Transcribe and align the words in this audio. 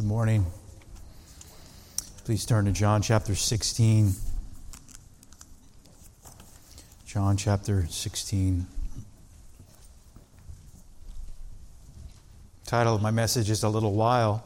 Good 0.00 0.08
morning. 0.08 0.46
Please 2.24 2.46
turn 2.46 2.64
to 2.64 2.72
John 2.72 3.02
chapter 3.02 3.34
16. 3.34 4.14
John 7.04 7.36
chapter 7.36 7.86
16. 7.86 8.66
Title 12.64 12.94
of 12.94 13.02
my 13.02 13.10
message 13.10 13.50
is 13.50 13.62
A 13.62 13.68
Little 13.68 13.92
While. 13.92 14.42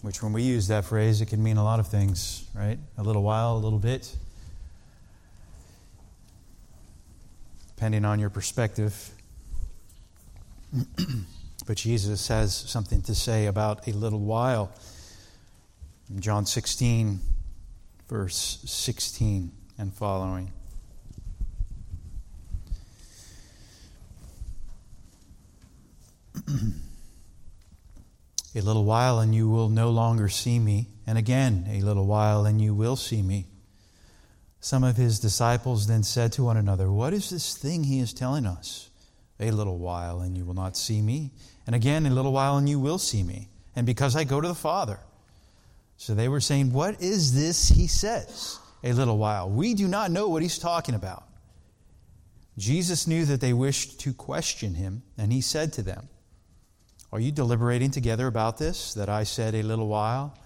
Which, 0.00 0.22
when 0.22 0.32
we 0.32 0.44
use 0.44 0.68
that 0.68 0.86
phrase, 0.86 1.20
it 1.20 1.26
can 1.26 1.42
mean 1.42 1.58
a 1.58 1.64
lot 1.64 1.78
of 1.78 1.88
things, 1.88 2.46
right? 2.54 2.78
A 2.96 3.02
little 3.02 3.22
while, 3.22 3.56
a 3.56 3.60
little 3.60 3.78
bit. 3.78 4.16
Depending 7.76 8.06
on 8.06 8.18
your 8.18 8.30
perspective. 8.30 9.10
but 11.66 11.76
Jesus 11.76 12.28
has 12.28 12.54
something 12.54 13.02
to 13.02 13.14
say 13.14 13.46
about 13.46 13.86
a 13.86 13.92
little 13.92 14.20
while. 14.20 14.72
In 16.10 16.20
John 16.20 16.46
16, 16.46 17.20
verse 18.08 18.58
16 18.64 19.52
and 19.78 19.94
following. 19.94 20.52
a 28.56 28.60
little 28.60 28.84
while 28.84 29.20
and 29.20 29.34
you 29.34 29.48
will 29.48 29.68
no 29.68 29.90
longer 29.90 30.28
see 30.28 30.58
me, 30.58 30.88
and 31.06 31.16
again 31.18 31.66
a 31.70 31.80
little 31.82 32.06
while 32.06 32.46
and 32.46 32.60
you 32.60 32.74
will 32.74 32.96
see 32.96 33.22
me. 33.22 33.46
Some 34.60 34.82
of 34.82 34.96
his 34.96 35.20
disciples 35.20 35.86
then 35.86 36.02
said 36.02 36.32
to 36.32 36.42
one 36.44 36.56
another, 36.56 36.90
What 36.90 37.12
is 37.12 37.30
this 37.30 37.56
thing 37.56 37.84
he 37.84 38.00
is 38.00 38.12
telling 38.12 38.46
us? 38.46 38.90
A 39.40 39.50
little 39.50 39.78
while, 39.78 40.20
and 40.20 40.36
you 40.36 40.44
will 40.44 40.54
not 40.54 40.76
see 40.76 41.02
me. 41.02 41.32
And 41.66 41.74
again, 41.74 42.06
a 42.06 42.10
little 42.10 42.32
while, 42.32 42.56
and 42.56 42.68
you 42.68 42.78
will 42.78 42.98
see 42.98 43.22
me. 43.22 43.48
And 43.74 43.86
because 43.86 44.14
I 44.14 44.24
go 44.24 44.40
to 44.40 44.48
the 44.48 44.54
Father. 44.54 45.00
So 45.96 46.14
they 46.14 46.28
were 46.28 46.40
saying, 46.40 46.72
What 46.72 47.00
is 47.00 47.34
this 47.34 47.68
he 47.68 47.86
says? 47.86 48.58
A 48.82 48.92
little 48.92 49.18
while. 49.18 49.48
We 49.48 49.74
do 49.74 49.88
not 49.88 50.10
know 50.10 50.28
what 50.28 50.42
he's 50.42 50.58
talking 50.58 50.94
about. 50.94 51.24
Jesus 52.56 53.06
knew 53.06 53.24
that 53.24 53.40
they 53.40 53.52
wished 53.52 54.00
to 54.00 54.12
question 54.12 54.74
him, 54.74 55.02
and 55.18 55.32
he 55.32 55.40
said 55.40 55.72
to 55.74 55.82
them, 55.82 56.08
Are 57.10 57.18
you 57.18 57.32
deliberating 57.32 57.90
together 57.90 58.26
about 58.26 58.58
this, 58.58 58.94
that 58.94 59.08
I 59.08 59.24
said 59.24 59.54
a 59.54 59.62
little 59.62 59.88
while, 59.88 60.38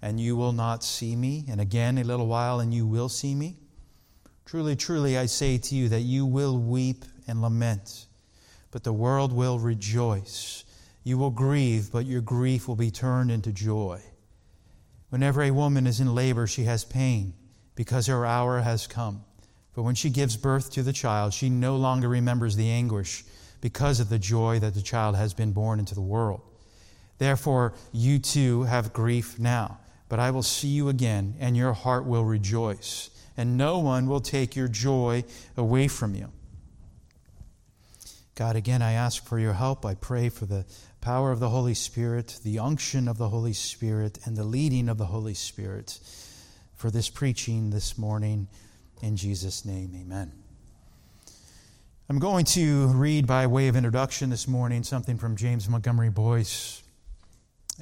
and 0.00 0.20
you 0.20 0.36
will 0.36 0.52
not 0.52 0.84
see 0.84 1.16
me, 1.16 1.44
and 1.48 1.60
again 1.60 1.98
a 1.98 2.04
little 2.04 2.28
while, 2.28 2.60
and 2.60 2.72
you 2.72 2.86
will 2.86 3.08
see 3.08 3.34
me? 3.34 3.56
Truly, 4.44 4.76
truly, 4.76 5.18
I 5.18 5.26
say 5.26 5.58
to 5.58 5.74
you 5.74 5.88
that 5.88 6.02
you 6.02 6.24
will 6.24 6.56
weep 6.56 7.04
and 7.26 7.42
lament 7.42 8.05
but 8.70 8.84
the 8.84 8.92
world 8.92 9.32
will 9.32 9.58
rejoice. 9.58 10.64
You 11.04 11.18
will 11.18 11.30
grieve, 11.30 11.90
but 11.92 12.06
your 12.06 12.20
grief 12.20 12.66
will 12.66 12.76
be 12.76 12.90
turned 12.90 13.30
into 13.30 13.52
joy. 13.52 14.02
Whenever 15.08 15.42
a 15.42 15.52
woman 15.52 15.86
is 15.86 16.00
in 16.00 16.14
labor, 16.14 16.46
she 16.46 16.64
has 16.64 16.84
pain 16.84 17.34
because 17.74 18.06
her 18.06 18.26
hour 18.26 18.60
has 18.60 18.86
come. 18.86 19.24
But 19.74 19.82
when 19.82 19.94
she 19.94 20.10
gives 20.10 20.36
birth 20.36 20.70
to 20.72 20.82
the 20.82 20.92
child, 20.92 21.32
she 21.34 21.48
no 21.48 21.76
longer 21.76 22.08
remembers 22.08 22.56
the 22.56 22.70
anguish 22.70 23.24
because 23.60 24.00
of 24.00 24.08
the 24.08 24.18
joy 24.18 24.58
that 24.58 24.74
the 24.74 24.82
child 24.82 25.16
has 25.16 25.34
been 25.34 25.52
born 25.52 25.78
into 25.78 25.94
the 25.94 26.00
world. 26.00 26.40
Therefore, 27.18 27.74
you 27.92 28.18
too 28.18 28.64
have 28.64 28.92
grief 28.92 29.38
now, 29.38 29.78
but 30.08 30.18
I 30.18 30.30
will 30.30 30.42
see 30.42 30.68
you 30.68 30.88
again, 30.88 31.34
and 31.38 31.56
your 31.56 31.72
heart 31.72 32.04
will 32.04 32.24
rejoice, 32.24 33.10
and 33.36 33.56
no 33.56 33.78
one 33.78 34.06
will 34.06 34.20
take 34.20 34.56
your 34.56 34.68
joy 34.68 35.24
away 35.56 35.88
from 35.88 36.14
you. 36.14 36.30
God, 38.36 38.54
again, 38.54 38.82
I 38.82 38.92
ask 38.92 39.24
for 39.24 39.38
your 39.38 39.54
help. 39.54 39.86
I 39.86 39.94
pray 39.94 40.28
for 40.28 40.44
the 40.44 40.66
power 41.00 41.32
of 41.32 41.40
the 41.40 41.48
Holy 41.48 41.72
Spirit, 41.72 42.38
the 42.44 42.58
unction 42.58 43.08
of 43.08 43.16
the 43.16 43.30
Holy 43.30 43.54
Spirit, 43.54 44.18
and 44.26 44.36
the 44.36 44.44
leading 44.44 44.90
of 44.90 44.98
the 44.98 45.06
Holy 45.06 45.32
Spirit 45.32 45.98
for 46.74 46.90
this 46.90 47.08
preaching 47.08 47.70
this 47.70 47.96
morning. 47.96 48.46
In 49.00 49.16
Jesus' 49.16 49.64
name, 49.64 49.92
amen. 49.98 50.32
I'm 52.10 52.18
going 52.18 52.44
to 52.46 52.88
read 52.88 53.26
by 53.26 53.46
way 53.46 53.68
of 53.68 53.76
introduction 53.76 54.28
this 54.28 54.46
morning 54.46 54.82
something 54.82 55.16
from 55.16 55.34
James 55.36 55.66
Montgomery 55.66 56.10
Boice 56.10 56.82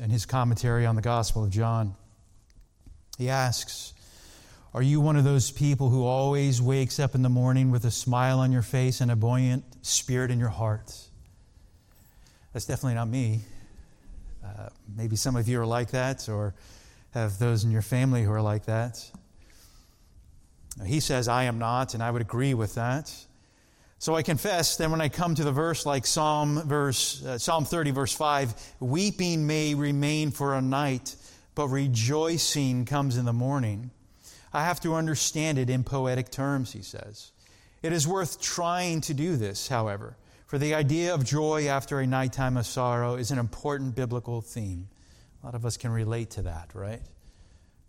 and 0.00 0.12
his 0.12 0.24
commentary 0.24 0.86
on 0.86 0.94
the 0.94 1.02
Gospel 1.02 1.42
of 1.42 1.50
John. 1.50 1.96
He 3.18 3.28
asks, 3.28 3.92
are 4.74 4.82
you 4.82 5.00
one 5.00 5.14
of 5.14 5.22
those 5.22 5.52
people 5.52 5.88
who 5.88 6.04
always 6.04 6.60
wakes 6.60 6.98
up 6.98 7.14
in 7.14 7.22
the 7.22 7.28
morning 7.28 7.70
with 7.70 7.84
a 7.84 7.92
smile 7.92 8.40
on 8.40 8.50
your 8.50 8.62
face 8.62 9.00
and 9.00 9.08
a 9.08 9.14
buoyant 9.14 9.64
spirit 9.82 10.32
in 10.32 10.40
your 10.40 10.48
heart? 10.48 10.92
That's 12.52 12.66
definitely 12.66 12.94
not 12.94 13.06
me. 13.06 13.42
Uh, 14.44 14.70
maybe 14.96 15.14
some 15.14 15.36
of 15.36 15.46
you 15.46 15.60
are 15.60 15.66
like 15.66 15.92
that, 15.92 16.28
or 16.28 16.54
have 17.12 17.38
those 17.38 17.62
in 17.62 17.70
your 17.70 17.82
family 17.82 18.24
who 18.24 18.32
are 18.32 18.42
like 18.42 18.64
that. 18.64 19.08
He 20.84 20.98
says, 20.98 21.28
I 21.28 21.44
am 21.44 21.60
not, 21.60 21.94
and 21.94 22.02
I 22.02 22.10
would 22.10 22.22
agree 22.22 22.54
with 22.54 22.74
that. 22.74 23.14
So 24.00 24.16
I 24.16 24.22
confess 24.22 24.76
that 24.78 24.90
when 24.90 25.00
I 25.00 25.08
come 25.08 25.36
to 25.36 25.44
the 25.44 25.52
verse 25.52 25.86
like 25.86 26.04
Psalm, 26.04 26.60
verse, 26.66 27.24
uh, 27.24 27.38
Psalm 27.38 27.64
30, 27.64 27.92
verse 27.92 28.12
5, 28.12 28.54
weeping 28.80 29.46
may 29.46 29.76
remain 29.76 30.32
for 30.32 30.56
a 30.56 30.60
night, 30.60 31.14
but 31.54 31.68
rejoicing 31.68 32.86
comes 32.86 33.16
in 33.16 33.24
the 33.24 33.32
morning. 33.32 33.92
I 34.54 34.62
have 34.62 34.78
to 34.82 34.94
understand 34.94 35.58
it 35.58 35.68
in 35.68 35.82
poetic 35.82 36.30
terms, 36.30 36.72
he 36.72 36.82
says. 36.82 37.32
It 37.82 37.92
is 37.92 38.06
worth 38.06 38.40
trying 38.40 39.00
to 39.02 39.12
do 39.12 39.36
this, 39.36 39.66
however, 39.66 40.16
for 40.46 40.58
the 40.58 40.74
idea 40.74 41.12
of 41.12 41.24
joy 41.24 41.66
after 41.66 41.98
a 41.98 42.06
nighttime 42.06 42.56
of 42.56 42.64
sorrow 42.64 43.16
is 43.16 43.32
an 43.32 43.38
important 43.38 43.96
biblical 43.96 44.40
theme. 44.40 44.88
A 45.42 45.46
lot 45.46 45.56
of 45.56 45.66
us 45.66 45.76
can 45.76 45.90
relate 45.90 46.30
to 46.30 46.42
that, 46.42 46.70
right? 46.72 47.02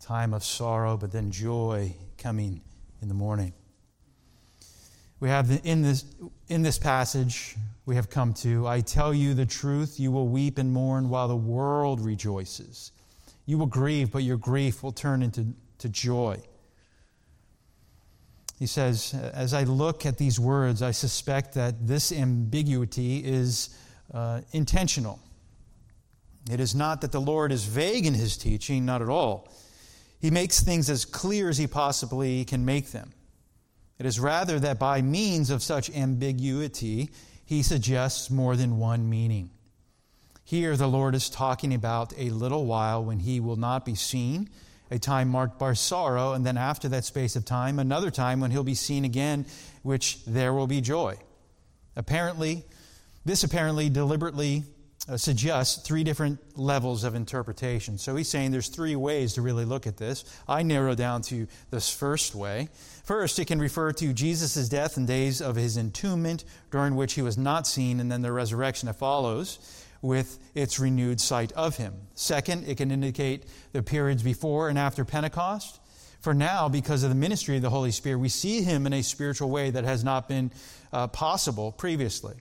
Time 0.00 0.34
of 0.34 0.42
sorrow, 0.42 0.96
but 0.96 1.12
then 1.12 1.30
joy 1.30 1.94
coming 2.18 2.60
in 3.00 3.06
the 3.06 3.14
morning. 3.14 3.52
We 5.20 5.28
have 5.28 5.60
in 5.64 5.82
this, 5.82 6.04
in 6.48 6.62
this 6.62 6.78
passage, 6.78 7.54
we 7.86 7.94
have 7.94 8.10
come 8.10 8.34
to 8.34 8.66
I 8.66 8.80
tell 8.80 9.14
you 9.14 9.34
the 9.34 9.46
truth, 9.46 10.00
you 10.00 10.10
will 10.10 10.28
weep 10.28 10.58
and 10.58 10.72
mourn 10.72 11.08
while 11.08 11.28
the 11.28 11.36
world 11.36 12.00
rejoices. 12.00 12.90
You 13.46 13.56
will 13.56 13.66
grieve, 13.66 14.10
but 14.10 14.24
your 14.24 14.36
grief 14.36 14.82
will 14.82 14.92
turn 14.92 15.22
into 15.22 15.46
to 15.78 15.88
joy. 15.88 16.42
He 18.58 18.66
says, 18.66 19.14
As 19.34 19.52
I 19.52 19.64
look 19.64 20.06
at 20.06 20.18
these 20.18 20.40
words, 20.40 20.82
I 20.82 20.90
suspect 20.90 21.54
that 21.54 21.86
this 21.86 22.10
ambiguity 22.10 23.18
is 23.18 23.70
uh, 24.12 24.40
intentional. 24.52 25.20
It 26.50 26.60
is 26.60 26.74
not 26.74 27.00
that 27.00 27.12
the 27.12 27.20
Lord 27.20 27.52
is 27.52 27.64
vague 27.64 28.06
in 28.06 28.14
his 28.14 28.36
teaching, 28.36 28.86
not 28.86 29.02
at 29.02 29.08
all. 29.08 29.52
He 30.20 30.30
makes 30.30 30.60
things 30.60 30.88
as 30.88 31.04
clear 31.04 31.48
as 31.48 31.58
he 31.58 31.66
possibly 31.66 32.44
can 32.44 32.64
make 32.64 32.92
them. 32.92 33.12
It 33.98 34.06
is 34.06 34.20
rather 34.20 34.58
that 34.60 34.78
by 34.78 35.02
means 35.02 35.50
of 35.50 35.62
such 35.62 35.90
ambiguity, 35.90 37.10
he 37.44 37.62
suggests 37.62 38.30
more 38.30 38.56
than 38.56 38.78
one 38.78 39.08
meaning. 39.08 39.50
Here, 40.44 40.76
the 40.76 40.86
Lord 40.86 41.14
is 41.14 41.28
talking 41.28 41.74
about 41.74 42.12
a 42.16 42.30
little 42.30 42.66
while 42.66 43.04
when 43.04 43.20
he 43.20 43.40
will 43.40 43.56
not 43.56 43.84
be 43.84 43.94
seen 43.94 44.48
a 44.90 44.98
time 44.98 45.28
marked 45.28 45.58
by 45.58 45.72
sorrow, 45.72 46.32
and 46.32 46.46
then 46.46 46.56
after 46.56 46.88
that 46.88 47.04
space 47.04 47.36
of 47.36 47.44
time, 47.44 47.78
another 47.78 48.10
time 48.10 48.40
when 48.40 48.50
he'll 48.50 48.64
be 48.64 48.74
seen 48.74 49.04
again, 49.04 49.46
which 49.82 50.24
there 50.24 50.52
will 50.52 50.66
be 50.66 50.80
joy. 50.80 51.16
Apparently, 51.96 52.64
this 53.24 53.42
apparently 53.42 53.88
deliberately 53.90 54.62
uh, 55.08 55.16
suggests 55.16 55.86
three 55.86 56.04
different 56.04 56.38
levels 56.58 57.04
of 57.04 57.14
interpretation. 57.14 57.96
So 57.96 58.16
he's 58.16 58.28
saying 58.28 58.50
there's 58.50 58.68
three 58.68 58.96
ways 58.96 59.34
to 59.34 59.42
really 59.42 59.64
look 59.64 59.86
at 59.86 59.96
this. 59.96 60.24
I 60.48 60.62
narrow 60.62 60.94
down 60.94 61.22
to 61.22 61.46
this 61.70 61.92
first 61.92 62.34
way. 62.34 62.68
First, 63.04 63.38
it 63.38 63.46
can 63.46 63.60
refer 63.60 63.92
to 63.92 64.12
Jesus' 64.12 64.68
death 64.68 64.96
and 64.96 65.06
days 65.06 65.40
of 65.40 65.56
his 65.56 65.76
entombment, 65.76 66.44
during 66.70 66.96
which 66.96 67.14
he 67.14 67.22
was 67.22 67.38
not 67.38 67.66
seen, 67.66 68.00
and 68.00 68.10
then 68.10 68.22
the 68.22 68.32
resurrection 68.32 68.86
that 68.86 68.94
follows 68.94 69.58
with 70.06 70.38
its 70.54 70.78
renewed 70.78 71.20
sight 71.20 71.52
of 71.52 71.76
him. 71.76 71.94
Second, 72.14 72.68
it 72.68 72.76
can 72.76 72.90
indicate 72.90 73.44
the 73.72 73.82
periods 73.82 74.22
before 74.22 74.68
and 74.68 74.78
after 74.78 75.04
Pentecost. 75.04 75.80
For 76.20 76.34
now, 76.34 76.68
because 76.68 77.02
of 77.02 77.10
the 77.10 77.14
ministry 77.16 77.56
of 77.56 77.62
the 77.62 77.70
Holy 77.70 77.90
Spirit, 77.90 78.18
we 78.18 78.28
see 78.28 78.62
him 78.62 78.86
in 78.86 78.92
a 78.92 79.02
spiritual 79.02 79.50
way 79.50 79.70
that 79.70 79.84
has 79.84 80.02
not 80.02 80.28
been 80.28 80.50
uh, 80.92 81.08
possible 81.08 81.72
previously. 81.72 82.34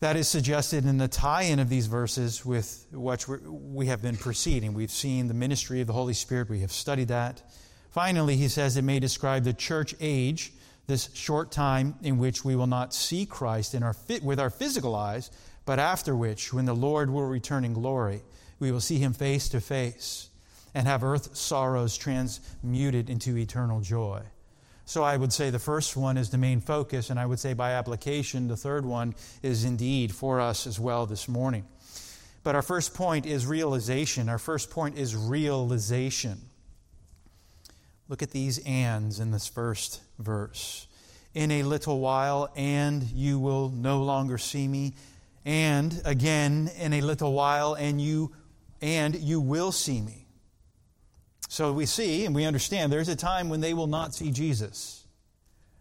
That 0.00 0.16
is 0.16 0.28
suggested 0.28 0.84
in 0.84 0.98
the 0.98 1.08
tie 1.08 1.42
in 1.42 1.58
of 1.58 1.68
these 1.68 1.86
verses 1.86 2.44
with 2.44 2.86
what 2.90 3.24
we 3.28 3.86
have 3.86 4.02
been 4.02 4.16
proceeding. 4.16 4.74
We've 4.74 4.90
seen 4.90 5.28
the 5.28 5.34
ministry 5.34 5.80
of 5.80 5.86
the 5.86 5.92
Holy 5.92 6.14
Spirit, 6.14 6.50
we 6.50 6.60
have 6.60 6.72
studied 6.72 7.08
that. 7.08 7.42
Finally, 7.90 8.36
he 8.36 8.48
says 8.48 8.76
it 8.76 8.82
may 8.82 8.98
describe 8.98 9.44
the 9.44 9.52
church 9.52 9.94
age, 10.00 10.52
this 10.86 11.10
short 11.14 11.52
time 11.52 11.94
in 12.02 12.18
which 12.18 12.44
we 12.44 12.56
will 12.56 12.66
not 12.66 12.92
see 12.94 13.26
Christ 13.26 13.74
in 13.74 13.82
our, 13.82 13.94
with 14.22 14.40
our 14.40 14.50
physical 14.50 14.96
eyes, 14.96 15.30
but 15.64 15.78
after 15.78 16.16
which, 16.16 16.52
when 16.52 16.64
the 16.64 16.74
Lord 16.74 17.10
will 17.10 17.26
return 17.26 17.64
in 17.64 17.72
glory, 17.72 18.22
we 18.58 18.72
will 18.72 18.80
see 18.80 18.98
him 18.98 19.12
face 19.12 19.48
to 19.50 19.60
face 19.60 20.28
and 20.74 20.86
have 20.86 21.04
earth 21.04 21.36
sorrows 21.36 21.96
transmuted 21.96 23.10
into 23.10 23.36
eternal 23.36 23.80
joy. 23.80 24.22
So 24.84 25.02
I 25.02 25.16
would 25.16 25.32
say 25.32 25.50
the 25.50 25.58
first 25.58 25.96
one 25.96 26.16
is 26.16 26.30
the 26.30 26.38
main 26.38 26.60
focus, 26.60 27.10
and 27.10 27.18
I 27.18 27.26
would 27.26 27.38
say 27.38 27.54
by 27.54 27.72
application, 27.72 28.48
the 28.48 28.56
third 28.56 28.84
one 28.84 29.14
is 29.42 29.64
indeed 29.64 30.12
for 30.12 30.40
us 30.40 30.66
as 30.66 30.80
well 30.80 31.06
this 31.06 31.28
morning. 31.28 31.64
But 32.42 32.56
our 32.56 32.62
first 32.62 32.92
point 32.92 33.24
is 33.24 33.46
realization. 33.46 34.28
Our 34.28 34.38
first 34.38 34.70
point 34.70 34.98
is 34.98 35.14
realization. 35.14 36.40
Look 38.08 38.22
at 38.22 38.32
these 38.32 38.58
ands 38.66 39.20
in 39.20 39.30
this 39.30 39.46
first 39.46 40.00
verse. 40.18 40.86
In 41.34 41.50
a 41.50 41.62
little 41.62 42.00
while, 42.00 42.52
and 42.56 43.02
you 43.04 43.38
will 43.38 43.70
no 43.70 44.02
longer 44.02 44.36
see 44.36 44.66
me. 44.68 44.94
And 45.44 46.00
again, 46.04 46.70
in 46.78 46.92
a 46.92 47.00
little 47.00 47.32
while, 47.32 47.74
and 47.74 48.00
you 48.00 48.32
and 48.80 49.14
you 49.14 49.40
will 49.40 49.72
see 49.72 50.00
me. 50.00 50.26
So 51.48 51.72
we 51.72 51.86
see 51.86 52.24
and 52.24 52.34
we 52.34 52.44
understand 52.44 52.92
there's 52.92 53.08
a 53.08 53.16
time 53.16 53.48
when 53.48 53.60
they 53.60 53.74
will 53.74 53.86
not 53.86 54.14
see 54.14 54.30
Jesus. 54.30 55.06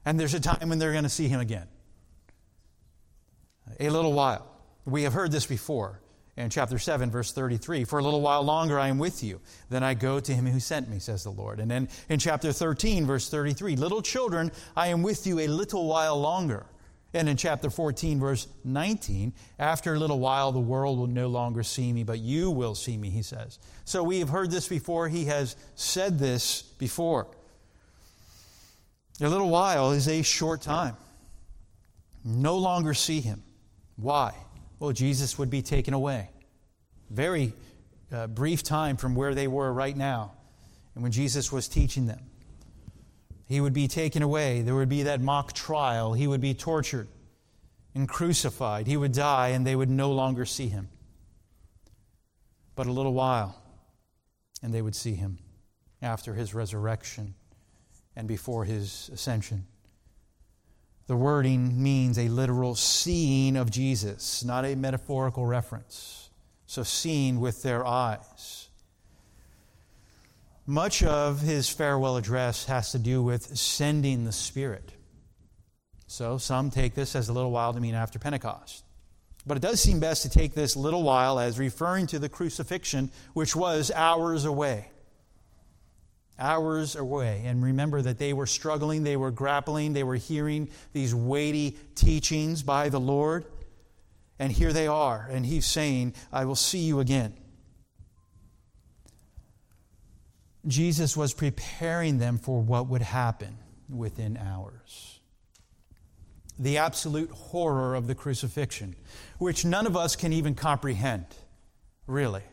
And 0.06 0.20
there's 0.20 0.34
a 0.34 0.40
time 0.40 0.70
when 0.70 0.80
they're 0.80 0.92
going 0.92 1.04
to 1.04 1.10
see 1.10 1.28
him 1.28 1.40
again. 1.40 1.68
A 3.80 3.90
little 3.90 4.14
while. 4.14 4.48
We 4.86 5.04
have 5.04 5.14
heard 5.14 5.32
this 5.32 5.46
before 5.46 6.02
in 6.38 6.50
chapter 6.50 6.78
7, 6.78 7.10
verse 7.12 7.32
33 7.32 7.84
For 7.84 8.00
a 8.00 8.04
little 8.04 8.22
while 8.22 8.44
longer 8.44 8.80
I 8.80 8.88
am 8.88 8.98
with 8.98 9.24
you. 9.24 9.40
Then 9.70 9.84
I 9.84 9.94
go 9.94 10.20
to 10.20 10.34
him 10.34 10.46
who 10.46 10.60
sent 10.60 10.90
me, 10.90 11.00
says 11.00 11.24
the 11.24 11.32
Lord. 11.32 11.60
And 11.60 11.70
then 11.70 11.88
in 12.10 12.20
chapter 12.20 12.52
13, 12.52 13.06
verse 13.06 13.30
33 13.30 13.76
Little 13.76 14.02
children, 14.02 14.52
I 14.76 14.88
am 14.88 15.04
with 15.04 15.26
you 15.26 15.40
a 15.40 15.48
little 15.48 15.88
while 15.88 16.20
longer. 16.20 16.66
And 17.14 17.28
in 17.28 17.36
chapter 17.36 17.70
14, 17.70 18.20
verse 18.20 18.48
19, 18.64 19.34
after 19.60 19.94
a 19.94 20.00
little 20.00 20.20
while, 20.20 20.52
the 20.54 20.60
world 20.60 20.98
will 20.98 21.08
no 21.08 21.28
longer 21.28 21.62
see 21.62 21.92
me, 21.92 22.04
but 22.04 22.20
you 22.20 22.50
will 22.50 22.74
see 22.74 22.98
me, 22.98 23.10
he 23.10 23.22
says. 23.22 23.60
So 23.84 24.02
we 24.02 24.20
have 24.20 24.30
heard 24.30 24.50
this 24.50 24.68
before. 24.68 25.10
He 25.10 25.26
has 25.26 25.58
said 25.76 26.20
this 26.20 26.62
before. 26.62 27.28
A 29.20 29.28
little 29.28 29.50
while 29.50 29.92
is 29.92 30.08
a 30.08 30.22
short 30.22 30.62
time. 30.62 30.96
No 32.24 32.58
longer 32.58 32.94
see 32.94 33.20
him. 33.20 33.44
Why? 33.98 34.34
Well, 34.80 34.94
Jesus 34.94 35.38
would 35.38 35.50
be 35.50 35.62
taken 35.62 35.94
away. 35.94 36.30
Very 37.10 37.54
uh, 38.12 38.28
brief 38.28 38.64
time 38.64 38.96
from 38.96 39.16
where 39.16 39.36
they 39.36 39.48
were 39.48 39.72
right 39.72 39.96
now, 39.96 40.32
and 40.96 41.04
when 41.04 41.12
Jesus 41.12 41.52
was 41.52 41.68
teaching 41.68 42.08
them. 42.08 42.31
He 43.52 43.60
would 43.60 43.74
be 43.74 43.90
taken 43.90 44.24
away. 44.24 44.62
There 44.62 44.76
would 44.76 44.88
be 44.88 45.04
that 45.04 45.20
mock 45.20 45.52
trial. 45.52 46.14
He 46.14 46.26
would 46.26 46.40
be 46.40 46.54
tortured 46.54 47.10
and 47.94 48.08
crucified. 48.08 48.88
He 48.88 48.96
would 48.96 49.12
die, 49.12 49.50
and 49.50 49.68
they 49.68 49.76
would 49.76 49.90
no 49.90 50.14
longer 50.14 50.46
see 50.46 50.70
him. 50.70 50.88
But 52.76 52.88
a 52.88 52.94
little 52.94 53.14
while, 53.14 53.62
and 54.64 54.74
they 54.74 54.82
would 54.82 54.96
see 54.96 55.16
him 55.16 55.40
after 56.02 56.34
his 56.34 56.54
resurrection 56.54 57.34
and 58.16 58.26
before 58.26 58.64
his 58.64 59.10
ascension. 59.14 59.68
The 61.08 61.18
wording 61.18 61.84
means 61.84 62.18
a 62.18 62.30
literal 62.30 62.74
seeing 62.74 63.58
of 63.58 63.70
Jesus, 63.70 64.46
not 64.46 64.64
a 64.64 64.76
metaphorical 64.76 65.46
reference. 65.46 66.30
So, 66.68 66.84
seeing 66.84 67.42
with 67.42 67.64
their 67.64 67.86
eyes. 67.86 68.61
Much 70.68 71.02
of 71.04 71.42
his 71.42 71.70
farewell 71.70 72.18
address 72.18 72.66
has 72.66 72.92
to 72.92 73.00
do 73.00 73.24
with 73.24 73.58
sending 73.58 74.26
the 74.26 74.32
Spirit. 74.32 74.92
So 76.08 76.38
some 76.38 76.70
take 76.70 76.94
this 76.94 77.16
as 77.16 77.30
a 77.30 77.34
little 77.34 77.52
while 77.52 77.74
to 77.74 77.80
mean 77.80 77.96
after 77.96 78.20
Pentecost. 78.20 78.84
But 79.46 79.58
it 79.58 79.62
does 79.62 79.80
seem 79.80 80.00
best 80.00 80.22
to 80.22 80.30
take 80.30 80.54
this 80.54 80.76
little 80.76 81.02
while 81.04 81.40
as 81.40 81.58
referring 81.58 82.08
to 82.08 82.20
the 82.20 82.30
crucifixion, 82.30 83.10
which 83.34 83.56
was 83.56 83.92
hours 83.92 84.46
away. 84.46 84.92
Hours 86.38 86.96
away. 86.96 87.44
And 87.46 87.64
remember 87.64 88.02
that 88.04 88.20
they 88.20 88.34
were 88.34 88.46
struggling, 88.46 89.04
they 89.04 89.18
were 89.18 89.32
grappling, 89.32 89.94
they 89.94 90.04
were 90.04 90.16
hearing 90.16 90.70
these 90.94 91.16
weighty 91.16 91.78
teachings 91.96 92.62
by 92.62 92.90
the 92.90 93.00
Lord. 93.00 93.46
And 94.38 94.52
here 94.52 94.74
they 94.74 94.88
are. 94.88 95.28
And 95.32 95.46
he's 95.46 95.66
saying, 95.66 96.14
I 96.32 96.46
will 96.46 96.56
see 96.56 96.80
you 96.80 97.00
again. 97.00 97.34
Jesus 100.68 101.18
was 101.18 101.34
preparing 101.34 102.20
them 102.20 102.38
for 102.38 102.62
what 102.62 102.88
would 102.88 103.02
happen 103.02 103.58
within 103.90 104.38
hours. 104.38 105.20
The 106.60 106.78
absolute 106.78 107.32
horror 107.32 107.96
of 107.96 108.08
the 108.08 108.14
crucifixion, 108.14 108.96
which 109.40 109.66
none 109.66 109.88
of 109.88 109.98
us 109.98 110.16
can 110.16 110.34
even 110.34 110.54
comprehend, 110.54 111.26
really. 112.06 112.44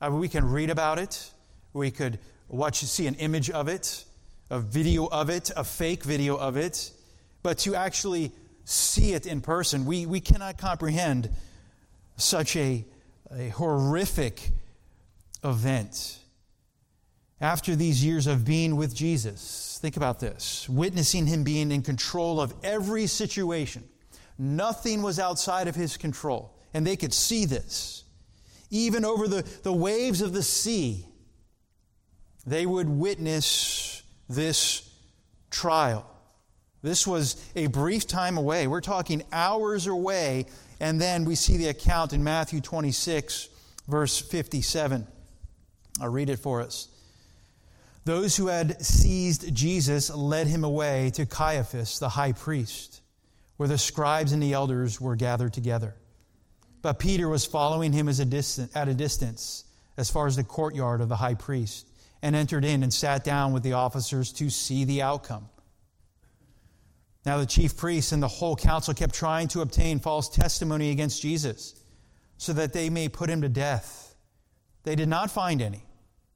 I 0.00 0.10
mean, 0.10 0.18
we 0.18 0.28
can 0.28 0.44
read 0.44 0.68
about 0.68 0.98
it, 0.98 1.30
we 1.72 1.90
could 1.90 2.18
watch, 2.48 2.80
see 2.80 3.06
an 3.06 3.14
image 3.14 3.48
of 3.50 3.68
it, 3.68 4.04
a 4.50 4.60
video 4.60 5.06
of 5.06 5.30
it, 5.30 5.50
a 5.56 5.64
fake 5.64 6.04
video 6.04 6.36
of 6.36 6.56
it, 6.56 6.92
but 7.42 7.58
to 7.58 7.74
actually 7.74 8.32
see 8.64 9.14
it 9.14 9.26
in 9.26 9.40
person, 9.40 9.86
we, 9.86 10.04
we 10.04 10.20
cannot 10.20 10.58
comprehend 10.58 11.30
such 12.16 12.56
a, 12.56 12.84
a 13.32 13.48
horrific 13.48 14.50
event 15.42 16.18
after 17.40 17.76
these 17.76 18.04
years 18.04 18.26
of 18.26 18.44
being 18.44 18.76
with 18.76 18.94
Jesus. 18.94 19.78
Think 19.80 19.96
about 19.96 20.20
this 20.20 20.68
witnessing 20.68 21.26
him 21.26 21.44
being 21.44 21.70
in 21.70 21.82
control 21.82 22.40
of 22.40 22.54
every 22.62 23.06
situation. 23.06 23.84
Nothing 24.38 25.02
was 25.02 25.18
outside 25.18 25.68
of 25.68 25.74
his 25.74 25.96
control, 25.96 26.56
and 26.72 26.86
they 26.86 26.96
could 26.96 27.12
see 27.12 27.44
this. 27.44 28.04
Even 28.70 29.04
over 29.04 29.28
the, 29.28 29.42
the 29.62 29.72
waves 29.72 30.20
of 30.20 30.32
the 30.32 30.42
sea, 30.42 31.06
they 32.46 32.66
would 32.66 32.88
witness 32.88 34.02
this 34.28 34.90
trial. 35.50 36.10
This 36.82 37.06
was 37.06 37.42
a 37.56 37.68
brief 37.68 38.06
time 38.06 38.36
away. 38.36 38.66
We're 38.66 38.80
talking 38.80 39.22
hours 39.32 39.86
away, 39.86 40.46
and 40.80 41.00
then 41.00 41.24
we 41.24 41.34
see 41.34 41.56
the 41.56 41.68
account 41.68 42.12
in 42.12 42.22
Matthew 42.24 42.60
26, 42.60 43.48
verse 43.88 44.20
57. 44.20 45.06
I'll 46.00 46.08
read 46.08 46.28
it 46.28 46.38
for 46.38 46.60
us. 46.60 46.88
Those 48.04 48.36
who 48.36 48.48
had 48.48 48.84
seized 48.84 49.54
Jesus 49.54 50.14
led 50.14 50.46
him 50.46 50.62
away 50.62 51.10
to 51.14 51.24
Caiaphas, 51.24 51.98
the 51.98 52.10
high 52.10 52.32
priest, 52.32 53.00
where 53.56 53.68
the 53.68 53.78
scribes 53.78 54.32
and 54.32 54.42
the 54.42 54.52
elders 54.52 55.00
were 55.00 55.16
gathered 55.16 55.54
together. 55.54 55.94
But 56.82 56.98
Peter 56.98 57.30
was 57.30 57.46
following 57.46 57.94
him 57.94 58.08
a 58.08 58.68
at 58.74 58.88
a 58.88 58.94
distance, 58.94 59.64
as 59.96 60.10
far 60.10 60.26
as 60.26 60.36
the 60.36 60.44
courtyard 60.44 61.00
of 61.00 61.08
the 61.08 61.16
high 61.16 61.34
priest, 61.34 61.88
and 62.20 62.36
entered 62.36 62.64
in 62.64 62.82
and 62.82 62.92
sat 62.92 63.24
down 63.24 63.54
with 63.54 63.62
the 63.62 63.72
officers 63.72 64.32
to 64.34 64.50
see 64.50 64.84
the 64.84 65.00
outcome. 65.00 65.48
Now, 67.24 67.38
the 67.38 67.46
chief 67.46 67.74
priests 67.74 68.12
and 68.12 68.22
the 68.22 68.28
whole 68.28 68.54
council 68.54 68.92
kept 68.92 69.14
trying 69.14 69.48
to 69.48 69.62
obtain 69.62 69.98
false 69.98 70.28
testimony 70.28 70.90
against 70.90 71.22
Jesus 71.22 71.74
so 72.36 72.52
that 72.52 72.74
they 72.74 72.90
may 72.90 73.08
put 73.08 73.30
him 73.30 73.40
to 73.40 73.48
death. 73.48 74.14
They 74.82 74.94
did 74.94 75.08
not 75.08 75.30
find 75.30 75.62
any 75.62 75.84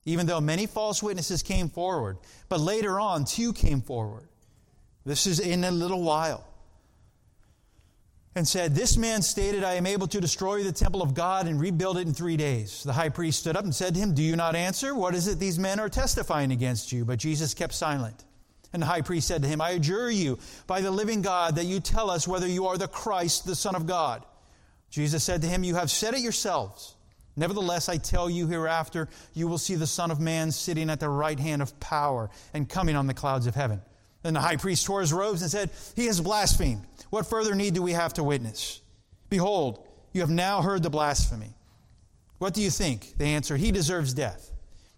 even 0.05 0.27
though 0.27 0.41
many 0.41 0.67
false 0.67 1.03
witnesses 1.03 1.43
came 1.43 1.69
forward. 1.69 2.19
But 2.49 2.61
later 2.61 2.99
on, 2.99 3.25
two 3.25 3.53
came 3.53 3.81
forward. 3.81 4.29
This 5.05 5.27
is 5.27 5.41
in 5.41 5.65
a 5.65 5.71
little 5.71 6.03
while. 6.03 6.47
And 8.35 8.47
said, 8.47 8.75
This 8.75 8.97
man 8.97 9.23
stated, 9.23 9.65
I 9.65 9.75
am 9.75 9.87
able 9.87 10.07
to 10.09 10.21
destroy 10.21 10.63
the 10.63 10.73
temple 10.73 11.03
of 11.03 11.15
God 11.15 11.47
and 11.47 11.61
rebuild 11.61 11.99
it 11.99 12.07
in 12.07 12.15
three 12.15 12.37
days. 12.37 12.85
The 12.85 12.93
high 12.93 13.09
priest 13.09 13.41
stood 13.41 13.57
up 13.57 13.65
and 13.65 13.75
said 13.75 13.95
to 13.95 14.01
him, 14.01 14.15
Do 14.15 14.23
you 14.23 14.37
not 14.37 14.55
answer? 14.55 14.95
What 14.95 15.15
is 15.15 15.27
it 15.27 15.39
these 15.39 15.59
men 15.59 15.81
are 15.81 15.89
testifying 15.89 16.53
against 16.53 16.93
you? 16.93 17.05
But 17.05 17.19
Jesus 17.19 17.55
kept 17.55 17.75
silent. 17.75 18.25
And 18.73 18.83
the 18.83 18.87
high 18.87 19.01
priest 19.01 19.29
said 19.29 19.43
to 19.43 19.49
him, 19.49 19.61
I 19.61 19.71
adjure 19.71 20.11
you 20.11 20.39
by 20.67 20.83
the 20.83 20.91
living 20.91 21.23
God 21.23 21.57
that 21.57 21.65
you 21.65 21.81
tell 21.81 22.11
us 22.11 22.29
whether 22.29 22.47
you 22.47 22.67
are 22.67 22.77
the 22.77 22.87
Christ, 22.87 23.47
the 23.47 23.57
Son 23.57 23.75
of 23.75 23.87
God. 23.87 24.25
Jesus 24.91 25.25
said 25.25 25.43
to 25.43 25.49
him, 25.49 25.65
You 25.65 25.77
have 25.77 25.91
said 25.91 26.15
it 26.15 26.21
yourselves. 26.21 26.95
Nevertheless, 27.39 27.89
I 27.89 27.99
tell 27.99 28.29
you, 28.29 28.49
hereafter 28.49 29.09
you 29.33 29.47
will 29.47 29.59
see 29.59 29.77
the 29.77 29.87
Son 29.87 30.11
of 30.11 30.19
Man 30.19 30.51
sitting 30.51 30.91
at 30.91 30.99
the 30.99 31.09
right 31.09 31.39
hand 31.39 31.63
of 31.63 31.79
power 31.79 32.31
and 32.53 32.69
coming 32.69 32.97
on 32.97 33.07
the 33.07 33.15
clouds 33.15 33.47
of 33.47 33.55
heaven. 33.55 33.81
Then 34.25 34.35
the 34.35 34.41
high 34.41 34.57
priest 34.57 34.85
tore 34.85 35.01
his 35.01 35.13
robes 35.13 35.41
and 35.43 35.51
said, 35.51 35.71
He 35.95 36.07
has 36.07 36.21
blasphemed. 36.21 36.85
What 37.11 37.27
further 37.27 37.55
need 37.55 37.75
do 37.75 37.83
we 37.83 37.93
have 37.93 38.13
to 38.15 38.25
witness? 38.25 38.81
Behold, 39.31 39.87
you 40.13 40.21
have 40.21 40.31
now 40.31 40.63
heard 40.63 40.83
the 40.83 40.91
blasphemy. 40.91 41.55
What 42.39 42.55
do 42.55 42.61
you 42.61 42.71
think? 42.71 43.17
They 43.19 43.35
answered, 43.35 43.61
He 43.61 43.71
deserves 43.71 44.15
death. 44.15 44.51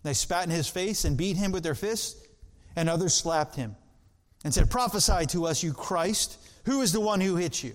They 0.03 0.15
spat 0.15 0.45
in 0.45 0.51
his 0.51 0.67
face 0.67 1.05
and 1.05 1.19
beat 1.19 1.37
him 1.37 1.53
with 1.53 1.63
their 1.63 1.75
fists, 1.75 2.27
and 2.75 2.89
others 2.89 3.13
slapped 3.13 3.55
him 3.55 3.77
and 4.45 4.55
said, 4.55 4.71
Prophesy 4.71 5.27
to 5.27 5.45
us, 5.45 5.63
you 5.63 5.75
Christ. 5.75 6.39
Who 6.65 6.81
is 6.81 6.93
the 6.93 7.01
one 7.01 7.21
who 7.21 7.37
hit 7.37 7.63
you? 7.63 7.75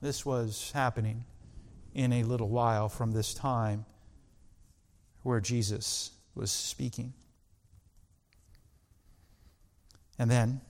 This 0.00 0.26
was 0.26 0.72
happening 0.74 1.24
in 1.94 2.12
a 2.12 2.22
little 2.22 2.48
while 2.48 2.88
from 2.88 3.12
this 3.12 3.34
time 3.34 3.84
where 5.22 5.40
Jesus 5.40 6.10
was 6.34 6.50
speaking. 6.50 7.12
And 10.18 10.30
then, 10.30 10.60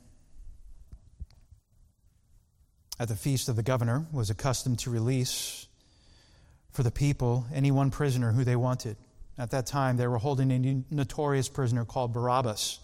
at 2.99 3.09
the 3.09 3.17
feast 3.17 3.49
of 3.49 3.57
the 3.57 3.63
governor, 3.63 4.07
was 4.13 4.31
accustomed 4.31 4.79
to 4.81 4.91
release 4.91 5.67
for 6.71 6.83
the 6.83 6.91
people 6.91 7.47
any 7.53 7.71
one 7.71 7.91
prisoner 7.91 8.33
who 8.33 8.45
they 8.45 8.57
wanted. 8.57 8.97
At 9.39 9.51
that 9.51 9.67
time, 9.67 9.97
they 9.97 10.07
were 10.07 10.19
holding 10.19 10.51
a 10.51 10.95
notorious 10.95 11.49
prisoner 11.49 11.85
called 11.85 12.13
Barabbas. 12.13 12.79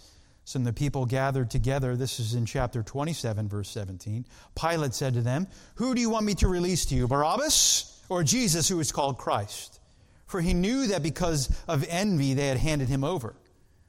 So 0.49 0.59
the 0.59 0.73
people 0.73 1.05
gathered 1.05 1.50
together. 1.50 1.95
This 1.95 2.19
is 2.19 2.33
in 2.33 2.47
chapter 2.47 2.83
27, 2.83 3.50
verse 3.50 3.69
17. 3.69 4.25
Pilate 4.59 4.95
said 4.95 5.12
to 5.12 5.21
them, 5.21 5.47
Who 5.75 5.95
do 5.95 6.00
you 6.00 6.09
want 6.09 6.25
me 6.25 6.35
to 6.37 6.49
release 6.49 6.87
to 6.87 6.95
you, 6.95 7.07
Barabbas 7.07 8.00
or 8.09 8.25
Jesus, 8.25 8.67
who 8.67 8.81
is 8.81 8.90
called 8.90 9.19
Christ? 9.19 9.78
For 10.25 10.40
he 10.40 10.55
knew 10.55 10.87
that 10.87 11.02
because 11.02 11.50
of 11.69 11.85
envy 11.90 12.33
they 12.33 12.47
had 12.47 12.57
handed 12.57 12.88
him 12.88 13.05
over. 13.05 13.37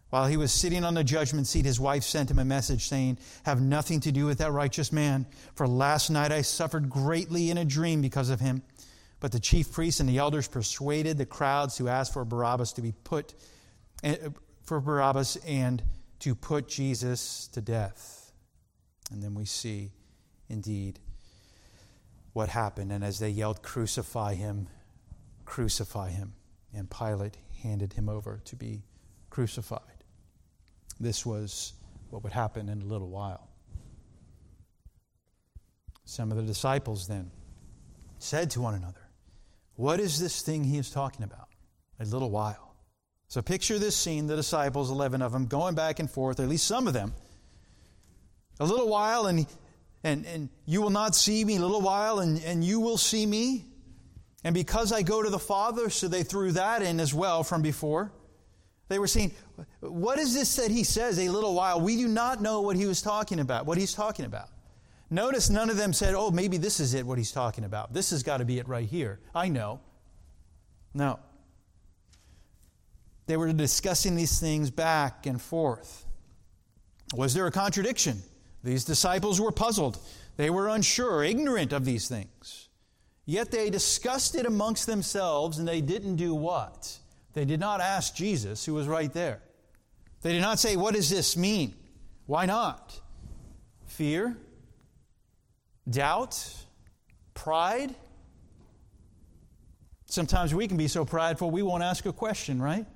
While 0.10 0.28
he 0.28 0.36
was 0.36 0.52
sitting 0.52 0.84
on 0.84 0.96
the 0.96 1.04
judgment 1.06 1.48
seat, 1.48 1.64
his 1.64 1.80
wife 1.80 2.04
sent 2.04 2.30
him 2.30 2.40
a 2.40 2.44
message 2.44 2.90
saying, 2.90 3.20
Have 3.44 3.62
nothing 3.62 4.02
to 4.02 4.12
do 4.12 4.26
with 4.26 4.40
that 4.40 4.52
righteous 4.52 4.92
man, 4.92 5.28
for 5.56 5.66
last 5.66 6.10
night 6.10 6.34
I 6.34 6.42
suffered 6.42 6.90
greatly 6.90 7.52
in 7.52 7.58
a 7.58 7.64
dream 7.64 8.02
because 8.02 8.30
of 8.30 8.42
him. 8.42 8.64
But 9.22 9.32
the 9.32 9.40
chief 9.40 9.72
priests 9.72 10.02
and 10.02 10.10
the 10.10 10.18
elders 10.18 10.50
persuaded 10.50 11.20
the 11.20 11.26
crowds 11.26 11.78
to 11.78 11.88
ask 11.88 12.12
for 12.12 12.26
Barabbas 12.26 12.74
to 12.74 12.82
be 12.82 12.92
put 13.06 13.34
eh, 14.04 14.18
for 14.62 14.82
Barabbas 14.82 15.38
and 15.48 15.82
to 16.20 16.36
put 16.36 16.68
Jesus 16.68 17.48
to 17.54 17.62
death. 17.62 18.32
And 19.12 19.24
then 19.24 19.34
we 19.34 19.46
see, 19.46 19.92
indeed, 20.50 21.00
what 22.34 22.50
happened. 22.50 22.92
And 22.92 23.04
as 23.04 23.20
they 23.20 23.30
yelled, 23.30 23.64
Crucify 23.64 24.36
him, 24.36 24.68
crucify 25.46 26.10
him. 26.10 26.34
And 26.74 26.90
Pilate 26.90 27.38
handed 27.64 27.94
him 27.94 28.10
over 28.10 28.40
to 28.46 28.56
be 28.56 28.84
crucified. 29.30 29.82
This 31.00 31.26
was 31.26 31.74
what 32.10 32.24
would 32.24 32.34
happen 32.34 32.70
in 32.70 32.82
a 32.82 32.86
little 32.86 33.10
while. 33.10 33.48
Some 36.06 36.32
of 36.32 36.38
the 36.38 36.44
disciples 36.44 37.08
then 37.08 37.32
said 38.18 38.50
to 38.52 38.62
one 38.62 38.74
another, 38.74 39.10
What 39.76 40.00
is 40.00 40.20
this 40.20 40.42
thing 40.42 40.64
he 40.64 40.78
is 40.78 40.90
talking 40.90 41.24
about? 41.24 41.50
A 42.00 42.06
little 42.06 42.32
while. 42.32 42.69
So 43.30 43.44
picture 43.44 43.78
this 43.78 43.96
scene 43.96 44.26
the 44.26 44.36
disciples, 44.36 44.90
11 44.90 45.22
of 45.22 45.32
them, 45.32 45.46
going 45.46 45.76
back 45.76 46.00
and 46.00 46.10
forth, 46.10 46.40
at 46.40 46.50
least 46.50 46.66
some 46.66 46.88
of 46.88 46.94
them. 46.94 47.14
A 48.60 48.66
little 48.66 48.90
while, 48.90 49.28
and, 49.28 49.46
and, 50.04 50.26
and 50.26 50.50
you 50.66 50.82
will 50.82 50.90
not 50.90 51.16
see 51.16 51.46
me, 51.46 51.58
a 51.58 51.60
little 51.60 51.80
while, 51.80 52.20
and, 52.20 52.42
and 52.44 52.64
you 52.64 52.80
will 52.80 52.98
see 52.98 53.26
me. 53.26 53.66
And 54.44 54.56
because 54.56 54.92
I 54.92 55.04
go 55.04 55.22
to 55.22 55.30
the 55.30 55.40
Father, 55.40 55.92
so 55.92 56.08
they 56.08 56.24
threw 56.24 56.54
that 56.54 56.82
in 56.82 57.00
as 57.00 57.14
well 57.14 57.44
from 57.44 57.62
before. 57.62 58.12
They 58.88 58.98
were 58.98 59.08
saying, 59.08 59.32
What 59.82 60.18
is 60.18 60.34
this 60.34 60.56
that 60.56 60.72
he 60.72 60.84
says, 60.84 61.20
a 61.20 61.30
little 61.30 61.54
while? 61.54 61.80
We 61.80 61.98
do 61.98 62.08
not 62.08 62.42
know 62.42 62.62
what 62.62 62.78
he 62.78 62.88
was 62.88 63.00
talking 63.02 63.40
about, 63.40 63.68
what 63.68 63.78
he's 63.78 63.94
talking 63.94 64.26
about. 64.26 64.50
Notice 65.12 65.52
none 65.52 65.70
of 65.70 65.78
them 65.78 65.94
said, 65.94 66.16
Oh, 66.16 66.32
maybe 66.32 66.58
this 66.58 66.80
is 66.80 66.96
it, 66.96 67.06
what 67.06 67.20
he's 67.20 67.32
talking 67.32 67.64
about. 67.64 67.94
This 67.94 68.10
has 68.10 68.24
got 68.24 68.38
to 68.38 68.46
be 68.46 68.58
it 68.58 68.68
right 68.68 68.90
here. 68.90 69.20
I 69.36 69.50
know. 69.50 69.82
No. 70.96 71.20
They 73.30 73.38
were 73.38 73.54
discussing 73.54 74.16
these 74.16 74.40
things 74.40 74.72
back 74.72 75.28
and 75.28 75.40
forth. 75.40 76.08
Was 77.14 77.36
there 77.36 77.46
a 77.46 77.52
contradiction? 77.52 78.24
These 78.64 78.86
disciples 78.86 79.40
were 79.40 79.52
puzzled. 79.52 80.00
They 80.36 80.50
were 80.50 80.68
unsure, 80.68 81.24
ignorant 81.24 81.72
of 81.72 81.86
these 81.86 82.08
things. 82.08 82.70
Yet 83.28 83.52
they 83.52 83.70
discussed 83.70 84.34
it 84.34 84.48
amongst 84.48 84.88
themselves 84.88 85.60
and 85.60 85.68
they 85.68 85.80
didn't 85.80 86.16
do 86.16 86.34
what? 86.34 86.98
They 87.34 87.46
did 87.46 87.60
not 87.60 87.82
ask 87.82 88.16
Jesus, 88.16 88.66
who 88.66 88.74
was 88.74 88.88
right 88.88 89.14
there. 89.14 89.44
They 90.24 90.32
did 90.32 90.42
not 90.42 90.58
say, 90.58 90.76
What 90.76 90.96
does 90.96 91.12
this 91.12 91.38
mean? 91.38 91.76
Why 92.26 92.48
not? 92.48 93.00
Fear? 93.86 94.36
Doubt? 95.88 96.52
Pride? 97.36 97.94
Sometimes 100.08 100.56
we 100.56 100.68
can 100.68 100.78
be 100.78 100.88
so 100.88 101.06
prideful 101.06 101.52
we 101.52 101.62
won't 101.62 101.84
ask 101.84 102.08
a 102.08 102.12
question, 102.12 102.60
right? 102.60 102.88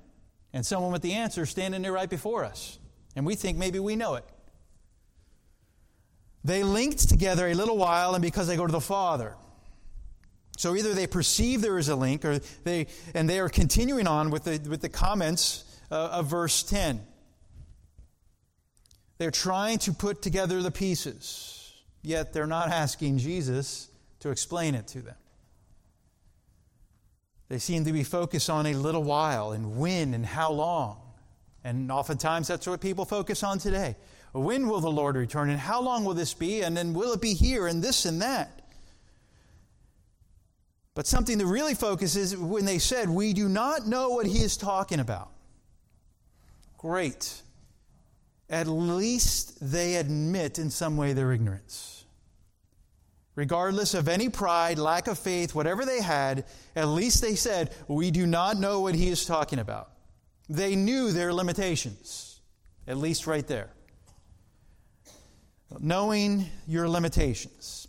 And 0.54 0.64
someone 0.64 0.92
with 0.92 1.02
the 1.02 1.12
answer 1.12 1.44
standing 1.44 1.82
there 1.82 1.92
right 1.92 2.08
before 2.08 2.44
us. 2.44 2.78
And 3.16 3.26
we 3.26 3.34
think 3.34 3.58
maybe 3.58 3.80
we 3.80 3.96
know 3.96 4.14
it. 4.14 4.24
They 6.44 6.62
linked 6.62 7.08
together 7.08 7.48
a 7.48 7.54
little 7.54 7.76
while, 7.76 8.14
and 8.14 8.22
because 8.22 8.46
they 8.46 8.56
go 8.56 8.66
to 8.66 8.72
the 8.72 8.80
Father. 8.80 9.34
So 10.56 10.76
either 10.76 10.94
they 10.94 11.08
perceive 11.08 11.60
there 11.60 11.76
is 11.76 11.88
a 11.88 11.96
link, 11.96 12.24
or 12.24 12.38
they, 12.62 12.86
and 13.14 13.28
they 13.28 13.40
are 13.40 13.48
continuing 13.48 14.06
on 14.06 14.30
with 14.30 14.44
the, 14.44 14.60
with 14.68 14.80
the 14.80 14.88
comments 14.88 15.64
uh, 15.90 16.10
of 16.12 16.26
verse 16.26 16.62
10. 16.62 17.04
They're 19.18 19.32
trying 19.32 19.78
to 19.78 19.92
put 19.92 20.22
together 20.22 20.62
the 20.62 20.70
pieces, 20.70 21.72
yet 22.02 22.32
they're 22.32 22.46
not 22.46 22.68
asking 22.68 23.18
Jesus 23.18 23.88
to 24.20 24.30
explain 24.30 24.76
it 24.76 24.86
to 24.88 25.00
them. 25.00 25.16
They 27.48 27.58
seem 27.58 27.84
to 27.84 27.92
be 27.92 28.04
focused 28.04 28.48
on 28.48 28.66
a 28.66 28.74
little 28.74 29.02
while 29.02 29.52
and 29.52 29.76
when 29.76 30.14
and 30.14 30.24
how 30.24 30.52
long. 30.52 31.00
And 31.62 31.90
oftentimes 31.90 32.48
that's 32.48 32.66
what 32.66 32.80
people 32.80 33.04
focus 33.04 33.42
on 33.42 33.58
today. 33.58 33.96
When 34.32 34.68
will 34.68 34.80
the 34.80 34.90
Lord 34.90 35.16
return 35.16 35.50
and 35.50 35.58
how 35.58 35.80
long 35.80 36.04
will 36.04 36.14
this 36.14 36.34
be? 36.34 36.62
And 36.62 36.76
then 36.76 36.92
will 36.94 37.12
it 37.12 37.20
be 37.20 37.34
here 37.34 37.66
and 37.66 37.82
this 37.82 38.04
and 38.04 38.20
that? 38.22 38.62
But 40.94 41.06
something 41.06 41.38
to 41.38 41.46
really 41.46 41.74
focus 41.74 42.16
is 42.16 42.36
when 42.36 42.64
they 42.64 42.78
said, 42.78 43.08
We 43.08 43.32
do 43.32 43.48
not 43.48 43.86
know 43.86 44.10
what 44.10 44.26
he 44.26 44.38
is 44.38 44.56
talking 44.56 45.00
about. 45.00 45.30
Great. 46.78 47.42
At 48.48 48.68
least 48.68 49.58
they 49.60 49.96
admit 49.96 50.58
in 50.58 50.70
some 50.70 50.96
way 50.96 51.12
their 51.12 51.32
ignorance 51.32 52.03
regardless 53.34 53.94
of 53.94 54.08
any 54.08 54.28
pride, 54.28 54.78
lack 54.78 55.06
of 55.06 55.18
faith, 55.18 55.54
whatever 55.54 55.84
they 55.84 56.00
had, 56.00 56.44
at 56.76 56.88
least 56.88 57.20
they 57.20 57.34
said, 57.34 57.74
We 57.88 58.10
do 58.10 58.26
not 58.26 58.56
know 58.56 58.80
what 58.80 58.94
he 58.94 59.08
is 59.08 59.24
talking 59.24 59.58
about. 59.58 59.90
They 60.48 60.76
knew 60.76 61.12
their 61.12 61.32
limitations, 61.32 62.40
at 62.86 62.96
least 62.96 63.26
right 63.26 63.46
there. 63.46 63.70
Knowing 65.80 66.46
your 66.68 66.88
limitations, 66.88 67.88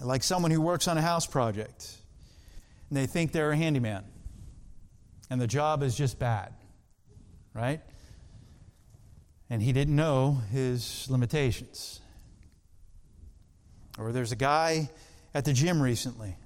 like 0.00 0.22
someone 0.22 0.50
who 0.50 0.60
works 0.60 0.88
on 0.88 0.98
a 0.98 1.02
house 1.02 1.26
project 1.26 1.96
and 2.88 2.96
they 2.96 3.06
think 3.06 3.32
they're 3.32 3.52
a 3.52 3.56
handyman 3.56 4.04
and 5.30 5.40
the 5.40 5.46
job 5.46 5.82
is 5.82 5.94
just 5.94 6.18
bad, 6.18 6.52
right? 7.54 7.80
And 9.50 9.62
he 9.62 9.72
didn't 9.72 9.96
know 9.96 10.40
his 10.50 11.06
limitations. 11.08 12.00
Or 13.98 14.12
there's 14.12 14.32
a 14.32 14.36
guy 14.36 14.90
at 15.34 15.44
the 15.44 15.52
gym 15.52 15.82
recently. 15.82 16.36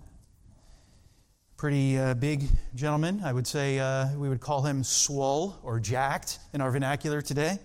Pretty 1.57 1.99
uh, 1.99 2.15
big 2.15 2.45
gentleman. 2.75 3.21
I 3.25 3.33
would 3.33 3.47
say 3.47 3.79
uh, 3.79 4.09
we 4.17 4.29
would 4.29 4.41
call 4.41 4.63
him 4.63 4.83
swole 4.83 5.57
or 5.63 5.79
jacked 5.79 6.39
in 6.55 6.61
our 6.61 6.71
vernacular 6.71 7.21
today. 7.21 7.59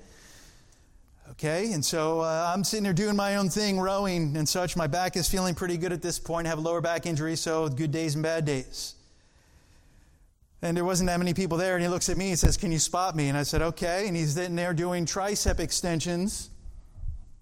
Okay, 1.31 1.71
and 1.71 1.83
so 1.83 2.19
uh, 2.21 2.51
I'm 2.53 2.63
sitting 2.63 2.83
there 2.83 2.93
doing 2.93 3.15
my 3.15 3.37
own 3.37 3.49
thing, 3.49 3.79
rowing 3.79 4.37
and 4.37 4.47
such. 4.47 4.75
My 4.77 4.87
back 4.87 5.15
is 5.17 5.29
feeling 5.29 5.55
pretty 5.55 5.77
good 5.77 5.91
at 5.91 6.01
this 6.01 6.19
point. 6.19 6.45
I 6.45 6.49
have 6.49 6.59
a 6.59 6.61
lower 6.61 6.81
back 6.81 7.05
injury, 7.05 7.35
so 7.35 7.67
good 7.67 7.91
days 7.91 8.13
and 8.13 8.23
bad 8.23 8.45
days. 8.45 8.95
And 10.61 10.77
there 10.77 10.85
wasn't 10.85 11.07
that 11.07 11.17
many 11.17 11.33
people 11.33 11.57
there, 11.57 11.75
and 11.75 11.83
he 11.83 11.89
looks 11.89 12.09
at 12.09 12.17
me 12.17 12.29
and 12.29 12.39
says, 12.39 12.57
Can 12.57 12.71
you 12.71 12.79
spot 12.79 13.15
me? 13.15 13.29
And 13.29 13.37
I 13.37 13.43
said, 13.43 13.61
Okay. 13.61 14.07
And 14.07 14.15
he's 14.15 14.33
sitting 14.35 14.55
there 14.55 14.73
doing 14.73 15.05
tricep 15.05 15.59
extensions 15.59 16.49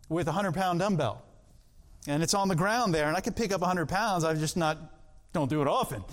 with 0.08 0.28
a 0.28 0.32
100 0.32 0.54
pound 0.54 0.80
dumbbell 0.80 1.24
and 2.08 2.22
it's 2.24 2.34
on 2.34 2.48
the 2.48 2.56
ground 2.56 2.94
there, 2.94 3.08
and 3.08 3.16
I 3.16 3.22
can 3.22 3.34
pick 3.34 3.54
up 3.54 3.62
100 3.62 3.88
pounds. 3.88 4.24
I 4.24 4.34
just 4.34 4.58
not 4.58 4.78
don't 5.34 5.50
do 5.50 5.62
it 5.62 5.68
often. 5.68 6.04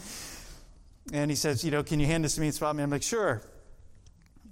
And 1.13 1.31
he 1.31 1.37
says, 1.37 1.65
you 1.65 1.71
know, 1.71 1.83
can 1.83 2.01
you 2.01 2.07
hand 2.07 2.25
this 2.25 2.37
to 2.37 2.41
me 2.41 2.47
and 2.47 2.55
spot 2.55 2.77
me? 2.77 2.83
I'm 2.83 2.91
like, 2.91 3.03
sure. 3.03 3.43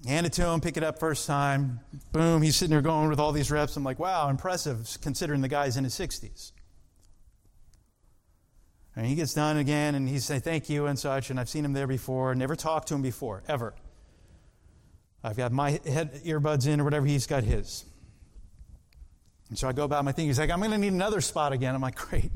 Hand 0.07 0.27
it 0.27 0.33
to 0.35 0.47
him, 0.47 0.61
pick 0.61 0.77
it 0.77 0.83
up 0.83 0.99
first 0.99 1.27
time. 1.27 1.81
Boom, 2.13 2.43
he's 2.43 2.57
sitting 2.57 2.71
there 2.71 2.83
going 2.83 3.09
with 3.09 3.19
all 3.19 3.33
these 3.33 3.51
reps. 3.51 3.77
I'm 3.77 3.85
like, 3.85 3.99
wow, 3.99 4.29
impressive, 4.29 4.97
considering 5.01 5.41
the 5.41 5.49
guy's 5.49 5.77
in 5.77 5.85
his 5.85 5.95
60s. 5.95 6.53
And 8.95 9.07
he 9.07 9.15
gets 9.15 9.35
done 9.35 9.57
again, 9.57 9.95
and 9.95 10.09
he 10.09 10.19
saying 10.19 10.41
thank 10.41 10.69
you 10.69 10.87
and 10.87 10.99
such. 10.99 11.31
And 11.31 11.39
I've 11.39 11.49
seen 11.49 11.65
him 11.65 11.73
there 11.73 11.87
before, 11.87 12.35
never 12.35 12.57
talked 12.57 12.89
to 12.89 12.95
him 12.95 13.03
before, 13.03 13.43
ever. 13.49 13.75
I've 15.23 15.37
got 15.37 15.53
my 15.53 15.71
head 15.71 16.21
earbuds 16.25 16.67
in 16.67 16.81
or 16.81 16.85
whatever, 16.85 17.07
he's 17.07 17.27
got 17.27 17.45
his. 17.45 17.85
And 19.49 19.59
so 19.59 19.69
I 19.69 19.73
go 19.73 19.85
about 19.85 20.05
my 20.05 20.13
thing. 20.13 20.27
He's 20.27 20.39
like, 20.39 20.51
I'm 20.51 20.59
going 20.59 20.71
to 20.73 20.79
need 20.79 20.93
another 20.93 21.21
spot 21.21 21.53
again. 21.53 21.75
I'm 21.75 21.81
like, 21.81 21.95
great. 21.95 22.31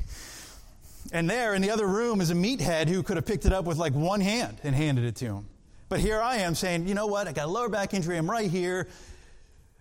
And 1.13 1.29
there 1.29 1.55
in 1.55 1.63
the 1.63 1.71
other 1.71 1.87
room 1.87 2.21
is 2.21 2.31
a 2.31 2.35
meathead 2.35 2.89
who 2.89 3.03
could 3.03 3.17
have 3.17 3.27
picked 3.27 3.45
it 3.45 3.53
up 3.53 3.65
with 3.65 3.77
like 3.77 3.93
one 3.93 4.21
hand 4.21 4.59
and 4.63 4.75
handed 4.75 5.05
it 5.05 5.17
to 5.17 5.27
him. 5.27 5.49
But 5.89 6.01
here 6.01 6.21
I 6.21 6.37
am 6.37 6.55
saying, 6.55 6.89
you 6.89 6.95
know 6.95 7.07
what? 7.07 7.29
I 7.29 7.33
got 7.33 7.47
a 7.47 7.51
lower 7.51 7.69
back 7.69 7.93
injury. 7.93 8.17
I'm 8.17 8.31
right 8.31 8.51
here. 8.51 8.89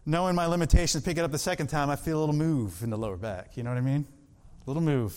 Knowing 0.05 0.35
my 0.35 0.47
limitations, 0.47 1.03
pick 1.03 1.17
it 1.17 1.21
up 1.21 1.31
the 1.31 1.37
second 1.37 1.67
time, 1.67 1.89
I 1.89 1.95
feel 1.95 2.17
a 2.17 2.21
little 2.21 2.35
move 2.35 2.81
in 2.81 2.89
the 2.89 2.97
lower 2.97 3.17
back. 3.17 3.55
You 3.55 3.63
know 3.63 3.69
what 3.69 3.77
I 3.77 3.81
mean? 3.81 4.05
A 4.65 4.69
little 4.69 4.81
move. 4.81 5.15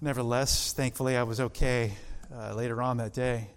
Nevertheless, 0.00 0.72
thankfully, 0.72 1.16
I 1.16 1.22
was 1.22 1.40
okay 1.40 1.92
uh, 2.32 2.54
later 2.54 2.82
on 2.82 2.98
that 2.98 3.12
day. 3.12 3.48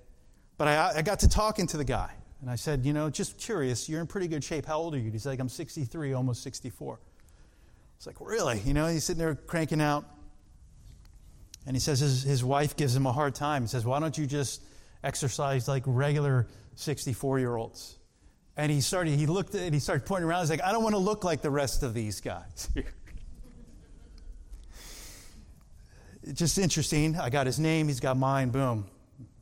But 0.57 0.69
I, 0.69 0.93
I 0.97 1.01
got 1.01 1.19
to 1.19 1.29
talking 1.29 1.67
to 1.67 1.77
the 1.77 1.83
guy. 1.83 2.11
And 2.41 2.49
I 2.49 2.55
said, 2.55 2.85
you 2.85 2.93
know, 2.93 3.09
just 3.09 3.37
curious, 3.37 3.89
you're 3.89 4.01
in 4.01 4.07
pretty 4.07 4.27
good 4.27 4.43
shape. 4.43 4.65
How 4.65 4.77
old 4.77 4.95
are 4.95 4.99
you? 4.99 5.11
He's 5.11 5.25
like, 5.25 5.39
I'm 5.39 5.49
63, 5.49 6.13
almost 6.13 6.43
64. 6.43 6.99
It's 7.97 8.07
like, 8.07 8.19
really? 8.19 8.59
You 8.59 8.73
know, 8.73 8.87
he's 8.87 9.03
sitting 9.03 9.19
there 9.19 9.35
cranking 9.35 9.81
out. 9.81 10.05
And 11.65 11.75
he 11.75 11.79
says 11.79 11.99
his, 11.99 12.23
his 12.23 12.43
wife 12.43 12.75
gives 12.75 12.95
him 12.95 13.05
a 13.05 13.11
hard 13.11 13.33
time. 13.33 13.63
He 13.63 13.67
says, 13.67 13.85
Why 13.85 13.99
don't 13.99 14.17
you 14.17 14.27
just 14.27 14.61
exercise 15.03 15.67
like 15.67 15.83
regular 15.85 16.47
64 16.75 17.39
year 17.39 17.55
olds? 17.55 17.97
And 18.57 18.71
he 18.71 18.81
started, 18.81 19.15
he 19.15 19.25
looked 19.25 19.55
at 19.55 19.61
and 19.61 19.73
he 19.73 19.79
started 19.79 20.05
pointing 20.05 20.29
around. 20.29 20.41
He's 20.41 20.49
like, 20.49 20.63
I 20.63 20.71
don't 20.71 20.83
want 20.83 20.93
to 20.95 20.99
look 20.99 21.23
like 21.23 21.41
the 21.41 21.49
rest 21.49 21.83
of 21.83 21.93
these 21.93 22.21
guys. 22.21 22.69
Just 26.33 26.57
interesting. 26.57 27.17
I 27.17 27.29
got 27.29 27.45
his 27.45 27.59
name, 27.59 27.87
he's 27.87 27.99
got 27.99 28.17
mine, 28.17 28.49
boom. 28.49 28.87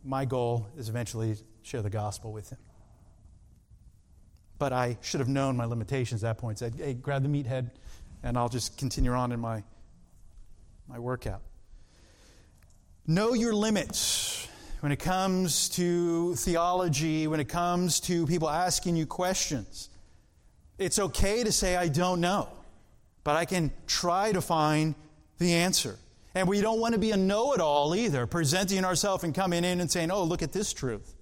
My 0.03 0.25
goal 0.25 0.67
is 0.77 0.89
eventually 0.89 1.37
share 1.61 1.81
the 1.81 1.89
gospel 1.89 2.33
with 2.33 2.49
him. 2.49 2.57
But 4.57 4.73
I 4.73 4.97
should 5.01 5.19
have 5.19 5.29
known 5.29 5.55
my 5.55 5.65
limitations 5.65 6.23
at 6.23 6.35
that 6.35 6.41
point. 6.41 6.59
Said, 6.59 6.73
hey, 6.75 6.93
grab 6.93 7.23
the 7.23 7.29
meathead, 7.29 7.69
and 8.23 8.37
I'll 8.37 8.49
just 8.49 8.77
continue 8.77 9.11
on 9.11 9.31
in 9.31 9.39
my, 9.39 9.63
my 10.87 10.97
workout. 10.97 11.41
Know 13.05 13.33
your 13.33 13.53
limits 13.53 14.47
when 14.79 14.91
it 14.91 14.99
comes 14.99 15.69
to 15.69 16.35
theology, 16.35 17.27
when 17.27 17.39
it 17.39 17.49
comes 17.49 17.99
to 18.01 18.25
people 18.25 18.49
asking 18.49 18.95
you 18.95 19.05
questions. 19.05 19.89
It's 20.77 20.99
okay 20.99 21.43
to 21.43 21.51
say, 21.51 21.75
I 21.75 21.89
don't 21.89 22.21
know, 22.21 22.47
but 23.23 23.35
I 23.35 23.45
can 23.45 23.71
try 23.87 24.31
to 24.31 24.41
find 24.41 24.95
the 25.37 25.53
answer. 25.53 25.97
And 26.35 26.47
we 26.47 26.61
don't 26.61 26.79
want 26.79 26.93
to 26.93 26.99
be 26.99 27.11
a 27.11 27.17
know 27.17 27.53
it 27.53 27.61
all 27.61 27.95
either, 27.95 28.25
presenting 28.25 28.83
ourselves 28.85 29.23
and 29.23 29.35
coming 29.35 29.63
in 29.63 29.81
and 29.81 29.91
saying, 29.91 30.09
oh, 30.09 30.23
look 30.23 30.41
at 30.41 30.51
this 30.51 30.73
truth. 30.73 31.13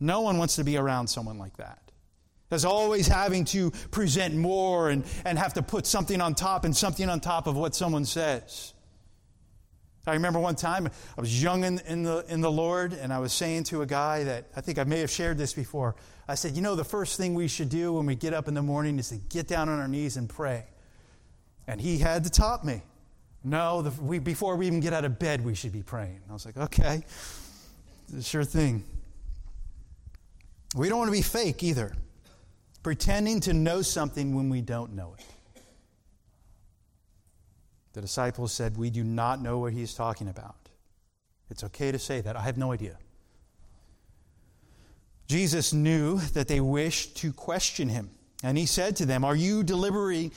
No 0.00 0.22
one 0.22 0.38
wants 0.38 0.56
to 0.56 0.64
be 0.64 0.76
around 0.76 1.06
someone 1.06 1.38
like 1.38 1.56
that. 1.58 1.85
There's 2.48 2.64
always 2.64 3.08
having 3.08 3.44
to 3.46 3.70
present 3.90 4.34
more 4.34 4.90
and, 4.90 5.04
and 5.24 5.38
have 5.38 5.54
to 5.54 5.62
put 5.62 5.86
something 5.86 6.20
on 6.20 6.34
top 6.34 6.64
and 6.64 6.76
something 6.76 7.08
on 7.08 7.20
top 7.20 7.46
of 7.46 7.56
what 7.56 7.74
someone 7.74 8.04
says. 8.04 8.72
I 10.08 10.12
remember 10.14 10.38
one 10.38 10.54
time 10.54 10.86
I 10.86 11.20
was 11.20 11.42
young 11.42 11.64
in, 11.64 11.80
in, 11.80 12.04
the, 12.04 12.24
in 12.28 12.40
the 12.40 12.50
Lord, 12.50 12.92
and 12.92 13.12
I 13.12 13.18
was 13.18 13.32
saying 13.32 13.64
to 13.64 13.82
a 13.82 13.86
guy 13.86 14.22
that 14.22 14.46
I 14.54 14.60
think 14.60 14.78
I 14.78 14.84
may 14.84 15.00
have 15.00 15.10
shared 15.10 15.36
this 15.36 15.52
before. 15.52 15.96
I 16.28 16.36
said, 16.36 16.54
You 16.54 16.62
know, 16.62 16.76
the 16.76 16.84
first 16.84 17.16
thing 17.16 17.34
we 17.34 17.48
should 17.48 17.68
do 17.68 17.94
when 17.94 18.06
we 18.06 18.14
get 18.14 18.32
up 18.32 18.46
in 18.46 18.54
the 18.54 18.62
morning 18.62 19.00
is 19.00 19.08
to 19.08 19.16
get 19.16 19.48
down 19.48 19.68
on 19.68 19.80
our 19.80 19.88
knees 19.88 20.16
and 20.16 20.28
pray. 20.28 20.64
And 21.66 21.80
he 21.80 21.98
had 21.98 22.22
to 22.22 22.30
top 22.30 22.62
me. 22.62 22.82
No, 23.42 23.82
the, 23.82 24.02
we, 24.02 24.20
before 24.20 24.54
we 24.54 24.68
even 24.68 24.78
get 24.78 24.92
out 24.92 25.04
of 25.04 25.18
bed, 25.18 25.44
we 25.44 25.56
should 25.56 25.72
be 25.72 25.82
praying. 25.82 26.20
I 26.30 26.32
was 26.32 26.46
like, 26.46 26.56
okay, 26.56 27.04
sure 28.20 28.44
thing. 28.44 28.84
We 30.76 30.88
don't 30.88 30.98
want 30.98 31.08
to 31.08 31.12
be 31.12 31.22
fake 31.22 31.64
either, 31.64 31.92
pretending 32.86 33.40
to 33.40 33.52
know 33.52 33.82
something 33.82 34.32
when 34.32 34.48
we 34.48 34.60
don't 34.60 34.92
know 34.92 35.16
it. 35.18 35.24
The 37.94 38.00
disciples 38.00 38.52
said, 38.52 38.76
We 38.76 38.90
do 38.90 39.02
not 39.02 39.42
know 39.42 39.58
what 39.58 39.72
he's 39.72 39.92
talking 39.92 40.28
about. 40.28 40.54
It's 41.50 41.64
okay 41.64 41.90
to 41.90 41.98
say 41.98 42.20
that. 42.20 42.36
I 42.36 42.42
have 42.42 42.56
no 42.56 42.70
idea. 42.70 42.96
Jesus 45.26 45.72
knew 45.72 46.18
that 46.34 46.46
they 46.46 46.60
wished 46.60 47.16
to 47.16 47.32
question 47.32 47.88
him, 47.88 48.08
and 48.44 48.56
he 48.56 48.66
said 48.66 48.94
to 48.98 49.04
them, 49.04 49.24
Are 49.24 49.34
you 49.34 49.64
deliberating, 49.64 50.30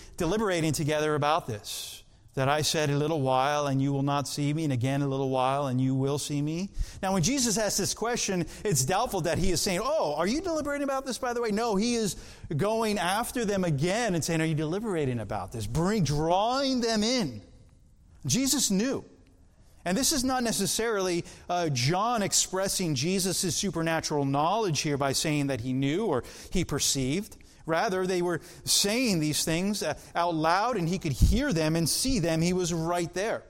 together 0.73 1.13
about 1.13 1.45
this? 1.45 2.01
That 2.39 2.47
I 2.47 2.61
said 2.61 2.89
a 2.89 2.95
little 2.95 3.19
while 3.19 3.67
and 3.67 3.81
you 3.81 3.91
will 3.91 4.01
not 4.01 4.25
see 4.25 4.53
me, 4.53 4.63
and 4.63 4.71
again 4.71 5.01
a 5.01 5.07
little 5.09 5.29
while 5.29 5.67
and 5.67 5.81
you 5.81 5.93
will 5.93 6.17
see 6.17 6.41
me? 6.41 6.69
Now, 7.03 7.11
when 7.11 7.21
Jesus 7.21 7.57
asks 7.57 7.77
this 7.77 7.93
question, 7.93 8.45
it's 8.63 8.85
doubtful 8.85 9.19
that 9.21 9.37
he 9.37 9.51
is 9.51 9.59
saying, 9.61 9.81
Oh, 9.83 10.15
are 10.15 10.25
you 10.25 10.39
deliberating 10.39 10.85
about 10.85 11.05
this, 11.05 11.17
by 11.17 11.33
the 11.33 11.41
way? 11.41 11.51
No, 11.51 11.75
he 11.75 11.95
is 11.95 12.15
going 12.55 12.97
after 12.97 13.43
them 13.43 13.65
again 13.65 14.15
and 14.15 14.23
saying, 14.23 14.39
Are 14.39 14.45
you 14.45 14.55
deliberating 14.55 15.19
about 15.19 15.51
this? 15.51 15.67
Bring, 15.67 16.05
drawing 16.05 16.79
them 16.79 17.03
in. 17.03 17.41
Jesus 18.25 18.71
knew. 18.71 19.03
And 19.83 19.97
this 19.97 20.13
is 20.13 20.23
not 20.23 20.41
necessarily 20.41 21.25
uh, 21.49 21.67
John 21.67 22.21
expressing 22.21 22.95
Jesus' 22.95 23.53
supernatural 23.53 24.23
knowledge 24.23 24.79
here 24.79 24.97
by 24.97 25.11
saying 25.11 25.47
that 25.47 25.59
he 25.59 25.73
knew 25.73 26.05
or 26.05 26.23
he 26.51 26.63
perceived. 26.63 27.35
Rather, 27.69 28.05
they 28.05 28.21
were 28.21 28.41
saying 28.65 29.19
these 29.19 29.45
things 29.45 29.81
uh, 29.81 29.93
out 30.15 30.35
loud 30.35 30.75
and 30.75 30.89
he 30.89 30.99
could 30.99 31.13
hear 31.13 31.53
them 31.53 31.75
and 31.75 31.87
see 31.87 32.19
them. 32.19 32.41
He 32.41 32.51
was 32.51 32.73
right 32.73 33.13
there. 33.13 33.43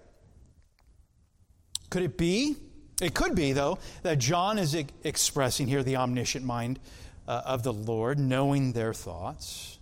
Could 1.90 2.04
it 2.04 2.18
be? 2.18 2.56
It 3.02 3.14
could 3.14 3.34
be, 3.34 3.54
though, 3.54 3.80
that 4.04 4.20
John 4.20 4.60
is 4.60 4.76
expressing 5.04 5.68
here 5.68 5.84
the 5.84 5.96
omniscient 5.96 6.46
mind 6.46 6.80
uh, 7.28 7.42
of 7.46 7.64
the 7.64 7.74
Lord, 7.74 8.20
knowing 8.20 8.74
their 8.74 8.94
thoughts. 8.94 9.80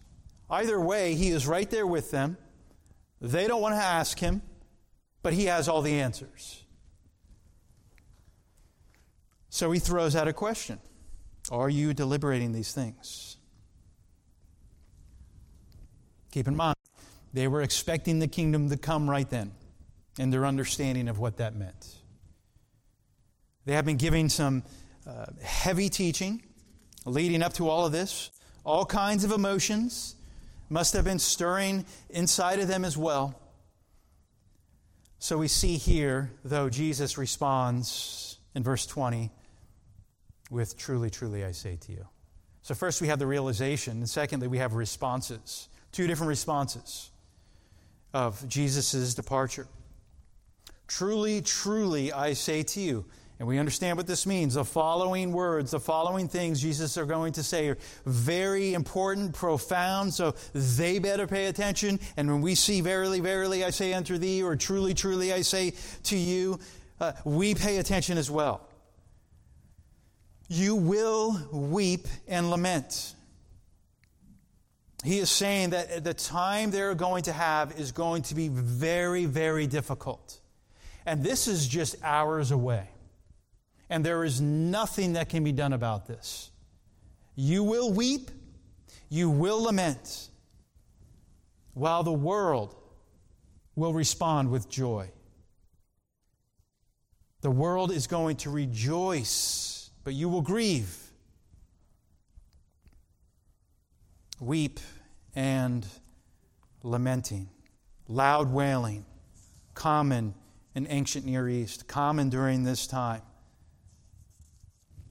Either 0.50 0.80
way, 0.80 1.16
he 1.16 1.30
is 1.30 1.48
right 1.48 1.70
there 1.70 1.88
with 1.88 2.12
them. 2.12 2.38
They 3.20 3.48
don't 3.48 3.62
want 3.62 3.74
to 3.74 3.82
ask 3.82 4.20
him, 4.20 4.42
but 5.24 5.34
he 5.34 5.46
has 5.46 5.68
all 5.68 5.82
the 5.82 6.00
answers. 6.00 6.64
So 9.50 9.72
he 9.72 9.80
throws 9.80 10.16
out 10.16 10.28
a 10.28 10.34
question 10.34 10.80
Are 11.52 11.70
you 11.70 11.96
deliberating 11.96 12.52
these 12.52 12.74
things? 12.74 13.27
Keep 16.32 16.48
in 16.48 16.56
mind, 16.56 16.76
they 17.34 17.48
were 17.48 17.62
expecting 17.62 18.20
the 18.20 18.28
kingdom 18.28 18.70
to 18.70 18.78
come 18.78 19.10
right 19.10 19.30
then, 19.30 19.52
and 20.20 20.32
their 20.32 20.46
understanding 20.46 21.08
of 21.08 21.20
what 21.20 21.38
that 21.38 21.56
meant. 21.56 21.96
They 23.66 23.74
have 23.74 23.86
been 23.86 23.98
giving 23.98 24.30
some 24.30 24.64
uh, 25.06 25.26
heavy 25.42 25.90
teaching 25.90 26.44
leading 27.08 27.42
up 27.42 27.54
to 27.54 27.70
all 27.70 27.86
of 27.86 27.92
this. 27.92 28.32
All 28.64 28.86
kinds 28.86 29.24
of 29.24 29.32
emotions 29.32 30.16
must 30.70 30.94
have 30.94 31.06
been 31.06 31.20
stirring 31.20 31.86
inside 32.10 32.60
of 32.60 32.68
them 32.68 32.84
as 32.84 32.98
well. 32.98 33.40
So 35.20 35.38
we 35.38 35.48
see 35.48 35.78
here, 35.78 36.32
though, 36.44 36.70
Jesus 36.70 37.18
responds 37.18 38.38
in 38.54 38.64
verse 38.64 38.86
20 38.86 39.32
with, 40.52 40.78
Truly, 40.78 41.10
truly, 41.10 41.44
I 41.44 41.52
say 41.52 41.78
to 41.78 41.92
you. 41.92 42.08
So, 42.62 42.76
first 42.76 43.02
we 43.02 43.08
have 43.08 43.18
the 43.18 43.28
realization, 43.28 43.98
and 43.98 44.10
secondly, 44.10 44.48
we 44.48 44.58
have 44.58 44.74
responses. 44.74 45.70
Two 45.92 46.08
different 46.08 46.30
responses 46.30 47.10
of 48.14 48.48
Jesus' 48.48 49.14
departure. 49.14 49.68
Truly, 50.88 51.42
truly, 51.42 52.14
I 52.14 52.34
say 52.34 52.64
to 52.64 52.80
you, 52.80 53.06
and 53.40 53.48
we 53.48 53.60
understand 53.60 53.98
what 53.98 54.08
this 54.08 54.26
means. 54.26 54.56
The 54.56 54.66
following 54.66 55.32
words, 55.32 55.72
the 55.72 55.80
following 55.80 56.28
things 56.28 56.62
Jesus 56.62 56.98
are 56.98 57.06
going 57.06 57.34
to 57.34 57.44
say 57.44 57.68
are 57.68 57.78
very 58.06 58.74
important, 58.74 59.36
profound, 59.36 60.14
so 60.14 60.34
they 60.54 60.98
better 60.98 61.28
pay 61.28 61.46
attention. 61.46 62.00
And 62.16 62.32
when 62.32 62.42
we 62.42 62.56
see, 62.56 62.82
Verily, 62.82 63.20
verily, 63.20 63.64
I 63.64 63.70
say 63.70 63.94
unto 63.94 64.18
thee, 64.18 64.42
or 64.42 64.56
Truly, 64.56 64.94
truly, 64.94 65.34
I 65.34 65.42
say 65.42 65.74
to 66.04 66.18
you, 66.18 66.60
uh, 67.00 67.12
we 67.26 67.54
pay 67.54 67.78
attention 67.78 68.18
as 68.18 68.32
well. 68.32 68.68
You 70.48 70.76
will 70.76 71.38
weep 71.52 72.08
and 72.28 72.50
lament. 72.50 73.14
He 75.08 75.20
is 75.20 75.30
saying 75.30 75.70
that 75.70 76.04
the 76.04 76.14
time 76.14 76.70
they're 76.70 76.94
going 76.94 77.24
to 77.24 77.32
have 77.32 77.80
is 77.80 77.94
going 77.94 78.24
to 78.24 78.36
be 78.36 78.50
very, 78.50 79.24
very 79.24 79.66
difficult. 79.66 80.42
And 81.06 81.24
this 81.24 81.48
is 81.48 81.66
just 81.66 81.96
hours 82.04 82.52
away. 82.52 82.90
And 83.90 84.04
there 84.04 84.26
is 84.26 84.42
nothing 84.42 85.14
that 85.14 85.30
can 85.30 85.46
be 85.46 85.54
done 85.54 85.72
about 85.72 86.08
this. 86.08 86.52
You 87.38 87.64
will 87.64 87.94
weep, 87.94 88.32
you 89.08 89.30
will 89.30 89.64
lament, 89.64 90.28
while 91.74 92.04
the 92.04 92.12
world 92.12 92.76
will 93.78 93.94
respond 93.94 94.52
with 94.52 94.68
joy. 94.68 95.10
The 97.40 97.52
world 97.52 97.94
is 97.94 98.08
going 98.08 98.36
to 98.38 98.50
rejoice, 98.50 99.90
but 100.04 100.14
you 100.14 100.28
will 100.28 100.42
grieve. 100.42 101.08
weep 104.40 104.80
and 105.38 105.86
lamenting, 106.82 107.48
loud 108.08 108.52
wailing, 108.52 109.06
common 109.76 110.34
in 110.74 110.88
ancient 110.90 111.26
Near 111.26 111.48
East, 111.48 111.88
common 111.88 112.30
during 112.30 112.64
this 112.64 112.88
time. 112.88 113.22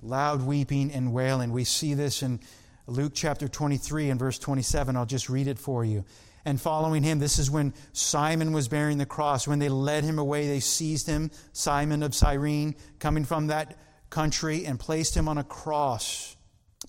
Loud 0.03 0.43
weeping 0.43 0.91
and 0.91 1.13
wailing. 1.13 1.53
We 1.53 1.63
see 1.63 1.95
this 1.95 2.25
in 2.25 2.41
Luke 2.89 3.13
chapter 3.15 3.47
23 3.47 4.11
and 4.11 4.19
verse 4.19 4.37
27. 4.41 4.97
I'll 4.97 5.07
just 5.07 5.31
read 5.31 5.47
it 5.47 5.61
for 5.61 5.85
you. 5.85 6.05
And 6.45 6.61
following 6.61 7.05
him, 7.05 7.21
this 7.21 7.39
is 7.39 7.49
when 7.49 7.73
Simon 7.93 8.53
was 8.53 8.67
bearing 8.67 8.99
the 8.99 9.07
cross. 9.07 9.47
When 9.47 9.61
they 9.61 9.69
led 9.69 10.03
him 10.03 10.19
away, 10.19 10.49
they 10.49 10.61
seized 10.61 11.07
him, 11.07 11.31
Simon 11.53 12.03
of 12.03 12.17
Cyrene, 12.17 12.75
coming 12.99 13.25
from 13.25 13.47
that 13.47 13.79
country, 14.11 14.67
and 14.67 14.79
placed 14.79 15.17
him 15.17 15.29
on 15.29 15.39
a 15.39 15.45
cross 15.45 16.37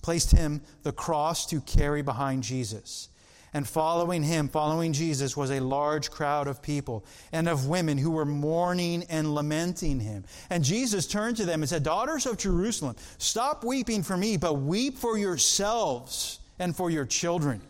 placed 0.02 0.30
him 0.30 0.62
the 0.82 0.92
cross 0.92 1.46
to 1.46 1.60
carry 1.60 2.02
behind 2.02 2.42
Jesus. 2.42 3.08
And 3.54 3.66
following 3.66 4.22
him, 4.22 4.48
following 4.48 4.92
Jesus, 4.92 5.36
was 5.36 5.50
a 5.50 5.60
large 5.60 6.10
crowd 6.10 6.48
of 6.48 6.62
people 6.62 7.04
and 7.32 7.48
of 7.48 7.66
women 7.66 7.96
who 7.96 8.10
were 8.10 8.24
mourning 8.24 9.04
and 9.04 9.34
lamenting 9.34 10.00
him. 10.00 10.24
And 10.50 10.62
Jesus 10.62 11.06
turned 11.06 11.36
to 11.38 11.46
them 11.46 11.62
and 11.62 11.68
said, 11.68 11.82
Daughters 11.82 12.26
of 12.26 12.36
Jerusalem, 12.36 12.96
stop 13.16 13.64
weeping 13.64 14.02
for 14.02 14.16
me, 14.16 14.36
but 14.36 14.54
weep 14.54 14.98
for 14.98 15.16
yourselves 15.16 16.40
and 16.58 16.76
for 16.76 16.90
your 16.90 17.06
children. 17.06 17.60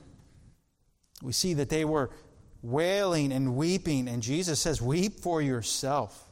We 1.22 1.32
see 1.32 1.54
that 1.54 1.68
they 1.68 1.84
were 1.84 2.10
wailing 2.62 3.32
and 3.32 3.56
weeping, 3.56 4.08
and 4.08 4.22
Jesus 4.22 4.60
says, 4.60 4.82
Weep 4.82 5.20
for 5.20 5.40
yourself. 5.40 6.24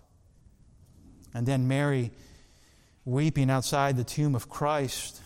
And 1.35 1.47
then 1.47 1.69
Mary 1.69 2.11
weeping 3.05 3.51
outside 3.51 3.97
the 3.97 4.05
tomb 4.05 4.35
of 4.35 4.49
Christ 4.49 5.21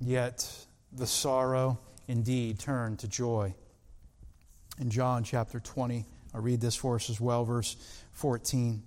Yet 0.00 0.48
the 0.92 1.06
sorrow 1.06 1.78
indeed 2.08 2.58
turn 2.58 2.96
to 2.98 3.08
joy. 3.08 3.54
In 4.78 4.90
John 4.90 5.24
chapter 5.24 5.60
20, 5.60 6.04
I'll 6.34 6.40
read 6.40 6.60
this 6.60 6.76
for 6.76 6.96
us 6.96 7.08
as 7.08 7.20
well, 7.20 7.44
verse 7.44 7.76
14. 8.12 8.82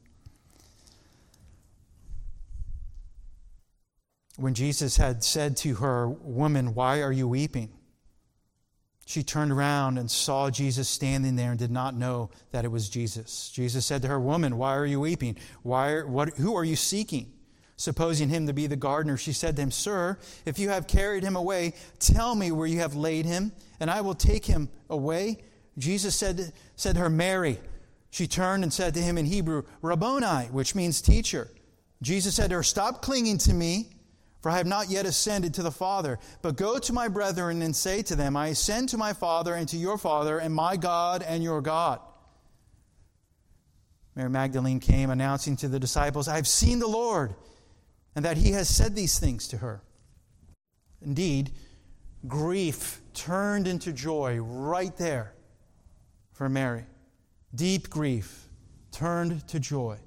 When 4.37 4.53
Jesus 4.53 4.97
had 4.97 5.23
said 5.23 5.57
to 5.57 5.75
her, 5.75 6.07
Woman, 6.07 6.73
why 6.73 7.01
are 7.01 7.11
you 7.11 7.27
weeping? 7.27 7.71
She 9.05 9.23
turned 9.23 9.51
around 9.51 9.97
and 9.97 10.09
saw 10.09 10.51
Jesus 10.51 10.87
standing 10.87 11.35
there 11.35 11.49
and 11.49 11.57
did 11.57 11.71
not 11.71 11.95
know 11.95 12.29
that 12.51 12.63
it 12.63 12.67
was 12.67 12.87
Jesus. 12.89 13.49
Jesus 13.49 13.85
said 13.85 14.03
to 14.03 14.07
her, 14.07 14.19
Woman, 14.19 14.55
why 14.57 14.75
are 14.75 14.85
you 14.85 14.99
weeping? 14.99 15.35
Why, 15.63 16.03
what, 16.03 16.37
who 16.37 16.55
are 16.55 16.63
you 16.63 16.75
seeking? 16.75 17.33
Supposing 17.79 18.27
him 18.27 18.45
to 18.47 18.51
be 18.51 18.67
the 18.67 18.75
gardener, 18.75 19.15
she 19.15 19.31
said 19.31 19.55
to 19.55 19.61
him, 19.61 19.71
Sir, 19.71 20.17
if 20.45 20.59
you 20.59 20.67
have 20.67 20.85
carried 20.85 21.23
him 21.23 21.37
away, 21.37 21.75
tell 21.97 22.35
me 22.35 22.51
where 22.51 22.67
you 22.67 22.79
have 22.79 22.93
laid 22.93 23.25
him, 23.25 23.53
and 23.79 23.89
I 23.89 24.01
will 24.01 24.15
take 24.15 24.45
him 24.45 24.67
away. 24.89 25.37
Jesus 25.77 26.13
said, 26.13 26.51
said 26.75 26.95
to 26.95 27.01
her, 27.03 27.09
Mary. 27.09 27.57
She 28.09 28.27
turned 28.27 28.63
and 28.63 28.73
said 28.73 28.95
to 28.95 28.99
him 28.99 29.17
in 29.17 29.25
Hebrew, 29.25 29.63
Rabboni, 29.81 30.47
which 30.47 30.75
means 30.75 30.99
teacher. 30.99 31.47
Jesus 32.01 32.35
said 32.35 32.49
to 32.49 32.57
her, 32.57 32.63
Stop 32.63 33.01
clinging 33.01 33.37
to 33.37 33.53
me, 33.53 33.87
for 34.41 34.51
I 34.51 34.57
have 34.57 34.67
not 34.67 34.89
yet 34.89 35.05
ascended 35.05 35.53
to 35.53 35.63
the 35.63 35.71
Father. 35.71 36.19
But 36.41 36.57
go 36.57 36.79
to 36.79 36.91
my 36.91 37.07
brethren 37.07 37.61
and 37.61 37.73
say 37.73 38.01
to 38.01 38.15
them, 38.17 38.35
I 38.35 38.49
ascend 38.49 38.89
to 38.89 38.97
my 38.97 39.13
Father 39.13 39.53
and 39.53 39.69
to 39.69 39.77
your 39.77 39.97
Father, 39.97 40.37
and 40.37 40.53
my 40.53 40.75
God 40.75 41.23
and 41.23 41.41
your 41.41 41.61
God. 41.61 42.01
Mary 44.17 44.29
Magdalene 44.29 44.81
came 44.81 45.11
announcing 45.11 45.55
to 45.55 45.69
the 45.69 45.79
disciples, 45.79 46.27
I 46.27 46.35
have 46.35 46.47
seen 46.47 46.79
the 46.79 46.87
Lord 46.87 47.35
and 48.15 48.25
that 48.25 48.37
he 48.37 48.51
has 48.51 48.67
said 48.67 48.95
these 48.95 49.19
things 49.19 49.47
to 49.49 49.57
her. 49.57 49.81
Indeed, 51.01 51.51
grief 52.27 53.01
turned 53.13 53.67
into 53.67 53.93
joy 53.93 54.37
right 54.37 54.95
there 54.97 55.33
for 56.31 56.49
Mary. 56.49 56.85
Deep 57.53 57.89
grief 57.89 58.47
turned 58.91 59.47
to 59.47 59.59
joy. 59.59 59.97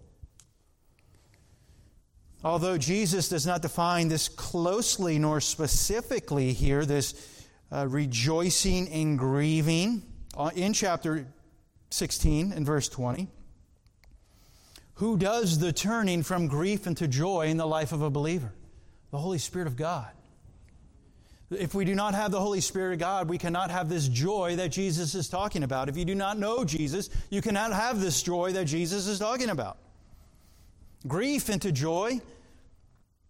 Although 2.44 2.76
Jesus 2.76 3.28
does 3.28 3.46
not 3.46 3.62
define 3.62 4.08
this 4.08 4.28
closely 4.28 5.18
nor 5.18 5.40
specifically 5.40 6.52
here, 6.52 6.84
this 6.84 7.46
uh, 7.70 7.86
rejoicing 7.88 8.88
and 8.88 9.18
grieving 9.18 10.02
uh, 10.36 10.50
in 10.54 10.72
chapter 10.72 11.26
16 11.90 12.52
and 12.52 12.66
verse 12.66 12.88
20, 12.88 13.28
who 14.94 15.16
does 15.16 15.58
the 15.58 15.72
turning 15.72 16.22
from 16.22 16.48
grief 16.48 16.86
into 16.86 17.08
joy 17.08 17.46
in 17.46 17.56
the 17.56 17.66
life 17.66 17.92
of 17.92 18.02
a 18.02 18.10
believer? 18.10 18.52
The 19.10 19.18
Holy 19.18 19.38
Spirit 19.38 19.66
of 19.66 19.76
God. 19.76 20.08
If 21.50 21.74
we 21.74 21.84
do 21.84 21.94
not 21.94 22.14
have 22.14 22.30
the 22.30 22.40
Holy 22.40 22.60
Spirit 22.60 22.94
of 22.94 22.98
God, 22.98 23.28
we 23.28 23.36
cannot 23.36 23.70
have 23.70 23.88
this 23.88 24.08
joy 24.08 24.56
that 24.56 24.68
Jesus 24.68 25.14
is 25.14 25.28
talking 25.28 25.62
about. 25.62 25.88
If 25.88 25.96
you 25.96 26.04
do 26.04 26.14
not 26.14 26.38
know 26.38 26.64
Jesus, 26.64 27.10
you 27.30 27.42
cannot 27.42 27.72
have 27.72 28.00
this 28.00 28.22
joy 28.22 28.52
that 28.52 28.64
Jesus 28.64 29.06
is 29.06 29.18
talking 29.18 29.50
about. 29.50 29.76
Grief 31.06 31.50
into 31.50 31.72
joy, 31.72 32.20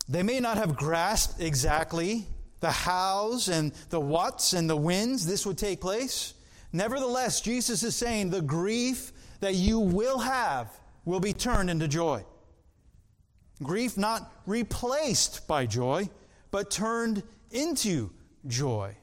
they 0.08 0.22
may 0.22 0.40
not 0.40 0.56
have 0.56 0.76
grasped 0.76 1.40
exactly 1.40 2.26
the 2.60 2.70
hows 2.70 3.48
and 3.48 3.72
the 3.90 4.00
whats 4.00 4.52
and 4.52 4.70
the 4.70 4.76
whens 4.76 5.26
this 5.26 5.44
would 5.46 5.58
take 5.58 5.80
place. 5.80 6.34
Nevertheless, 6.72 7.40
Jesus 7.40 7.82
is 7.82 7.96
saying 7.96 8.30
the 8.30 8.42
grief 8.42 9.12
that 9.40 9.54
you 9.54 9.80
will 9.80 10.18
have 10.18 10.68
will 11.04 11.20
be 11.20 11.32
turned 11.32 11.70
into 11.70 11.88
joy. 11.88 12.24
Grief 13.62 13.96
not 13.96 14.30
replaced 14.46 15.46
by 15.46 15.66
joy, 15.66 16.08
but 16.50 16.70
turned 16.70 17.22
into 17.50 18.10
joy. 18.46 18.96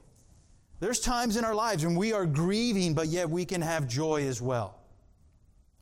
There's 0.80 1.00
times 1.00 1.36
in 1.36 1.44
our 1.44 1.54
lives 1.54 1.84
when 1.84 1.94
we 1.94 2.12
are 2.12 2.26
grieving, 2.26 2.94
but 2.94 3.08
yet 3.08 3.28
we 3.28 3.44
can 3.44 3.60
have 3.60 3.86
joy 3.86 4.26
as 4.26 4.40
well. 4.40 4.76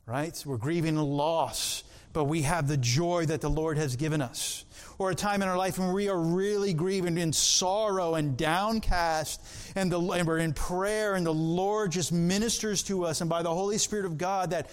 Right? 0.05 0.41
We're 0.45 0.57
grieving 0.57 0.97
loss, 0.97 1.83
but 2.13 2.25
we 2.25 2.41
have 2.41 2.67
the 2.67 2.77
joy 2.77 3.25
that 3.27 3.41
the 3.41 3.49
Lord 3.49 3.77
has 3.77 3.95
given 3.95 4.21
us. 4.21 4.65
Or 4.97 5.11
a 5.11 5.15
time 5.15 5.41
in 5.41 5.47
our 5.47 5.57
life 5.57 5.77
when 5.77 5.93
we 5.93 6.09
are 6.09 6.19
really 6.19 6.73
grieving 6.73 7.17
in 7.17 7.31
sorrow 7.31 8.15
and 8.15 8.35
downcast, 8.35 9.41
and, 9.75 9.89
the, 9.89 10.01
and 10.01 10.27
we're 10.27 10.39
in 10.39 10.53
prayer, 10.53 11.15
and 11.15 11.25
the 11.25 11.33
Lord 11.33 11.91
just 11.91 12.11
ministers 12.11 12.83
to 12.83 13.05
us, 13.05 13.21
and 13.21 13.29
by 13.29 13.41
the 13.41 13.53
Holy 13.53 13.77
Spirit 13.77 14.05
of 14.05 14.17
God, 14.17 14.49
that, 14.49 14.69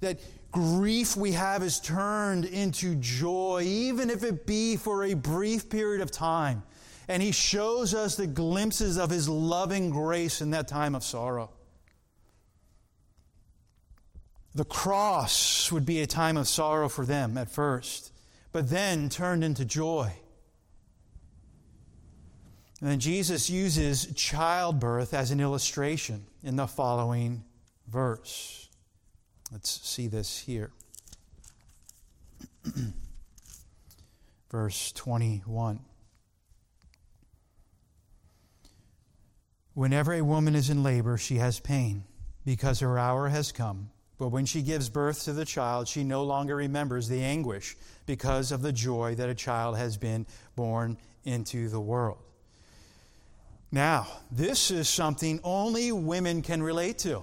that 0.00 0.20
grief 0.54 1.16
we 1.16 1.32
have 1.32 1.64
is 1.64 1.80
turned 1.80 2.44
into 2.44 2.94
joy, 2.94 3.62
even 3.66 4.08
if 4.08 4.22
it 4.22 4.46
be 4.46 4.76
for 4.76 5.02
a 5.04 5.14
brief 5.14 5.68
period 5.68 6.00
of 6.00 6.12
time. 6.12 6.62
And 7.08 7.20
He 7.20 7.32
shows 7.32 7.92
us 7.92 8.14
the 8.14 8.28
glimpses 8.28 8.96
of 8.96 9.10
His 9.10 9.28
loving 9.28 9.90
grace 9.90 10.40
in 10.40 10.52
that 10.52 10.68
time 10.68 10.94
of 10.94 11.02
sorrow. 11.02 11.50
The 14.54 14.64
cross 14.64 15.72
would 15.72 15.84
be 15.84 16.00
a 16.00 16.06
time 16.06 16.36
of 16.36 16.46
sorrow 16.46 16.88
for 16.88 17.04
them 17.04 17.36
at 17.36 17.50
first, 17.50 18.12
but 18.52 18.70
then 18.70 19.08
turned 19.08 19.42
into 19.42 19.64
joy. 19.64 20.12
And 22.80 22.90
then 22.90 23.00
Jesus 23.00 23.50
uses 23.50 24.06
childbirth 24.14 25.14
as 25.14 25.32
an 25.32 25.40
illustration 25.40 26.26
in 26.44 26.54
the 26.54 26.68
following 26.68 27.42
verse. 27.88 28.63
Let's 29.54 29.70
see 29.88 30.08
this 30.08 30.40
here. 30.40 30.72
Verse 34.50 34.90
21. 34.90 35.78
Whenever 39.74 40.12
a 40.12 40.22
woman 40.22 40.56
is 40.56 40.70
in 40.70 40.82
labor, 40.82 41.16
she 41.16 41.36
has 41.36 41.60
pain 41.60 42.02
because 42.44 42.80
her 42.80 42.98
hour 42.98 43.28
has 43.28 43.52
come. 43.52 43.90
But 44.18 44.30
when 44.30 44.44
she 44.44 44.60
gives 44.60 44.88
birth 44.88 45.22
to 45.22 45.32
the 45.32 45.44
child, 45.44 45.86
she 45.86 46.02
no 46.02 46.24
longer 46.24 46.56
remembers 46.56 47.08
the 47.08 47.22
anguish 47.22 47.76
because 48.06 48.50
of 48.50 48.60
the 48.60 48.72
joy 48.72 49.14
that 49.14 49.28
a 49.28 49.36
child 49.36 49.76
has 49.76 49.96
been 49.96 50.26
born 50.56 50.98
into 51.22 51.68
the 51.68 51.80
world. 51.80 52.18
Now, 53.70 54.08
this 54.32 54.72
is 54.72 54.88
something 54.88 55.38
only 55.44 55.92
women 55.92 56.42
can 56.42 56.60
relate 56.60 56.98
to. 56.98 57.22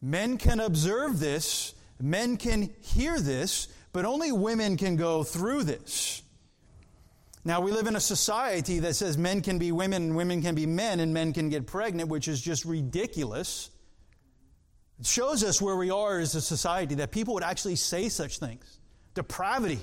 Men 0.00 0.38
can 0.38 0.60
observe 0.60 1.18
this, 1.18 1.74
men 2.00 2.36
can 2.36 2.70
hear 2.80 3.18
this, 3.18 3.68
but 3.92 4.04
only 4.04 4.30
women 4.30 4.76
can 4.76 4.96
go 4.96 5.24
through 5.24 5.64
this. 5.64 6.22
Now, 7.44 7.60
we 7.60 7.72
live 7.72 7.86
in 7.86 7.96
a 7.96 8.00
society 8.00 8.80
that 8.80 8.94
says 8.94 9.16
men 9.16 9.40
can 9.40 9.58
be 9.58 9.72
women 9.72 10.02
and 10.02 10.16
women 10.16 10.42
can 10.42 10.54
be 10.54 10.66
men 10.66 11.00
and 11.00 11.14
men 11.14 11.32
can 11.32 11.48
get 11.48 11.66
pregnant, 11.66 12.08
which 12.08 12.28
is 12.28 12.40
just 12.40 12.64
ridiculous. 12.64 13.70
It 15.00 15.06
shows 15.06 15.42
us 15.42 15.62
where 15.62 15.76
we 15.76 15.90
are 15.90 16.18
as 16.18 16.34
a 16.34 16.40
society 16.40 16.96
that 16.96 17.10
people 17.10 17.34
would 17.34 17.42
actually 17.42 17.76
say 17.76 18.08
such 18.08 18.38
things. 18.38 18.80
Depravity. 19.14 19.80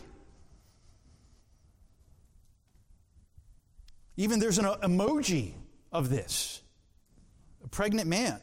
Even 4.17 4.39
there's 4.39 4.59
an 4.59 4.65
emoji 4.65 5.53
of 5.91 6.09
this 6.09 6.61
a 7.63 7.67
pregnant 7.67 8.07
man. 8.07 8.39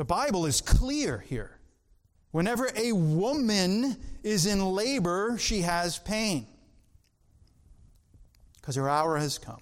The 0.00 0.04
Bible 0.06 0.46
is 0.46 0.62
clear 0.62 1.18
here. 1.18 1.50
Whenever 2.30 2.70
a 2.74 2.92
woman 2.92 3.98
is 4.22 4.46
in 4.46 4.64
labor, 4.64 5.36
she 5.36 5.60
has 5.60 5.98
pain 5.98 6.46
because 8.56 8.76
her 8.76 8.88
hour 8.88 9.18
has 9.18 9.36
come. 9.36 9.60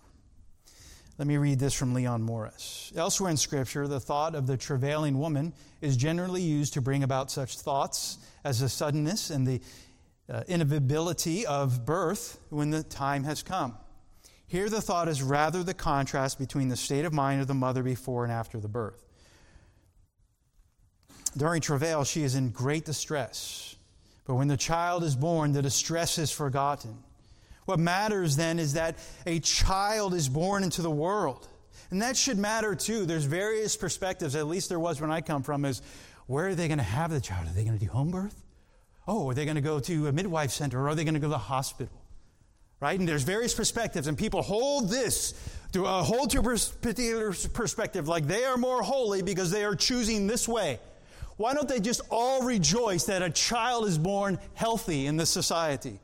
Let 1.19 1.27
me 1.27 1.39
read 1.39 1.59
this 1.59 1.75
from 1.75 1.93
Leon 1.93 2.23
Morris. 2.23 2.93
Elsewhere 2.95 3.33
in 3.33 3.37
Scripture, 3.37 3.89
the 3.89 3.99
thought 3.99 4.37
of 4.37 4.47
the 4.47 4.57
travailing 4.57 5.19
woman 5.19 5.55
is 5.81 5.97
generally 5.97 6.43
used 6.43 6.73
to 6.75 6.81
bring 6.81 7.03
about 7.03 7.33
such 7.33 7.59
thoughts 7.59 8.19
as 8.45 8.61
the 8.61 8.69
suddenness 8.69 9.31
and 9.31 9.45
the 9.45 9.61
uh, 10.33 10.45
inevitability 10.47 11.47
of 11.47 11.85
birth 11.85 12.39
when 12.51 12.71
the 12.71 12.85
time 12.85 13.25
has 13.25 13.43
come. 13.43 13.77
Here, 14.47 14.71
the 14.71 14.81
thought 14.81 15.09
is 15.09 15.21
rather 15.21 15.65
the 15.65 15.75
contrast 15.75 16.39
between 16.39 16.69
the 16.69 16.77
state 16.77 17.05
of 17.05 17.13
mind 17.13 17.41
of 17.41 17.49
the 17.49 17.55
mother 17.55 17.83
before 17.83 18.23
and 18.23 18.33
after 18.33 18.61
the 18.61 18.69
birth. 18.69 19.08
During 21.37 21.61
travail, 21.61 22.05
she 22.05 22.23
is 22.23 22.35
in 22.35 22.51
great 22.51 22.85
distress. 22.85 23.77
But 24.27 24.35
when 24.35 24.49
the 24.49 24.57
child 24.57 25.05
is 25.05 25.17
born, 25.17 25.53
the 25.53 25.63
distress 25.63 26.19
is 26.19 26.31
forgotten. 26.31 26.99
What 27.65 27.79
matters 27.79 28.37
then 28.37 28.59
is 28.59 28.75
that 28.75 28.97
a 29.27 29.41
child 29.41 30.15
is 30.15 30.29
born 30.29 30.65
into 30.65 30.83
the 30.83 30.91
world. 30.91 31.47
And 31.91 32.03
that 32.03 32.17
should 32.17 32.39
matter 32.39 32.75
too. 32.75 33.07
There's 33.07 33.25
various 33.25 33.77
perspectives, 33.77 34.35
at 34.35 34.47
least 34.47 34.69
there 34.69 34.81
was 34.81 35.01
when 35.01 35.11
I 35.11 35.21
come 35.21 35.43
from, 35.43 35.65
is 35.65 35.83
where 36.27 36.49
are 36.49 36.55
they 36.55 36.69
going 36.69 36.79
to 36.79 36.85
have 36.85 37.11
the 37.11 37.21
child? 37.21 37.47
Are 37.47 37.53
they 37.53 37.65
going 37.65 37.79
to 37.79 37.85
do 37.85 37.91
home 37.91 38.11
birth? 38.11 38.43
Oh, 39.07 39.31
are 39.31 39.35
they 39.35 39.45
going 39.45 39.57
to 39.57 39.63
go 39.63 39.81
to 39.81 40.09
a 40.09 40.13
midwife 40.13 40.51
center 40.51 40.81
or 40.81 40.89
are 40.89 40.95
they 40.95 41.05
going 41.05 41.15
to 41.15 41.21
go 41.21 41.27
to 41.27 41.31
the 41.31 41.39
hospital? 41.39 41.93
Right? 42.81 42.99
And 42.99 43.09
there's 43.09 43.23
various 43.23 43.55
perspectives, 43.55 44.07
and 44.07 44.17
people 44.17 44.41
hold 44.43 44.89
this 44.89 45.35
to 45.73 45.85
a 45.85 46.03
hold 46.03 46.31
to 46.31 46.39
a 46.39 46.43
particular 46.43 47.35
perspective 47.53 48.07
like 48.07 48.27
they 48.27 48.45
are 48.45 48.57
more 48.57 48.83
holy 48.83 49.23
because 49.23 49.51
they 49.51 49.65
are 49.65 49.75
choosing 49.75 50.27
this 50.27 50.47
way. 50.47 50.79
Why 51.39 51.55
don't 51.55 51.69
they 51.69 51.81
just 51.81 52.03
all 52.11 52.43
rejoice 52.43 53.05
that 53.05 53.23
a 53.23 53.31
child 53.31 53.87
is 53.87 53.97
born 53.97 54.39
healthy 54.55 55.07
in 55.07 55.17
this 55.17 55.31
society? 55.31 56.01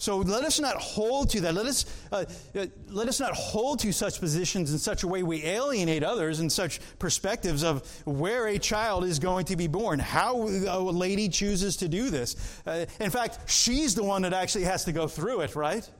So 0.00 0.18
let 0.18 0.44
us 0.44 0.60
not 0.60 0.76
hold 0.76 1.30
to 1.30 1.40
that. 1.40 1.54
Let 1.54 1.66
us, 1.66 1.84
uh, 2.12 2.24
uh, 2.56 2.66
let 2.88 3.08
us 3.08 3.18
not 3.18 3.34
hold 3.34 3.80
to 3.80 3.92
such 3.92 4.20
positions 4.20 4.70
in 4.70 4.78
such 4.78 5.02
a 5.02 5.08
way 5.08 5.24
we 5.24 5.42
alienate 5.42 6.04
others 6.04 6.38
in 6.38 6.48
such 6.48 6.78
perspectives 7.00 7.64
of 7.64 7.82
where 8.06 8.46
a 8.46 8.60
child 8.60 9.04
is 9.04 9.18
going 9.18 9.46
to 9.46 9.56
be 9.56 9.66
born, 9.66 9.98
how 9.98 10.36
a 10.36 10.78
lady 10.78 11.28
chooses 11.28 11.76
to 11.78 11.88
do 11.88 12.10
this. 12.10 12.36
Uh, 12.64 12.86
in 13.00 13.10
fact, 13.10 13.50
she's 13.50 13.96
the 13.96 14.04
one 14.04 14.22
that 14.22 14.32
actually 14.32 14.64
has 14.64 14.84
to 14.84 14.92
go 14.92 15.08
through 15.08 15.40
it, 15.40 15.56
right? 15.56 15.90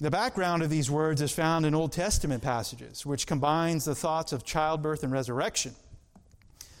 The 0.00 0.10
background 0.10 0.62
of 0.62 0.70
these 0.70 0.90
words 0.90 1.20
is 1.20 1.30
found 1.30 1.66
in 1.66 1.74
Old 1.74 1.92
Testament 1.92 2.42
passages, 2.42 3.04
which 3.04 3.26
combines 3.26 3.84
the 3.84 3.94
thoughts 3.94 4.32
of 4.32 4.44
childbirth 4.44 5.02
and 5.02 5.12
resurrection. 5.12 5.74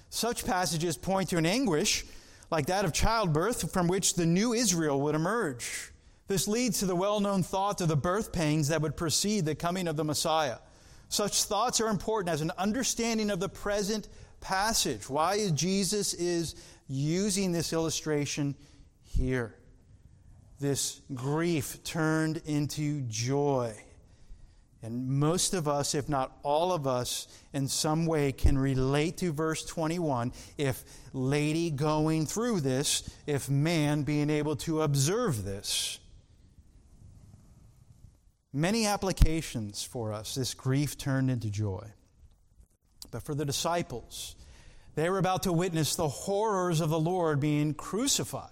Such 0.08 0.46
passages 0.46 0.96
point 0.96 1.28
to 1.30 1.36
an 1.36 1.46
anguish 1.46 2.04
like 2.50 2.66
that 2.66 2.84
of 2.84 2.92
childbirth 2.92 3.72
from 3.72 3.88
which 3.88 4.14
the 4.14 4.26
new 4.26 4.54
Israel 4.54 5.00
would 5.02 5.14
emerge. 5.14 5.92
This 6.28 6.48
leads 6.48 6.78
to 6.78 6.86
the 6.86 6.96
well 6.96 7.20
known 7.20 7.42
thought 7.42 7.80
of 7.80 7.88
the 7.88 7.96
birth 7.96 8.32
pangs 8.32 8.68
that 8.68 8.80
would 8.80 8.96
precede 8.96 9.44
the 9.44 9.54
coming 9.54 9.86
of 9.86 9.96
the 9.96 10.04
Messiah. 10.04 10.58
Such 11.08 11.44
thoughts 11.44 11.80
are 11.80 11.88
important 11.88 12.32
as 12.32 12.40
an 12.40 12.52
understanding 12.56 13.30
of 13.30 13.40
the 13.40 13.48
present 13.48 14.08
passage. 14.40 15.10
Why 15.10 15.34
is 15.34 15.52
Jesus 15.52 16.14
is 16.14 16.54
using 16.90 17.52
this 17.52 17.72
illustration 17.72 18.56
here. 19.04 19.54
This 20.60 21.00
grief 21.14 21.82
turned 21.84 22.42
into 22.44 23.00
joy. 23.02 23.74
And 24.82 25.08
most 25.08 25.54
of 25.54 25.66
us, 25.66 25.94
if 25.94 26.08
not 26.08 26.38
all 26.42 26.72
of 26.72 26.86
us, 26.86 27.28
in 27.52 27.66
some 27.66 28.06
way 28.06 28.32
can 28.32 28.58
relate 28.58 29.16
to 29.18 29.32
verse 29.32 29.64
21 29.64 30.32
if 30.58 30.84
lady 31.12 31.70
going 31.70 32.26
through 32.26 32.60
this, 32.60 33.08
if 33.26 33.48
man 33.48 34.02
being 34.02 34.30
able 34.30 34.56
to 34.56 34.82
observe 34.82 35.44
this. 35.44 35.98
Many 38.52 38.86
applications 38.86 39.82
for 39.82 40.12
us, 40.12 40.34
this 40.34 40.54
grief 40.54 40.98
turned 40.98 41.30
into 41.30 41.50
joy. 41.50 41.86
But 43.10 43.22
for 43.22 43.34
the 43.34 43.44
disciples, 43.44 44.34
they 44.94 45.08
were 45.08 45.18
about 45.18 45.44
to 45.44 45.52
witness 45.52 45.94
the 45.94 46.08
horrors 46.08 46.80
of 46.80 46.90
the 46.90 46.98
Lord 46.98 47.38
being 47.40 47.74
crucified. 47.74 48.50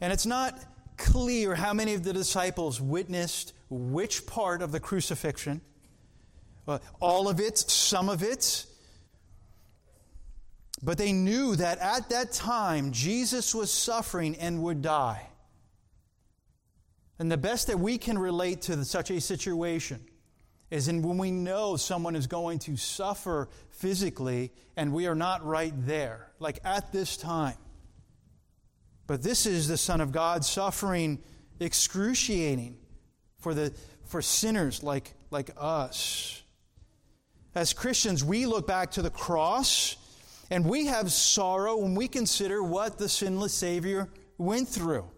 And 0.00 0.12
it's 0.12 0.26
not 0.26 0.54
clear 0.98 1.54
how 1.54 1.72
many 1.72 1.94
of 1.94 2.02
the 2.02 2.12
disciples 2.12 2.80
witnessed 2.80 3.54
which 3.70 4.26
part 4.26 4.60
of 4.60 4.72
the 4.72 4.80
crucifixion. 4.80 5.60
All 7.00 7.28
of 7.28 7.40
it, 7.40 7.56
some 7.56 8.08
of 8.08 8.22
it. 8.22 8.66
But 10.82 10.98
they 10.98 11.12
knew 11.12 11.56
that 11.56 11.78
at 11.78 12.10
that 12.10 12.32
time 12.32 12.92
Jesus 12.92 13.54
was 13.54 13.72
suffering 13.72 14.36
and 14.36 14.62
would 14.62 14.82
die. 14.82 15.26
And 17.18 17.32
the 17.32 17.36
best 17.36 17.66
that 17.66 17.78
we 17.78 17.98
can 17.98 18.18
relate 18.18 18.62
to 18.62 18.84
such 18.84 19.10
a 19.10 19.20
situation 19.20 20.04
is 20.70 20.88
in 20.88 21.02
when 21.02 21.18
we 21.18 21.30
know 21.30 21.76
someone 21.76 22.14
is 22.14 22.26
going 22.26 22.58
to 22.60 22.76
suffer 22.76 23.48
physically 23.70 24.52
and 24.76 24.92
we 24.92 25.06
are 25.06 25.14
not 25.14 25.44
right 25.44 25.72
there, 25.86 26.30
like 26.38 26.60
at 26.64 26.92
this 26.92 27.16
time. 27.16 27.56
But 29.08 29.22
this 29.22 29.46
is 29.46 29.66
the 29.66 29.78
Son 29.78 30.00
of 30.00 30.12
God 30.12 30.44
suffering 30.44 31.18
excruciating 31.58 32.76
for, 33.40 33.54
the, 33.54 33.72
for 34.04 34.22
sinners 34.22 34.82
like, 34.82 35.14
like 35.30 35.50
us. 35.56 36.42
As 37.54 37.72
Christians, 37.72 38.22
we 38.22 38.44
look 38.44 38.66
back 38.66 38.92
to 38.92 39.02
the 39.02 39.10
cross 39.10 39.96
and 40.50 40.64
we 40.64 40.86
have 40.86 41.10
sorrow 41.10 41.78
when 41.78 41.94
we 41.94 42.06
consider 42.06 42.62
what 42.62 42.98
the 42.98 43.08
sinless 43.08 43.54
Savior 43.54 44.08
went 44.36 44.68
through. 44.68 45.10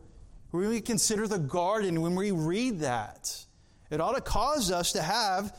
When 0.52 0.68
we 0.68 0.80
consider 0.80 1.26
the 1.26 1.38
garden, 1.38 2.00
when 2.00 2.14
we 2.14 2.30
read 2.30 2.80
that, 2.80 3.44
it 3.90 4.00
ought 4.00 4.14
to 4.14 4.20
cause 4.20 4.70
us 4.70 4.92
to 4.92 5.02
have 5.02 5.56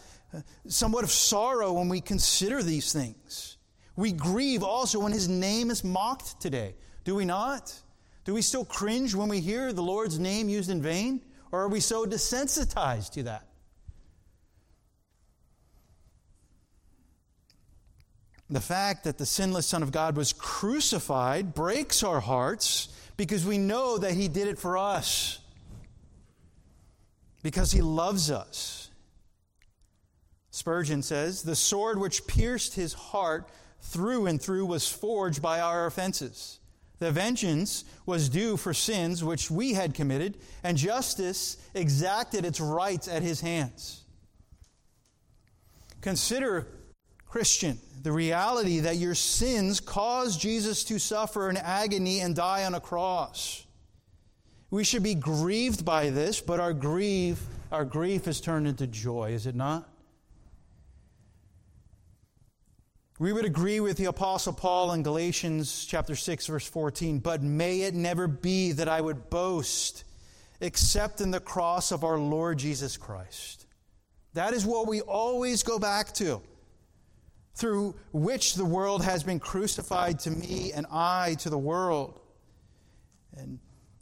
somewhat 0.67 1.03
of 1.03 1.11
sorrow 1.11 1.73
when 1.73 1.89
we 1.89 1.99
consider 1.99 2.63
these 2.63 2.93
things. 2.93 3.57
We 3.97 4.13
grieve 4.13 4.63
also 4.63 5.01
when 5.01 5.11
His 5.11 5.27
name 5.27 5.69
is 5.69 5.83
mocked 5.83 6.39
today, 6.41 6.75
do 7.03 7.15
we 7.15 7.25
not? 7.25 7.73
Do 8.23 8.33
we 8.33 8.41
still 8.41 8.65
cringe 8.65 9.15
when 9.15 9.29
we 9.29 9.39
hear 9.39 9.73
the 9.73 9.81
Lord's 9.81 10.19
name 10.19 10.49
used 10.49 10.69
in 10.69 10.81
vain? 10.81 11.21
Or 11.51 11.61
are 11.61 11.67
we 11.67 11.79
so 11.79 12.05
desensitized 12.05 13.11
to 13.13 13.23
that? 13.23 13.47
The 18.49 18.61
fact 18.61 19.05
that 19.05 19.17
the 19.17 19.25
sinless 19.25 19.65
Son 19.65 19.81
of 19.81 19.91
God 19.91 20.17
was 20.17 20.33
crucified 20.33 21.53
breaks 21.53 22.03
our 22.03 22.19
hearts 22.19 22.89
because 23.15 23.45
we 23.45 23.57
know 23.57 23.97
that 23.97 24.13
He 24.13 24.27
did 24.27 24.47
it 24.47 24.59
for 24.59 24.77
us, 24.77 25.39
because 27.43 27.71
He 27.71 27.81
loves 27.81 28.29
us. 28.29 28.89
Spurgeon 30.49 31.01
says, 31.01 31.43
The 31.43 31.55
sword 31.55 31.97
which 31.97 32.27
pierced 32.27 32.75
His 32.75 32.93
heart 32.93 33.49
through 33.79 34.27
and 34.27 34.41
through 34.41 34.65
was 34.65 34.87
forged 34.87 35.41
by 35.41 35.61
our 35.61 35.85
offenses. 35.85 36.59
The 37.01 37.11
vengeance 37.11 37.83
was 38.05 38.29
due 38.29 38.57
for 38.57 38.75
sins 38.75 39.23
which 39.23 39.49
we 39.49 39.73
had 39.73 39.95
committed, 39.95 40.37
and 40.63 40.77
justice 40.77 41.57
exacted 41.73 42.45
its 42.45 42.61
rights 42.61 43.07
at 43.07 43.23
his 43.23 43.41
hands. 43.41 44.03
Consider, 46.01 46.67
Christian, 47.27 47.79
the 48.03 48.11
reality 48.11 48.81
that 48.81 48.97
your 48.97 49.15
sins 49.15 49.79
caused 49.79 50.39
Jesus 50.39 50.83
to 50.83 50.99
suffer 50.99 51.49
an 51.49 51.57
agony 51.57 52.19
and 52.19 52.35
die 52.35 52.65
on 52.65 52.75
a 52.75 52.79
cross. 52.79 53.65
We 54.69 54.83
should 54.83 55.01
be 55.01 55.15
grieved 55.15 55.83
by 55.83 56.11
this, 56.11 56.39
but 56.39 56.59
our 56.59 56.71
grief, 56.71 57.41
our 57.71 57.83
grief 57.83 58.27
is 58.27 58.39
turned 58.39 58.67
into 58.67 58.85
joy, 58.85 59.31
is 59.31 59.47
it 59.47 59.55
not? 59.55 59.90
We 63.21 63.33
would 63.33 63.45
agree 63.45 63.79
with 63.79 63.97
the 63.97 64.05
Apostle 64.05 64.51
Paul 64.51 64.93
in 64.93 65.03
Galatians 65.03 65.85
chapter 65.85 66.15
6, 66.15 66.47
verse 66.47 66.67
14, 66.67 67.19
but 67.19 67.43
may 67.43 67.81
it 67.81 67.93
never 67.93 68.27
be 68.27 68.71
that 68.71 68.89
I 68.89 68.99
would 68.99 69.29
boast 69.29 70.05
except 70.59 71.21
in 71.21 71.29
the 71.29 71.39
cross 71.39 71.91
of 71.91 72.03
our 72.03 72.17
Lord 72.17 72.57
Jesus 72.57 72.97
Christ. 72.97 73.67
That 74.33 74.53
is 74.55 74.65
what 74.65 74.87
we 74.87 75.01
always 75.01 75.61
go 75.61 75.77
back 75.77 76.13
to, 76.13 76.41
through 77.53 77.93
which 78.11 78.55
the 78.55 78.65
world 78.65 79.03
has 79.03 79.21
been 79.21 79.39
crucified 79.39 80.17
to 80.21 80.31
me 80.31 80.71
and 80.73 80.87
I 80.91 81.35
to 81.41 81.51
the 81.51 81.59
world. 81.59 82.19
And 83.37 83.59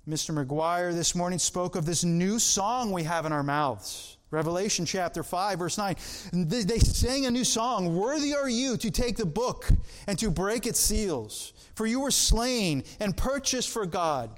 Mr. 0.07 0.33
McGuire 0.33 0.93
this 0.93 1.13
morning 1.13 1.39
spoke 1.39 1.75
of 1.75 1.85
this 1.85 2.05
new 2.05 2.39
song 2.39 2.93
we 2.93 3.03
have 3.03 3.25
in 3.25 3.33
our 3.33 3.43
mouths. 3.43 4.15
Revelation 4.31 4.85
chapter 4.85 5.23
5, 5.23 5.59
verse 5.59 5.77
9. 5.77 5.95
They, 6.33 6.63
they 6.63 6.79
sang 6.79 7.25
a 7.25 7.31
new 7.31 7.43
song 7.43 7.95
Worthy 7.95 8.35
are 8.35 8.49
you 8.49 8.77
to 8.77 8.91
take 8.91 9.17
the 9.17 9.25
book 9.25 9.67
and 10.05 10.19
to 10.19 10.29
break 10.29 10.67
its 10.67 10.79
seals, 10.79 11.53
for 11.73 11.87
you 11.87 12.01
were 12.01 12.11
slain 12.11 12.83
and 12.99 13.17
purchased 13.17 13.69
for 13.69 13.85
God 13.87 14.29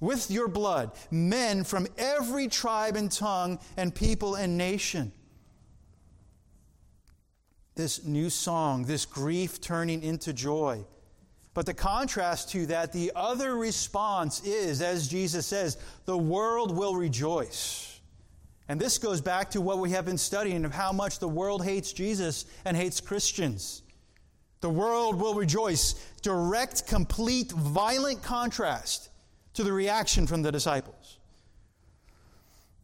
with 0.00 0.30
your 0.30 0.48
blood 0.48 0.92
men 1.10 1.64
from 1.64 1.86
every 1.98 2.48
tribe 2.48 2.96
and 2.96 3.10
tongue 3.10 3.58
and 3.76 3.94
people 3.94 4.34
and 4.36 4.56
nation. 4.56 5.12
This 7.74 8.04
new 8.04 8.30
song, 8.30 8.84
this 8.84 9.04
grief 9.04 9.60
turning 9.60 10.02
into 10.02 10.32
joy. 10.32 10.84
But 11.52 11.66
the 11.66 11.74
contrast 11.74 12.50
to 12.50 12.66
that, 12.66 12.92
the 12.92 13.12
other 13.14 13.56
response 13.56 14.42
is, 14.44 14.80
as 14.80 15.08
Jesus 15.08 15.46
says, 15.46 15.76
the 16.06 16.16
world 16.16 16.74
will 16.74 16.96
rejoice. 16.96 17.95
And 18.68 18.80
this 18.80 18.98
goes 18.98 19.20
back 19.20 19.50
to 19.50 19.60
what 19.60 19.78
we 19.78 19.90
have 19.90 20.04
been 20.04 20.18
studying 20.18 20.64
of 20.64 20.72
how 20.72 20.92
much 20.92 21.18
the 21.18 21.28
world 21.28 21.64
hates 21.64 21.92
Jesus 21.92 22.46
and 22.64 22.76
hates 22.76 23.00
Christians. 23.00 23.82
The 24.60 24.70
world 24.70 25.20
will 25.20 25.34
rejoice. 25.34 25.94
Direct, 26.22 26.86
complete, 26.86 27.52
violent 27.52 28.22
contrast 28.22 29.10
to 29.54 29.62
the 29.62 29.72
reaction 29.72 30.26
from 30.26 30.42
the 30.42 30.50
disciples. 30.50 31.18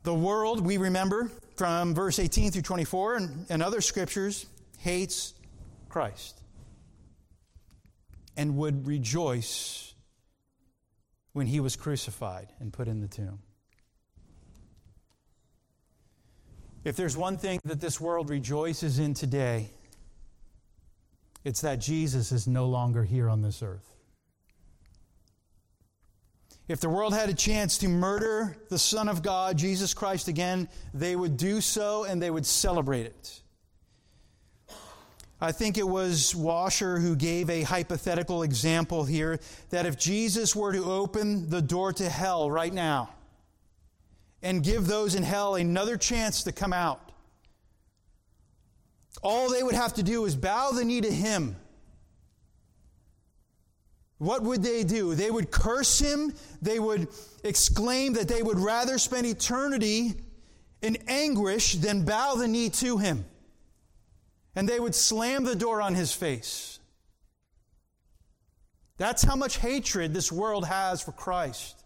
The 0.04 0.14
world, 0.14 0.64
we 0.64 0.76
remember 0.76 1.30
from 1.56 1.94
verse 1.94 2.18
18 2.18 2.52
through 2.52 2.62
24 2.62 3.16
and, 3.16 3.46
and 3.48 3.62
other 3.62 3.80
scriptures, 3.80 4.46
hates 4.78 5.34
Christ 5.88 6.40
and 8.36 8.56
would 8.56 8.86
rejoice 8.86 9.94
when 11.32 11.46
he 11.46 11.60
was 11.60 11.76
crucified 11.76 12.48
and 12.60 12.72
put 12.72 12.88
in 12.88 13.00
the 13.00 13.08
tomb. 13.08 13.40
If 16.84 16.96
there's 16.96 17.16
one 17.16 17.36
thing 17.36 17.60
that 17.64 17.80
this 17.80 18.00
world 18.00 18.28
rejoices 18.28 18.98
in 18.98 19.14
today, 19.14 19.70
it's 21.44 21.60
that 21.60 21.76
Jesus 21.76 22.32
is 22.32 22.46
no 22.46 22.66
longer 22.66 23.04
here 23.04 23.28
on 23.28 23.42
this 23.42 23.62
earth. 23.62 23.88
If 26.68 26.80
the 26.80 26.88
world 26.88 27.12
had 27.12 27.28
a 27.28 27.34
chance 27.34 27.78
to 27.78 27.88
murder 27.88 28.56
the 28.68 28.78
Son 28.78 29.08
of 29.08 29.22
God, 29.22 29.58
Jesus 29.58 29.94
Christ, 29.94 30.28
again, 30.28 30.68
they 30.94 31.14
would 31.14 31.36
do 31.36 31.60
so 31.60 32.04
and 32.04 32.22
they 32.22 32.30
would 32.30 32.46
celebrate 32.46 33.06
it. 33.06 33.40
I 35.40 35.50
think 35.50 35.76
it 35.76 35.86
was 35.86 36.36
Washer 36.36 36.98
who 36.98 37.16
gave 37.16 37.50
a 37.50 37.62
hypothetical 37.62 38.44
example 38.44 39.04
here 39.04 39.40
that 39.70 39.86
if 39.86 39.98
Jesus 39.98 40.54
were 40.54 40.72
to 40.72 40.84
open 40.84 41.50
the 41.50 41.60
door 41.60 41.92
to 41.94 42.08
hell 42.08 42.48
right 42.48 42.72
now 42.72 43.10
and 44.42 44.62
give 44.62 44.86
those 44.86 45.14
in 45.14 45.22
hell 45.22 45.54
another 45.54 45.96
chance 45.96 46.44
to 46.44 46.52
come 46.52 46.72
out, 46.72 47.12
all 49.22 49.50
they 49.50 49.62
would 49.62 49.74
have 49.74 49.94
to 49.94 50.02
do 50.02 50.24
is 50.24 50.34
bow 50.34 50.72
the 50.72 50.84
knee 50.84 51.00
to 51.00 51.10
him. 51.10 51.56
What 54.18 54.42
would 54.42 54.62
they 54.62 54.84
do? 54.84 55.14
They 55.14 55.30
would 55.30 55.50
curse 55.50 55.98
him. 55.98 56.32
They 56.60 56.78
would 56.78 57.08
exclaim 57.42 58.14
that 58.14 58.28
they 58.28 58.42
would 58.42 58.58
rather 58.58 58.98
spend 58.98 59.26
eternity 59.26 60.14
in 60.80 60.96
anguish 61.08 61.74
than 61.74 62.04
bow 62.04 62.36
the 62.36 62.48
knee 62.48 62.70
to 62.70 62.98
him 62.98 63.24
and 64.54 64.68
they 64.68 64.78
would 64.78 64.94
slam 64.94 65.44
the 65.44 65.56
door 65.56 65.80
on 65.80 65.94
his 65.94 66.12
face. 66.12 66.78
That's 68.98 69.22
how 69.22 69.36
much 69.36 69.58
hatred 69.58 70.12
this 70.12 70.30
world 70.30 70.66
has 70.66 71.02
for 71.02 71.12
Christ. 71.12 71.81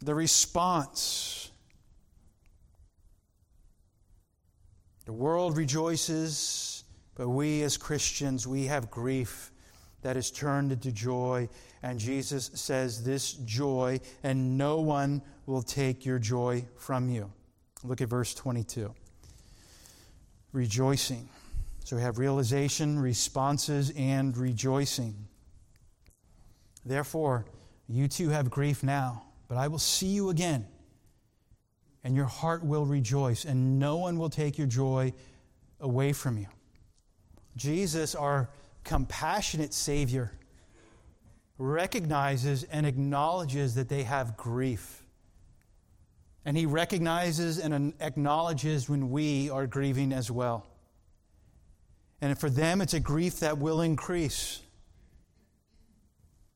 The 0.00 0.14
response 0.14 1.38
the 5.08 5.14
world 5.14 5.56
rejoices, 5.56 6.84
but 7.14 7.30
we 7.30 7.62
as 7.62 7.78
Christians, 7.78 8.46
we 8.46 8.66
have 8.66 8.90
grief 8.90 9.50
that 10.02 10.18
is 10.18 10.30
turned 10.30 10.70
into 10.70 10.92
joy. 10.92 11.48
And 11.82 11.98
Jesus 11.98 12.50
says, 12.52 13.02
This 13.02 13.32
joy, 13.32 14.00
and 14.22 14.58
no 14.58 14.80
one 14.80 15.22
will 15.46 15.62
take 15.62 16.04
your 16.04 16.18
joy 16.18 16.66
from 16.76 17.08
you. 17.08 17.32
Look 17.82 18.02
at 18.02 18.10
verse 18.10 18.34
22. 18.34 18.94
Rejoicing. 20.52 21.26
So 21.84 21.96
we 21.96 22.02
have 22.02 22.18
realization, 22.18 22.98
responses, 22.98 23.90
and 23.96 24.36
rejoicing. 24.36 25.16
Therefore, 26.84 27.46
you 27.88 28.08
too 28.08 28.28
have 28.28 28.50
grief 28.50 28.82
now, 28.82 29.22
but 29.48 29.56
I 29.56 29.68
will 29.68 29.78
see 29.78 30.08
you 30.08 30.28
again, 30.28 30.66
and 32.04 32.14
your 32.14 32.26
heart 32.26 32.64
will 32.64 32.84
rejoice, 32.84 33.44
and 33.44 33.78
no 33.78 33.96
one 33.96 34.18
will 34.18 34.30
take 34.30 34.58
your 34.58 34.66
joy 34.66 35.12
away 35.80 36.12
from 36.12 36.38
you. 36.38 36.46
Jesus, 37.56 38.14
our 38.14 38.50
compassionate 38.84 39.74
Savior, 39.74 40.32
recognizes 41.58 42.62
and 42.64 42.86
acknowledges 42.86 43.74
that 43.74 43.88
they 43.88 44.04
have 44.04 44.36
grief. 44.36 45.02
And 46.44 46.56
he 46.56 46.66
recognizes 46.66 47.58
and 47.58 47.92
acknowledges 48.00 48.88
when 48.88 49.10
we 49.10 49.50
are 49.50 49.66
grieving 49.66 50.12
as 50.12 50.30
well. 50.30 50.66
And 52.20 52.38
for 52.38 52.48
them, 52.48 52.80
it's 52.80 52.94
a 52.94 53.00
grief 53.00 53.40
that 53.40 53.58
will 53.58 53.80
increase. 53.80 54.60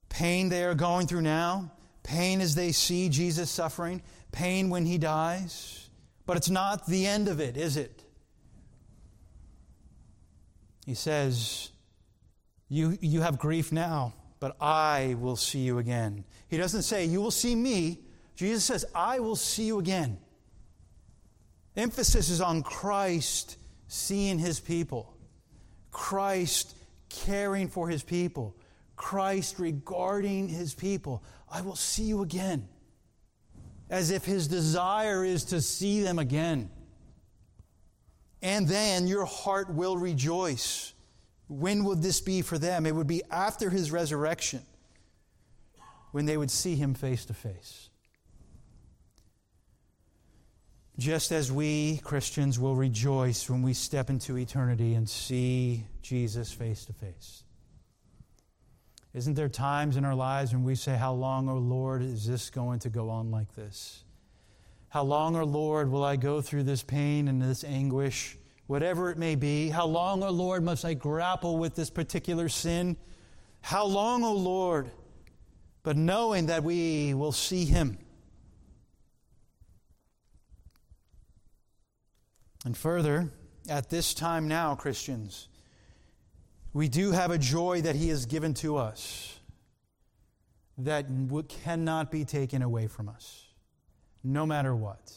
Pain 0.09 0.49
they 0.49 0.65
are 0.65 0.75
going 0.75 1.07
through 1.07 1.23
now, 1.23 1.71
pain 2.03 2.41
as 2.41 2.55
they 2.55 2.73
see 2.73 3.09
Jesus 3.09 3.51
suffering, 3.51 4.03
pain 4.33 4.71
when 4.71 4.87
he 4.87 4.99
dies. 4.99 5.89
But 6.27 6.37
it's 6.37 6.51
not 6.51 6.87
the 6.87 7.07
end 7.07 7.29
of 7.29 7.41
it, 7.41 7.57
is 7.57 7.77
it? 7.77 8.03
He 10.87 10.95
says, 10.95 11.71
you, 12.69 12.97
you 13.01 13.21
have 13.21 13.39
grief 13.39 13.71
now, 13.71 14.15
but 14.41 14.57
I 14.61 15.15
will 15.21 15.37
see 15.37 15.61
you 15.61 15.79
again. 15.79 16.25
He 16.49 16.57
doesn't 16.57 16.83
say, 16.83 17.05
You 17.05 17.21
will 17.21 17.31
see 17.31 17.55
me, 17.55 18.01
Jesus 18.35 18.65
says, 18.65 18.85
I 18.95 19.21
will 19.21 19.37
see 19.37 19.65
you 19.65 19.79
again. 19.79 20.19
Emphasis 21.77 22.29
is 22.29 22.41
on 22.41 22.63
Christ 22.63 23.57
seeing 23.89 24.39
his 24.39 24.59
people, 24.59 25.15
Christ 25.91 26.75
caring 27.09 27.69
for 27.69 27.89
his 27.89 28.03
people, 28.03 28.57
Christ 28.97 29.59
regarding 29.59 30.49
his 30.49 30.75
people. 30.75 31.23
I 31.53 31.61
will 31.61 31.77
see 31.77 32.05
you 32.05 32.23
again. 32.23 32.69
As 33.91 34.11
if 34.11 34.25
his 34.25 34.49
desire 34.49 35.25
is 35.25 35.45
to 35.47 35.61
see 35.61 36.03
them 36.03 36.19
again. 36.19 36.71
And 38.41 38.67
then 38.67 39.07
your 39.07 39.27
heart 39.27 39.73
will 39.73 39.97
rejoice. 39.97 40.95
When 41.49 41.85
would 41.85 42.03
this 42.03 42.21
be 42.21 42.43
for 42.43 42.59
them? 42.59 42.87
It 42.87 42.95
would 42.95 43.07
be 43.07 43.23
after 43.31 43.69
his 43.69 43.93
resurrection 43.93 44.63
when 46.11 46.25
they 46.25 46.37
would 46.37 46.51
see 46.51 46.75
him 46.75 46.95
face 46.95 47.27
to 47.27 47.35
face 47.35 47.91
just 50.99 51.33
as 51.33 51.51
we 51.51 51.99
Christians 52.05 52.59
will 52.59 52.77
rejoice 52.77 53.49
when 53.49 53.63
we 53.63 53.73
step 53.73 54.11
into 54.11 54.37
eternity 54.37 54.95
and 54.95 55.09
see 55.09 55.85
Jesus 56.03 56.53
face 56.53 56.85
to 56.85 56.93
face. 56.93 57.42
Isn't 59.15 59.35
there 59.35 59.49
times 59.49 59.97
in 59.97 60.05
our 60.05 60.15
lives 60.15 60.53
when 60.53 60.65
we 60.65 60.75
say, 60.75 60.97
How 60.97 61.13
long, 61.13 61.49
O 61.49 61.53
oh 61.53 61.59
Lord, 61.59 62.03
is 62.03 62.27
this 62.27 62.51
going 62.51 62.79
to 62.81 62.89
go 62.89 63.11
on 63.11 63.31
like 63.31 63.55
this? 63.55 64.05
How 64.89 65.03
long, 65.03 65.37
O 65.37 65.41
oh 65.41 65.45
Lord, 65.45 65.91
will 65.91 66.05
I 66.05 66.17
go 66.17 66.41
through 66.41 66.65
this 66.65 66.83
pain 66.83 67.29
and 67.29 67.41
this 67.41 67.65
anguish, 67.65 68.37
whatever 68.67 69.11
it 69.11 69.19
may 69.19 69.35
be? 69.35 69.69
How 69.69 69.87
long, 69.87 70.23
O 70.23 70.29
oh 70.29 70.31
Lord, 70.31 70.63
must 70.65 70.85
I 70.85 70.95
grapple 70.95 71.59
with 71.59 71.75
this 71.75 71.91
particular 71.91 72.49
sin? 72.49 72.97
How 73.61 73.85
long, 73.85 74.25
O 74.25 74.35
Lord? 74.35 74.91
But 75.83 75.97
knowing 75.97 76.47
that 76.47 76.65
we 76.65 77.13
will 77.15 77.33
see 77.33 77.65
Him 77.65 77.99
And 82.65 82.77
further, 82.77 83.29
at 83.69 83.91
this 83.91 84.15
time 84.15 84.47
now, 84.47 84.75
Christians, 84.75 85.49
we 86.73 86.89
do 86.89 87.13
have 87.13 87.31
a 87.31 87.39
joy 87.39 87.83
that 87.83 87.97
He 87.97 88.09
has 88.09 88.27
given 88.27 88.55
to 88.55 88.77
us 88.77 89.39
that 90.79 91.07
cannot 91.49 92.11
be 92.11 92.25
taken 92.25 92.63
away 92.63 92.87
from 92.87 93.09
us, 93.09 93.47
no 94.25 94.47
matter 94.47 94.75
what. 94.75 95.13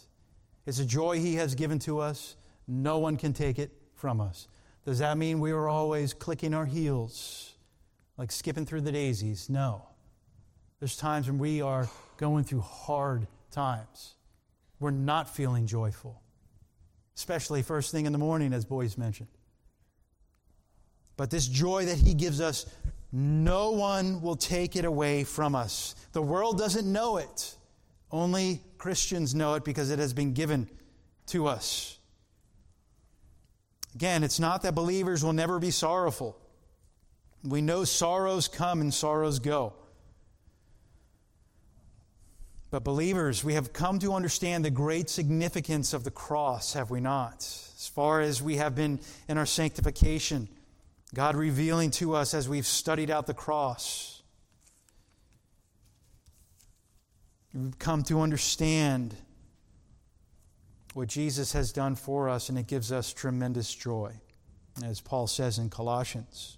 It's 0.66 0.80
a 0.80 0.86
joy 0.86 1.20
He 1.20 1.36
has 1.36 1.56
given 1.56 1.80
to 1.80 2.00
us. 2.00 2.36
No 2.68 3.00
one 3.00 3.18
can 3.18 3.34
take 3.34 3.60
it 3.60 3.72
from 3.94 4.20
us. 4.20 4.48
Does 4.86 5.00
that 5.00 5.18
mean 5.18 5.40
we 5.40 5.52
are 5.52 5.68
always 5.68 6.14
clicking 6.14 6.54
our 6.54 6.66
heels, 6.66 7.54
like 8.18 8.32
skipping 8.32 8.66
through 8.66 8.82
the 8.82 8.92
daisies? 8.92 9.50
No. 9.50 9.88
There's 10.80 10.98
times 10.98 11.28
when 11.28 11.40
we 11.40 11.62
are 11.62 11.90
going 12.18 12.44
through 12.44 12.62
hard 12.62 13.28
times. 13.50 14.16
We're 14.80 14.92
not 14.92 15.34
feeling 15.34 15.68
joyful 15.68 16.22
especially 17.16 17.62
first 17.62 17.92
thing 17.92 18.06
in 18.06 18.12
the 18.12 18.18
morning, 18.18 18.54
as 18.54 18.66
Boice 18.66 18.98
mentioned. 18.98 19.30
But 21.18 21.30
this 21.30 21.48
joy 21.48 21.86
that 21.86 21.98
He 21.98 22.14
gives 22.14 22.42
us, 22.42 22.66
no 23.12 23.72
one 23.72 24.22
will 24.22 24.36
take 24.36 24.76
it 24.76 24.86
away 24.86 25.24
from 25.24 25.56
us. 25.56 25.96
The 26.12 26.22
world 26.22 26.58
doesn't 26.58 26.92
know 26.92 27.18
it. 27.18 27.56
Only 28.12 28.62
Christians 28.78 29.34
know 29.34 29.54
it 29.56 29.64
because 29.64 29.90
it 29.90 30.00
has 30.00 30.14
been 30.14 30.34
given 30.34 30.70
to 31.28 31.48
us. 31.48 31.98
Again, 33.96 34.24
it's 34.24 34.40
not 34.40 34.62
that 34.64 34.76
believers 34.76 35.24
will 35.24 35.34
never 35.34 35.60
be 35.60 35.72
sorrowful. 35.72 36.38
We 37.44 37.62
know 37.62 37.86
sorrows 37.86 38.48
come 38.48 38.82
and 38.82 38.94
sorrows 38.94 39.40
go. 39.40 39.74
But, 42.72 42.84
believers, 42.84 43.44
we 43.44 43.54
have 43.54 43.72
come 43.72 44.00
to 44.00 44.14
understand 44.14 44.66
the 44.66 44.70
great 44.70 45.10
significance 45.10 45.94
of 45.94 46.04
the 46.04 46.12
cross, 46.12 46.74
have 46.74 46.92
we 46.92 47.00
not? 47.00 47.38
As 47.38 47.88
far 47.88 48.20
as 48.20 48.42
we 48.42 48.58
have 48.58 48.76
been 48.76 49.00
in 49.30 49.38
our 49.38 49.46
sanctification, 49.46 50.50
God 51.16 51.38
revealing 51.38 51.92
to 51.92 52.14
us 52.14 52.34
as 52.34 52.50
we've 52.50 52.68
studied 52.68 53.10
out 53.10 53.26
the 53.26 53.34
cross. 53.34 54.22
We've 57.54 57.80
come 57.80 58.04
to 58.04 58.20
understand 58.20 59.16
what 60.94 61.08
Jesus 61.08 61.54
has 61.54 61.72
done 61.72 61.96
for 61.96 62.28
us, 62.28 62.50
and 62.50 62.58
it 62.58 62.68
gives 62.68 62.92
us 62.92 63.14
tremendous 63.14 63.74
joy. 63.74 64.12
As 64.84 65.00
Paul 65.00 65.28
says 65.28 65.58
in 65.58 65.70
Colossians 65.70 66.58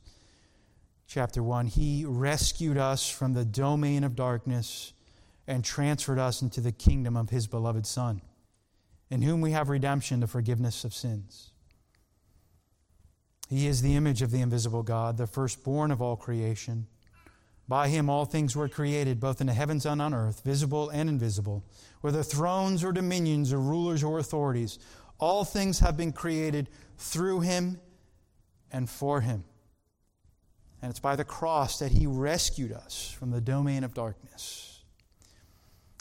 chapter 1.08 1.44
1, 1.44 1.68
He 1.68 2.04
rescued 2.04 2.80
us 2.80 3.08
from 3.08 3.34
the 3.34 3.46
domain 3.46 4.04
of 4.04 4.16
darkness 4.16 4.92
and 5.46 5.64
transferred 5.64 6.18
us 6.18 6.42
into 6.42 6.62
the 6.62 6.72
kingdom 6.72 7.16
of 7.16 7.30
his 7.30 7.46
beloved 7.46 7.86
Son, 7.86 8.24
in 9.12 9.22
whom 9.22 9.40
we 9.40 9.52
have 9.52 9.70
redemption, 9.70 10.20
the 10.20 10.26
forgiveness 10.26 10.84
of 10.84 10.96
sins. 10.96 11.52
He 13.48 13.68
is 13.68 13.82
the 13.82 13.96
image 13.96 14.22
of 14.22 14.32
the 14.32 14.42
invisible 14.42 14.84
God, 14.84 15.18
the 15.18 15.28
firstborn 15.28 15.92
of 15.92 16.02
all 16.02 16.16
creation. 16.16 16.88
By 17.68 17.88
him 17.88 18.10
all 18.10 18.26
things 18.26 18.56
were 18.56 18.70
created, 18.70 19.20
both 19.20 19.42
in 19.42 19.48
the 19.48 19.54
heavens 19.54 19.86
and 19.86 20.02
on 20.02 20.14
earth, 20.14 20.42
visible 20.44 20.90
and 20.90 21.10
invisible, 21.10 21.64
whether 22.02 22.24
thrones 22.24 22.84
or 22.84 22.92
dominions 22.92 23.52
or 23.52 23.60
rulers 23.60 24.04
or 24.04 24.20
authorities. 24.20 24.80
All 25.20 25.44
things 25.44 25.80
have 25.80 25.98
been 25.98 26.12
created 26.12 26.70
through 26.98 27.42
him 27.42 27.80
and 28.72 28.90
for 28.90 29.22
him. 29.22 29.44
And 30.82 30.90
it's 30.90 31.00
by 31.00 31.16
the 31.16 31.24
cross 31.24 31.80
that 31.80 31.92
he 31.92 32.06
rescued 32.06 32.72
us 32.72 33.16
from 33.18 33.32
the 33.32 33.42
domain 33.42 33.84
of 33.84 33.94
darkness 33.94 34.78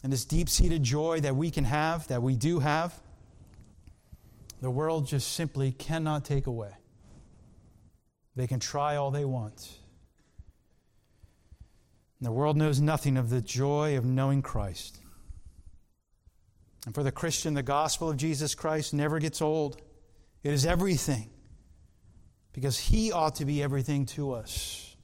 and 0.06 0.12
this 0.12 0.24
deep 0.24 0.48
seated 0.48 0.84
joy 0.84 1.18
that 1.18 1.34
we 1.34 1.50
can 1.50 1.64
have, 1.64 2.06
that 2.06 2.22
we 2.22 2.36
do 2.36 2.60
have, 2.60 2.94
the 4.60 4.70
world 4.70 5.04
just 5.04 5.32
simply 5.32 5.72
cannot 5.72 6.24
take 6.24 6.46
away. 6.46 6.70
They 8.36 8.46
can 8.46 8.60
try 8.60 8.96
all 8.96 9.10
they 9.10 9.24
want. 9.24 9.68
And 12.20 12.26
the 12.26 12.32
world 12.32 12.56
knows 12.56 12.80
nothing 12.80 13.16
of 13.16 13.30
the 13.30 13.40
joy 13.40 13.96
of 13.96 14.04
knowing 14.04 14.42
Christ. 14.42 14.98
And 16.84 16.94
for 16.94 17.02
the 17.02 17.12
Christian, 17.12 17.54
the 17.54 17.62
gospel 17.62 18.10
of 18.10 18.16
Jesus 18.16 18.54
Christ 18.54 18.94
never 18.94 19.18
gets 19.18 19.42
old. 19.42 19.82
It 20.42 20.52
is 20.52 20.64
everything 20.64 21.30
because 22.52 22.78
he 22.78 23.10
ought 23.10 23.34
to 23.36 23.44
be 23.44 23.62
everything 23.62 24.06
to 24.06 24.32
us. 24.32 24.94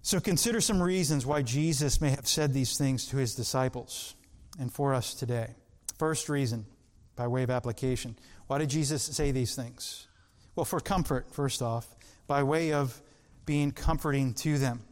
So 0.00 0.18
consider 0.18 0.60
some 0.60 0.82
reasons 0.82 1.24
why 1.24 1.42
Jesus 1.42 2.00
may 2.00 2.10
have 2.10 2.26
said 2.26 2.52
these 2.52 2.76
things 2.76 3.06
to 3.08 3.18
his 3.18 3.34
disciples 3.34 4.14
and 4.58 4.72
for 4.72 4.94
us 4.94 5.14
today. 5.14 5.54
First 5.98 6.28
reason, 6.28 6.66
by 7.14 7.28
way 7.28 7.44
of 7.44 7.50
application. 7.50 8.16
Why 8.48 8.58
did 8.58 8.70
Jesus 8.70 9.02
say 9.02 9.30
these 9.30 9.54
things? 9.54 10.08
Well, 10.54 10.64
for 10.64 10.80
comfort, 10.80 11.32
first 11.32 11.62
off, 11.62 11.88
by 12.26 12.42
way 12.42 12.72
of 12.72 13.00
being 13.46 13.72
comforting 13.72 14.34
to 14.34 14.58
them. 14.58 14.82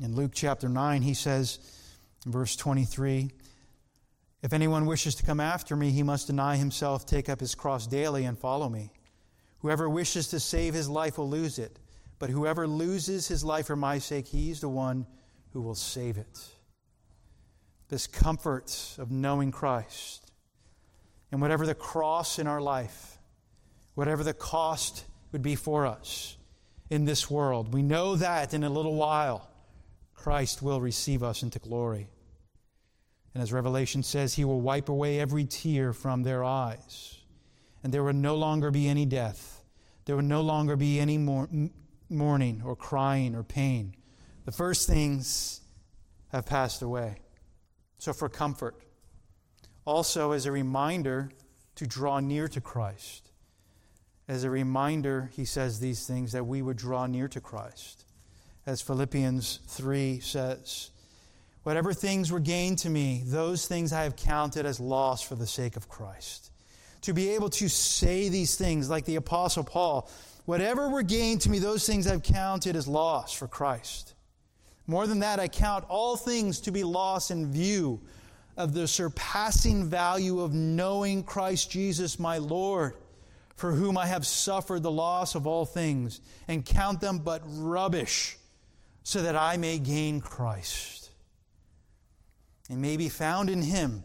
In 0.00 0.14
Luke 0.14 0.32
chapter 0.34 0.68
9, 0.68 1.02
he 1.02 1.14
says, 1.14 1.58
in 2.24 2.32
verse 2.32 2.56
23, 2.56 3.30
if 4.42 4.52
anyone 4.52 4.86
wishes 4.86 5.14
to 5.16 5.24
come 5.24 5.40
after 5.40 5.74
me, 5.74 5.90
he 5.90 6.02
must 6.02 6.26
deny 6.26 6.56
himself, 6.56 7.06
take 7.06 7.28
up 7.28 7.40
his 7.40 7.54
cross 7.54 7.86
daily, 7.86 8.24
and 8.24 8.38
follow 8.38 8.68
me. 8.68 8.92
Whoever 9.60 9.88
wishes 9.88 10.28
to 10.28 10.40
save 10.40 10.74
his 10.74 10.88
life 10.88 11.16
will 11.18 11.28
lose 11.28 11.58
it, 11.58 11.78
but 12.18 12.30
whoever 12.30 12.66
loses 12.66 13.26
his 13.26 13.42
life 13.42 13.66
for 13.66 13.76
my 13.76 13.98
sake, 13.98 14.26
he's 14.26 14.60
the 14.60 14.68
one 14.68 15.06
who 15.52 15.62
will 15.62 15.74
save 15.74 16.18
it. 16.18 16.40
This 17.88 18.06
comfort 18.06 18.96
of 18.98 19.10
knowing 19.10 19.50
Christ. 19.50 20.30
And 21.32 21.40
whatever 21.40 21.66
the 21.66 21.74
cross 21.74 22.38
in 22.38 22.46
our 22.46 22.60
life, 22.60 23.18
whatever 23.94 24.22
the 24.22 24.34
cost 24.34 25.04
would 25.32 25.42
be 25.42 25.54
for 25.54 25.86
us 25.86 26.36
in 26.90 27.04
this 27.04 27.30
world, 27.30 27.72
we 27.72 27.82
know 27.82 28.16
that 28.16 28.54
in 28.54 28.64
a 28.64 28.70
little 28.70 28.94
while, 28.94 29.48
Christ 30.14 30.62
will 30.62 30.80
receive 30.80 31.22
us 31.22 31.42
into 31.42 31.58
glory. 31.58 32.08
And 33.34 33.42
as 33.42 33.52
Revelation 33.52 34.02
says, 34.02 34.34
he 34.34 34.44
will 34.44 34.60
wipe 34.60 34.88
away 34.88 35.18
every 35.18 35.44
tear 35.44 35.92
from 35.92 36.22
their 36.22 36.44
eyes. 36.44 37.18
And 37.82 37.92
there 37.92 38.04
will 38.04 38.12
no 38.12 38.36
longer 38.36 38.70
be 38.70 38.88
any 38.88 39.06
death. 39.06 39.62
There 40.04 40.16
will 40.16 40.22
no 40.22 40.40
longer 40.40 40.76
be 40.76 41.00
any 41.00 41.18
mourning 41.18 42.62
or 42.64 42.76
crying 42.76 43.34
or 43.34 43.42
pain. 43.42 43.96
The 44.44 44.52
first 44.52 44.86
things 44.86 45.60
have 46.28 46.46
passed 46.46 46.80
away. 46.80 47.16
So, 47.98 48.12
for 48.12 48.28
comfort. 48.28 48.76
Also, 49.84 50.32
as 50.32 50.46
a 50.46 50.52
reminder 50.52 51.30
to 51.74 51.86
draw 51.86 52.20
near 52.20 52.48
to 52.48 52.60
Christ. 52.60 53.30
As 54.26 54.44
a 54.44 54.50
reminder, 54.50 55.30
he 55.34 55.44
says 55.44 55.80
these 55.80 56.06
things 56.06 56.32
that 56.32 56.46
we 56.46 56.62
would 56.62 56.76
draw 56.76 57.06
near 57.06 57.28
to 57.28 57.40
Christ. 57.40 58.04
As 58.66 58.80
Philippians 58.80 59.60
3 59.66 60.20
says, 60.20 60.90
Whatever 61.64 61.94
things 61.94 62.30
were 62.30 62.40
gained 62.40 62.78
to 62.78 62.90
me, 62.90 63.22
those 63.24 63.66
things 63.66 63.92
I 63.92 64.02
have 64.02 64.16
counted 64.16 64.66
as 64.66 64.80
loss 64.80 65.22
for 65.22 65.34
the 65.34 65.46
sake 65.46 65.76
of 65.76 65.88
Christ. 65.88 66.50
To 67.02 67.14
be 67.14 67.30
able 67.30 67.50
to 67.50 67.68
say 67.68 68.28
these 68.28 68.56
things 68.56 68.90
like 68.90 69.06
the 69.06 69.16
Apostle 69.16 69.64
Paul, 69.64 70.08
whatever 70.44 70.90
were 70.90 71.02
gained 71.02 71.40
to 71.42 71.50
me, 71.50 71.58
those 71.58 71.86
things 71.86 72.06
I've 72.06 72.22
counted 72.22 72.76
as 72.76 72.86
loss 72.86 73.32
for 73.32 73.48
Christ. 73.48 74.14
More 74.86 75.06
than 75.06 75.20
that, 75.20 75.40
I 75.40 75.48
count 75.48 75.86
all 75.88 76.16
things 76.16 76.60
to 76.60 76.70
be 76.70 76.84
lost 76.84 77.30
in 77.30 77.50
view 77.50 78.00
of 78.56 78.74
the 78.74 78.86
surpassing 78.86 79.84
value 79.84 80.40
of 80.40 80.52
knowing 80.52 81.22
Christ 81.22 81.70
Jesus 81.70 82.18
my 82.18 82.38
Lord, 82.38 82.94
for 83.56 83.72
whom 83.72 83.96
I 83.96 84.06
have 84.06 84.26
suffered 84.26 84.82
the 84.82 84.90
loss 84.90 85.34
of 85.34 85.46
all 85.46 85.64
things, 85.64 86.20
and 86.48 86.64
count 86.64 87.00
them 87.00 87.18
but 87.18 87.42
rubbish, 87.46 88.36
so 89.02 89.22
that 89.22 89.36
I 89.36 89.56
may 89.56 89.78
gain 89.78 90.20
Christ 90.20 91.10
and 92.70 92.80
may 92.80 92.96
be 92.96 93.08
found 93.08 93.50
in 93.50 93.62
him, 93.62 94.04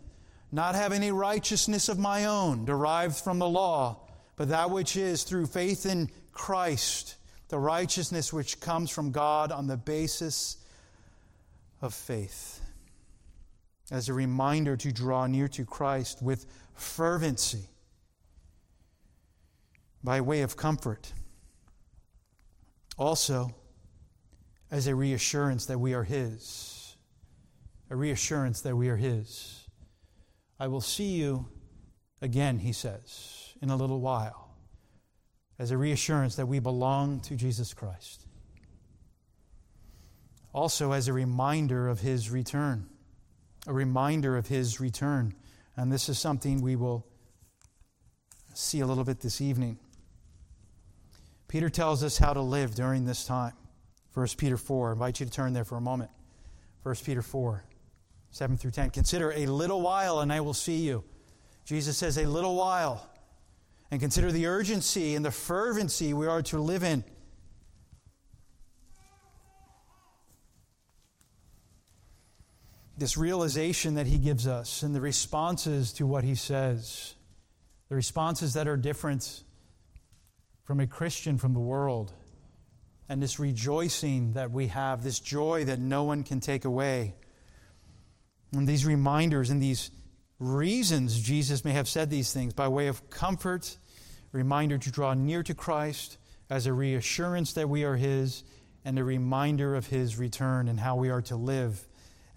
not 0.52 0.76
having 0.76 1.04
a 1.04 1.14
righteousness 1.14 1.89
of 1.89 1.97
my 1.97 2.26
own 2.26 2.66
derived 2.66 3.16
from 3.16 3.39
the 3.39 3.47
law, 3.47 4.02
but 4.36 4.50
that 4.50 4.70
which 4.70 4.97
is 4.97 5.24
through 5.24 5.45
faith 5.45 5.86
in 5.86 6.10
Christ, 6.32 7.16
the 7.47 7.60
righteousness 7.60 8.34
which 8.34 8.60
comes 8.60 8.89
from 8.89 9.12
God 9.12 9.52
on 9.52 9.68
the 9.68 9.78
basis 9.78 10.58
of 11.82 11.93
faith. 11.93 12.62
As 13.91 14.10
a 14.10 14.14
reminder 14.14 14.76
to 14.78 14.91
draw 14.91 15.26
near 15.26 15.47
to 15.50 15.66
Christ 15.66 16.22
with 16.22 16.45
fervency 16.76 17.68
by 20.04 20.22
way 20.22 20.41
of 20.41 20.56
comfort. 20.58 21.14
Also, 22.97 23.56
as 24.72 24.88
a 24.88 24.95
reassurance 24.95 25.66
that 25.66 25.80
we 25.80 25.93
are 25.93 26.04
His 26.04 26.80
a 27.89 27.95
reassurance 27.95 28.62
that 28.62 28.76
we 28.76 28.89
are 28.89 28.95
His. 28.95 29.68
I 30.60 30.68
will 30.68 30.82
see 30.82 31.16
you 31.16 31.47
again, 32.22 32.60
He 32.60 32.72
says, 32.72 33.56
in 33.62 33.70
a 33.70 33.76
little 33.76 34.00
while, 34.00 34.56
as 35.58 35.72
a 35.72 35.78
reassurance 35.78 36.36
that 36.36 36.45
we 36.45 36.60
belong 36.60 37.20
to 37.22 37.36
Jesus 37.36 37.74
Christ. 37.74 38.26
Also, 40.54 40.91
as 40.91 41.08
a 41.08 41.14
reminder 41.14 41.88
of 41.88 42.02
His 42.02 42.30
return, 42.30 42.88
a 43.68 43.74
reminder 43.74 44.38
of 44.38 44.47
His 44.47 44.80
return. 44.80 45.34
And 45.76 45.91
this 45.91 46.10
is 46.10 46.20
something 46.20 46.62
we 46.62 46.76
will 46.76 47.08
see 48.54 48.82
a 48.82 48.86
little 48.86 49.04
bit 49.04 49.22
this 49.22 49.41
evening. 49.41 49.80
Peter 51.50 51.68
tells 51.68 52.04
us 52.04 52.20
how 52.20 52.32
to 52.32 52.41
live 52.41 52.76
during 52.76 53.06
this 53.06 53.26
time. 53.26 53.54
1 54.14 54.28
Peter 54.38 54.56
4. 54.56 54.89
I 54.89 54.91
invite 54.93 55.20
you 55.20 55.26
to 55.26 55.32
turn 55.32 55.52
there 55.52 55.66
for 55.66 55.78
a 55.78 55.82
moment. 55.82 56.12
1 56.84 56.95
Peter 57.04 57.24
4. 57.24 57.64
7 58.30 58.56
through 58.56 58.72
10. 58.72 58.91
Consider 58.91 59.32
a 59.32 59.47
little 59.47 59.82
while 59.82 60.20
and 60.20 60.32
I 60.32 60.41
will 60.41 60.54
see 60.54 60.78
you. 60.78 61.04
Jesus 61.66 61.97
says, 61.97 62.20
a 62.20 62.26
little 62.26 62.56
while. 62.56 63.10
And 63.89 64.00
consider 64.00 64.32
the 64.32 64.45
urgency 64.45 65.16
and 65.16 65.26
the 65.26 65.32
fervency 65.32 66.14
we 66.14 66.28
are 66.28 66.43
to 66.43 66.60
live 66.60 66.84
in. 66.84 67.04
This 72.95 73.18
realization 73.18 73.95
that 73.95 74.06
he 74.06 74.20
gives 74.20 74.45
us 74.45 74.84
and 74.84 74.93
the 74.93 75.02
responses 75.02 75.93
to 75.93 76.06
what 76.06 76.24
he 76.24 76.36
says, 76.36 77.16
the 77.88 77.95
responses 77.95 78.54
that 78.54 78.68
are 78.68 78.78
different 78.78 79.43
from 80.70 80.80
a 80.80 80.86
Christian 80.86 81.36
from 81.36 81.56
the 81.56 81.60
world, 81.60 82.14
and 83.10 83.24
this 83.24 83.40
rejoicing 83.40 84.34
that 84.34 84.52
we 84.52 84.68
have, 84.68 85.04
this 85.04 85.20
joy 85.20 85.66
that 85.66 85.80
no 85.80 86.04
one 86.04 86.22
can 86.22 86.40
take 86.40 86.64
away. 86.64 87.16
And 88.52 88.68
these 88.68 88.86
reminders 88.86 89.50
and 89.50 89.60
these 89.60 89.90
reasons 90.38 91.20
Jesus 91.20 91.66
may 91.66 91.72
have 91.72 91.88
said 91.88 92.12
these 92.12 92.32
things 92.32 92.54
by 92.54 92.68
way 92.68 92.86
of 92.86 93.10
comfort, 93.10 93.80
reminder 94.32 94.78
to 94.78 94.92
draw 94.92 95.16
near 95.16 95.42
to 95.42 95.56
Christ, 95.56 96.20
as 96.52 96.68
a 96.68 96.74
reassurance 96.74 97.54
that 97.54 97.68
we 97.68 97.84
are 97.84 97.96
His, 97.96 98.44
and 98.86 99.00
a 99.00 99.04
reminder 99.04 99.74
of 99.74 99.88
His 99.88 100.20
return 100.20 100.68
and 100.68 100.80
how 100.80 100.98
we 100.98 101.10
are 101.10 101.24
to 101.24 101.36
live 101.36 101.88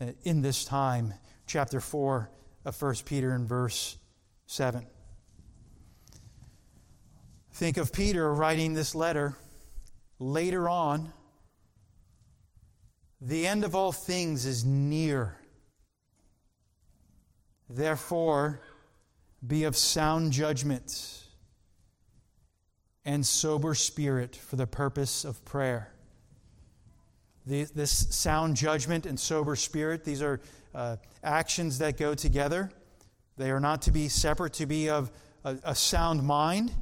uh, 0.00 0.06
in 0.24 0.40
this 0.40 0.64
time. 0.64 1.12
Chapter 1.46 1.82
4 1.82 2.30
of 2.64 2.80
1 2.80 2.94
Peter 3.04 3.32
and 3.32 3.46
verse 3.46 3.98
7. 4.46 4.86
Think 7.54 7.76
of 7.76 7.92
Peter 7.92 8.32
writing 8.32 8.72
this 8.72 8.94
letter 8.94 9.36
later 10.18 10.70
on. 10.70 11.12
The 13.20 13.46
end 13.46 13.62
of 13.64 13.74
all 13.74 13.92
things 13.92 14.46
is 14.46 14.64
near. 14.64 15.36
Therefore, 17.68 18.60
be 19.46 19.64
of 19.64 19.76
sound 19.76 20.32
judgment 20.32 21.22
and 23.04 23.24
sober 23.24 23.74
spirit 23.74 24.34
for 24.34 24.56
the 24.56 24.66
purpose 24.66 25.24
of 25.24 25.44
prayer. 25.44 25.92
This 27.44 27.90
sound 28.14 28.56
judgment 28.56 29.04
and 29.04 29.18
sober 29.20 29.56
spirit, 29.56 30.04
these 30.04 30.22
are 30.22 30.40
uh, 30.74 30.96
actions 31.22 31.78
that 31.78 31.98
go 31.98 32.14
together. 32.14 32.70
They 33.36 33.50
are 33.50 33.60
not 33.60 33.82
to 33.82 33.90
be 33.90 34.08
separate, 34.08 34.54
to 34.54 34.66
be 34.66 34.88
of 34.88 35.10
a, 35.44 35.58
a 35.64 35.74
sound 35.74 36.22
mind 36.22 36.72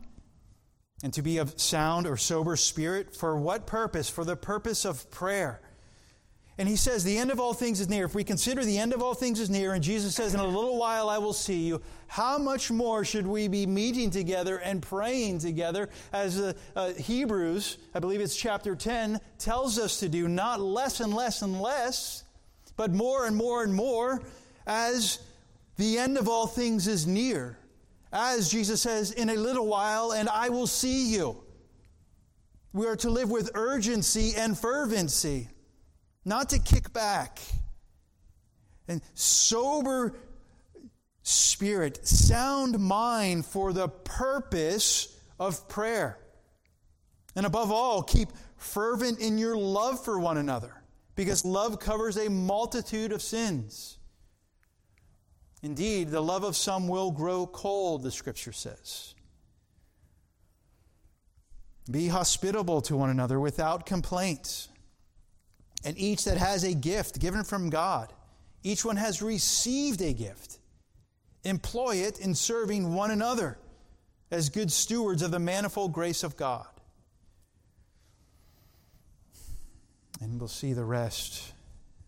and 1.02 1.12
to 1.14 1.22
be 1.22 1.38
of 1.38 1.60
sound 1.60 2.06
or 2.06 2.16
sober 2.16 2.56
spirit. 2.56 3.14
For 3.14 3.36
what 3.36 3.66
purpose? 3.66 4.08
For 4.08 4.24
the 4.24 4.36
purpose 4.36 4.84
of 4.84 5.10
prayer. 5.10 5.60
And 6.60 6.68
he 6.68 6.76
says, 6.76 7.04
The 7.04 7.16
end 7.16 7.30
of 7.30 7.40
all 7.40 7.54
things 7.54 7.80
is 7.80 7.88
near. 7.88 8.04
If 8.04 8.14
we 8.14 8.22
consider 8.22 8.62
the 8.62 8.76
end 8.76 8.92
of 8.92 9.00
all 9.00 9.14
things 9.14 9.40
is 9.40 9.48
near, 9.48 9.72
and 9.72 9.82
Jesus 9.82 10.14
says, 10.14 10.34
In 10.34 10.40
a 10.40 10.46
little 10.46 10.78
while 10.78 11.08
I 11.08 11.16
will 11.16 11.32
see 11.32 11.66
you, 11.66 11.80
how 12.06 12.36
much 12.36 12.70
more 12.70 13.02
should 13.02 13.26
we 13.26 13.48
be 13.48 13.64
meeting 13.64 14.10
together 14.10 14.58
and 14.58 14.82
praying 14.82 15.38
together 15.38 15.88
as 16.12 16.38
uh, 16.38 16.52
uh, 16.76 16.92
Hebrews, 16.92 17.78
I 17.94 17.98
believe 17.98 18.20
it's 18.20 18.36
chapter 18.36 18.76
10, 18.76 19.20
tells 19.38 19.78
us 19.78 20.00
to 20.00 20.08
do, 20.10 20.28
not 20.28 20.60
less 20.60 21.00
and 21.00 21.14
less 21.14 21.40
and 21.40 21.62
less, 21.62 22.24
but 22.76 22.92
more 22.92 23.24
and 23.24 23.34
more 23.34 23.62
and 23.62 23.72
more 23.72 24.22
as 24.66 25.18
The 25.78 25.96
end 25.96 26.18
of 26.18 26.28
all 26.28 26.46
things 26.46 26.86
is 26.86 27.06
near. 27.06 27.56
As 28.12 28.50
Jesus 28.50 28.82
says, 28.82 29.12
in 29.12 29.30
a 29.30 29.36
little 29.36 29.66
while, 29.66 30.12
and 30.12 30.28
I 30.28 30.48
will 30.48 30.66
see 30.66 31.12
you. 31.12 31.44
We 32.72 32.86
are 32.86 32.96
to 32.96 33.10
live 33.10 33.30
with 33.30 33.50
urgency 33.54 34.34
and 34.36 34.58
fervency, 34.58 35.48
not 36.24 36.50
to 36.50 36.58
kick 36.58 36.92
back. 36.92 37.40
And 38.88 39.00
sober 39.14 40.16
spirit, 41.22 42.04
sound 42.06 42.78
mind 42.78 43.46
for 43.46 43.72
the 43.72 43.88
purpose 43.88 45.16
of 45.38 45.68
prayer. 45.68 46.18
And 47.36 47.46
above 47.46 47.70
all, 47.70 48.02
keep 48.02 48.28
fervent 48.56 49.20
in 49.20 49.38
your 49.38 49.56
love 49.56 50.04
for 50.04 50.18
one 50.18 50.36
another, 50.36 50.82
because 51.14 51.44
love 51.44 51.78
covers 51.78 52.16
a 52.16 52.28
multitude 52.28 53.12
of 53.12 53.22
sins. 53.22 53.98
Indeed, 55.62 56.10
the 56.10 56.22
love 56.22 56.42
of 56.42 56.56
some 56.56 56.88
will 56.88 57.10
grow 57.10 57.46
cold, 57.46 58.02
the 58.02 58.10
scripture 58.10 58.52
says. 58.52 59.14
Be 61.90 62.08
hospitable 62.08 62.80
to 62.82 62.96
one 62.96 63.10
another 63.10 63.38
without 63.38 63.84
complaint. 63.84 64.68
And 65.84 65.98
each 65.98 66.24
that 66.24 66.36
has 66.36 66.64
a 66.64 66.74
gift 66.74 67.20
given 67.20 67.44
from 67.44 67.70
God, 67.70 68.12
each 68.62 68.84
one 68.84 68.96
has 68.96 69.22
received 69.22 70.00
a 70.02 70.12
gift. 70.12 70.58
Employ 71.44 71.96
it 71.96 72.20
in 72.20 72.34
serving 72.34 72.94
one 72.94 73.10
another 73.10 73.58
as 74.30 74.50
good 74.50 74.70
stewards 74.70 75.22
of 75.22 75.30
the 75.30 75.38
manifold 75.38 75.92
grace 75.92 76.22
of 76.22 76.36
God. 76.36 76.66
And 80.20 80.38
we'll 80.38 80.48
see 80.48 80.74
the 80.74 80.84
rest, 80.84 81.52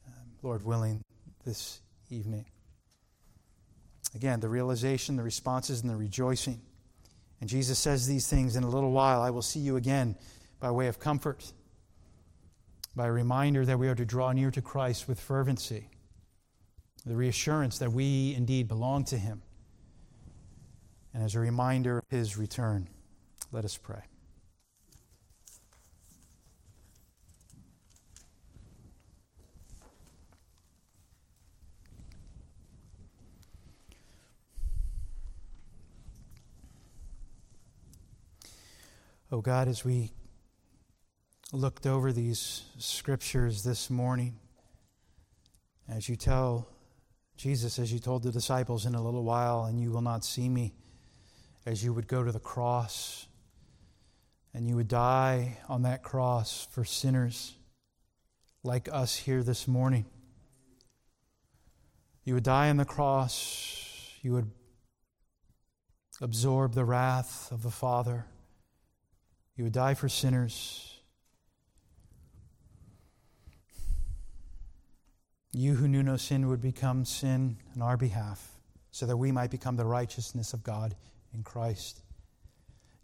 um, 0.06 0.12
Lord 0.42 0.64
willing, 0.64 1.02
this 1.46 1.80
evening. 2.10 2.44
Again, 4.14 4.40
the 4.40 4.48
realization, 4.48 5.16
the 5.16 5.22
responses, 5.22 5.80
and 5.80 5.90
the 5.90 5.96
rejoicing. 5.96 6.60
And 7.40 7.48
Jesus 7.48 7.78
says 7.78 8.06
these 8.06 8.28
things 8.28 8.56
in 8.56 8.62
a 8.62 8.68
little 8.68 8.92
while. 8.92 9.22
I 9.22 9.30
will 9.30 9.42
see 9.42 9.60
you 9.60 9.76
again 9.76 10.16
by 10.60 10.70
way 10.70 10.86
of 10.86 11.00
comfort, 11.00 11.52
by 12.94 13.06
a 13.06 13.12
reminder 13.12 13.64
that 13.64 13.78
we 13.78 13.88
are 13.88 13.94
to 13.94 14.04
draw 14.04 14.32
near 14.32 14.50
to 14.50 14.62
Christ 14.62 15.08
with 15.08 15.18
fervency, 15.18 15.88
the 17.04 17.16
reassurance 17.16 17.78
that 17.78 17.92
we 17.92 18.34
indeed 18.36 18.68
belong 18.68 19.04
to 19.06 19.18
Him, 19.18 19.42
and 21.12 21.22
as 21.22 21.34
a 21.34 21.40
reminder 21.40 21.98
of 21.98 22.04
His 22.10 22.36
return. 22.36 22.88
Let 23.50 23.64
us 23.64 23.76
pray. 23.76 24.02
Oh 39.34 39.40
God, 39.40 39.66
as 39.66 39.82
we 39.82 40.12
looked 41.54 41.86
over 41.86 42.12
these 42.12 42.64
scriptures 42.76 43.62
this 43.62 43.88
morning, 43.88 44.38
as 45.88 46.06
you 46.06 46.16
tell 46.16 46.68
Jesus, 47.38 47.78
as 47.78 47.90
you 47.90 47.98
told 47.98 48.24
the 48.24 48.30
disciples 48.30 48.84
in 48.84 48.94
a 48.94 49.02
little 49.02 49.24
while, 49.24 49.64
and 49.64 49.80
you 49.80 49.90
will 49.90 50.02
not 50.02 50.22
see 50.22 50.50
me, 50.50 50.74
as 51.64 51.82
you 51.82 51.94
would 51.94 52.08
go 52.08 52.22
to 52.22 52.30
the 52.30 52.40
cross 52.40 53.26
and 54.52 54.68
you 54.68 54.76
would 54.76 54.88
die 54.88 55.56
on 55.66 55.80
that 55.84 56.02
cross 56.02 56.68
for 56.70 56.84
sinners 56.84 57.54
like 58.62 58.86
us 58.92 59.16
here 59.16 59.42
this 59.42 59.66
morning. 59.66 60.04
You 62.22 62.34
would 62.34 62.44
die 62.44 62.68
on 62.68 62.76
the 62.76 62.84
cross, 62.84 64.10
you 64.20 64.34
would 64.34 64.50
absorb 66.20 66.74
the 66.74 66.84
wrath 66.84 67.50
of 67.50 67.62
the 67.62 67.70
Father. 67.70 68.26
You 69.62 69.66
would 69.66 69.74
die 69.74 69.94
for 69.94 70.08
sinners. 70.08 70.98
You 75.52 75.76
who 75.76 75.86
knew 75.86 76.02
no 76.02 76.16
sin 76.16 76.48
would 76.48 76.60
become 76.60 77.04
sin 77.04 77.58
on 77.76 77.82
our 77.82 77.96
behalf, 77.96 78.56
so 78.90 79.06
that 79.06 79.16
we 79.16 79.30
might 79.30 79.52
become 79.52 79.76
the 79.76 79.84
righteousness 79.84 80.52
of 80.52 80.64
God 80.64 80.96
in 81.32 81.44
Christ. 81.44 82.00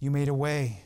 You 0.01 0.11
made 0.11 0.27
a 0.27 0.35
way. 0.35 0.83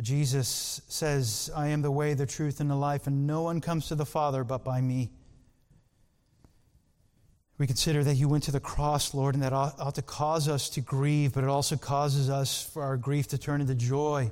Jesus 0.00 0.80
says, 0.88 1.50
I 1.54 1.66
am 1.66 1.82
the 1.82 1.90
way, 1.90 2.14
the 2.14 2.24
truth, 2.24 2.60
and 2.60 2.70
the 2.70 2.76
life, 2.76 3.06
and 3.06 3.26
no 3.26 3.42
one 3.42 3.60
comes 3.60 3.88
to 3.88 3.94
the 3.94 4.06
Father 4.06 4.42
but 4.42 4.64
by 4.64 4.80
me. 4.80 5.10
We 7.58 7.66
consider 7.66 8.04
that 8.04 8.14
you 8.14 8.28
went 8.28 8.44
to 8.44 8.52
the 8.52 8.60
cross, 8.60 9.12
Lord, 9.14 9.34
and 9.34 9.42
that 9.42 9.52
ought, 9.52 9.94
to 9.96 10.02
cause 10.02 10.48
us 10.48 10.68
to 10.70 10.80
grieve, 10.80 11.34
but 11.34 11.42
it 11.42 11.50
also 11.50 11.76
causes 11.76 12.30
us 12.30 12.62
for 12.62 12.84
our 12.84 12.96
grief 12.96 13.28
to 13.28 13.38
turn 13.38 13.60
into 13.60 13.74
joy 13.74 14.30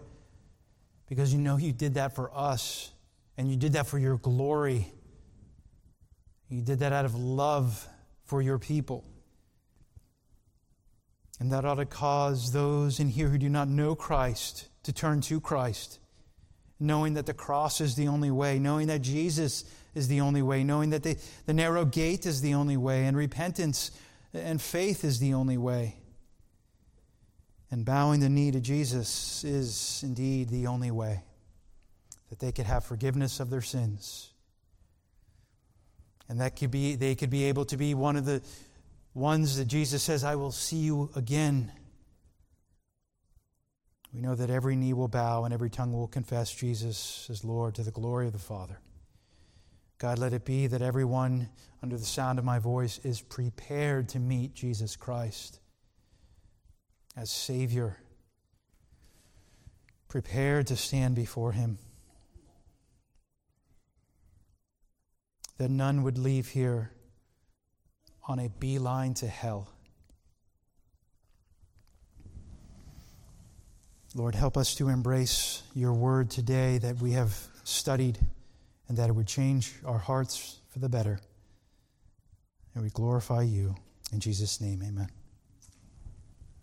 because 1.09 1.33
you 1.33 1.41
know 1.41 1.57
you 1.57 1.73
did 1.73 1.95
that 1.95 2.15
for 2.15 2.31
us 2.33 2.93
and 3.37 3.51
you 3.51 3.57
did 3.57 3.73
that 3.73 3.89
for 3.89 3.99
your 3.99 4.17
glory. 4.17 4.93
You 6.49 6.63
did 6.63 6.79
that 6.79 6.93
out 6.93 7.05
of 7.05 7.17
love 7.17 7.89
for 8.25 8.41
your 8.41 8.61
people. 8.61 9.05
And 11.41 11.53
that 11.53 11.65
ought 11.65 11.75
to 11.75 11.85
cause 11.85 12.53
those 12.53 13.01
in 13.01 13.09
here 13.09 13.29
who 13.29 13.39
do 13.39 13.49
not 13.49 13.69
know 13.69 13.97
Christ 13.97 14.69
to 14.85 14.93
turn 14.93 15.21
to 15.23 15.41
Christ, 15.41 15.99
knowing 16.79 17.15
that 17.15 17.27
the 17.27 17.35
cross 17.35 17.81
is 17.81 17.95
the 17.95 18.09
only 18.09 18.31
way, 18.31 18.59
knowing 18.59 18.89
that 18.89 19.03
Jesus 19.03 19.65
is 19.95 20.09
the 20.09 20.21
only 20.21 20.43
way, 20.43 20.63
knowing 20.63 20.91
that 20.91 21.03
the, 21.03 21.17
the 21.47 21.55
narrow 21.55 21.85
gate 21.85 22.27
is 22.27 22.43
the 22.43 22.55
only 22.55 22.77
way, 22.77 23.07
and 23.07 23.17
repentance 23.17 23.91
and 24.35 24.61
faith 24.61 25.05
is 25.05 25.19
the 25.19 25.35
only 25.35 25.57
way. 25.57 25.97
And 27.71 27.85
bowing 27.85 28.21
the 28.21 28.29
knee 28.29 28.51
to 28.53 28.61
Jesus 28.61 29.43
is 29.43 30.03
indeed 30.05 30.51
the 30.51 30.67
only 30.67 30.91
way 30.91 31.23
that 32.31 32.39
they 32.39 32.53
could 32.53 32.67
have 32.67 32.85
forgiveness 32.85 33.41
of 33.41 33.51
their 33.51 33.63
sins. 33.63 34.31
And 36.29 36.41
that 36.41 36.57
could 36.57 36.71
be 36.71 36.97
they 36.97 37.15
could 37.15 37.31
be 37.31 37.45
able 37.45 37.65
to 37.67 37.77
be 37.77 37.95
one 37.95 38.17
of 38.17 38.25
the 38.25 38.43
ones 39.15 39.57
that 39.57 39.67
Jesus 39.67 40.03
says, 40.03 40.25
I 40.25 40.35
will 40.37 40.53
see 40.53 40.77
you 40.77 41.11
again. 41.17 41.73
We 44.17 44.23
know 44.23 44.35
that 44.35 44.49
every 44.49 44.77
knee 44.77 44.95
will 44.95 45.09
bow 45.09 45.45
and 45.45 45.53
every 45.53 45.69
tongue 45.69 45.93
will 45.93 46.07
confess 46.07 46.51
Jesus 46.51 47.29
as 47.29 47.45
Lord 47.45 47.75
to 47.75 47.83
the 47.83 47.91
glory 47.91 48.27
of 48.27 48.33
the 48.33 48.39
Father. 48.39 48.79
God, 49.99 50.19
let 50.19 50.33
it 50.33 50.47
be 50.47 50.67
that 50.69 50.81
everyone 50.81 51.51
under 51.83 51.99
the 51.99 52.05
sound 52.07 52.39
of 52.39 52.45
my 52.47 52.59
voice 52.59 52.99
is 53.05 53.21
prepared 53.21 54.09
to 54.09 54.19
meet 54.19 54.55
Jesus 54.55 54.97
Christ 54.97 55.61
as 57.15 57.31
Savior, 57.31 57.99
prepared 60.09 60.69
to 60.69 60.77
stand 60.77 61.15
before 61.15 61.53
Him. 61.53 61.77
That 65.59 65.71
none 65.71 66.03
would 66.05 66.17
leave 66.17 66.49
here 66.49 66.91
on 68.27 68.39
a 68.39 68.49
beeline 68.49 69.13
to 69.13 69.27
hell. 69.27 69.69
Lord, 74.17 74.35
help 74.35 74.57
us 74.57 74.75
to 74.77 74.89
embrace 74.89 75.63
your 75.75 75.93
word 75.93 76.31
today 76.31 76.79
that 76.79 77.03
we 77.03 77.13
have 77.13 77.37
studied 77.65 78.19
and 78.89 78.97
that 78.97 79.11
it 79.11 79.13
would 79.13 79.27
change 79.27 79.75
our 79.85 79.99
hearts 79.99 80.61
for 80.71 80.79
the 80.79 80.89
better. 80.89 81.21
And 82.75 82.83
we 82.83 82.89
glorify 82.89 83.43
you. 83.43 83.75
In 84.15 84.21
Jesus' 84.21 84.59
name, 84.59 84.83
amen. 84.83 85.11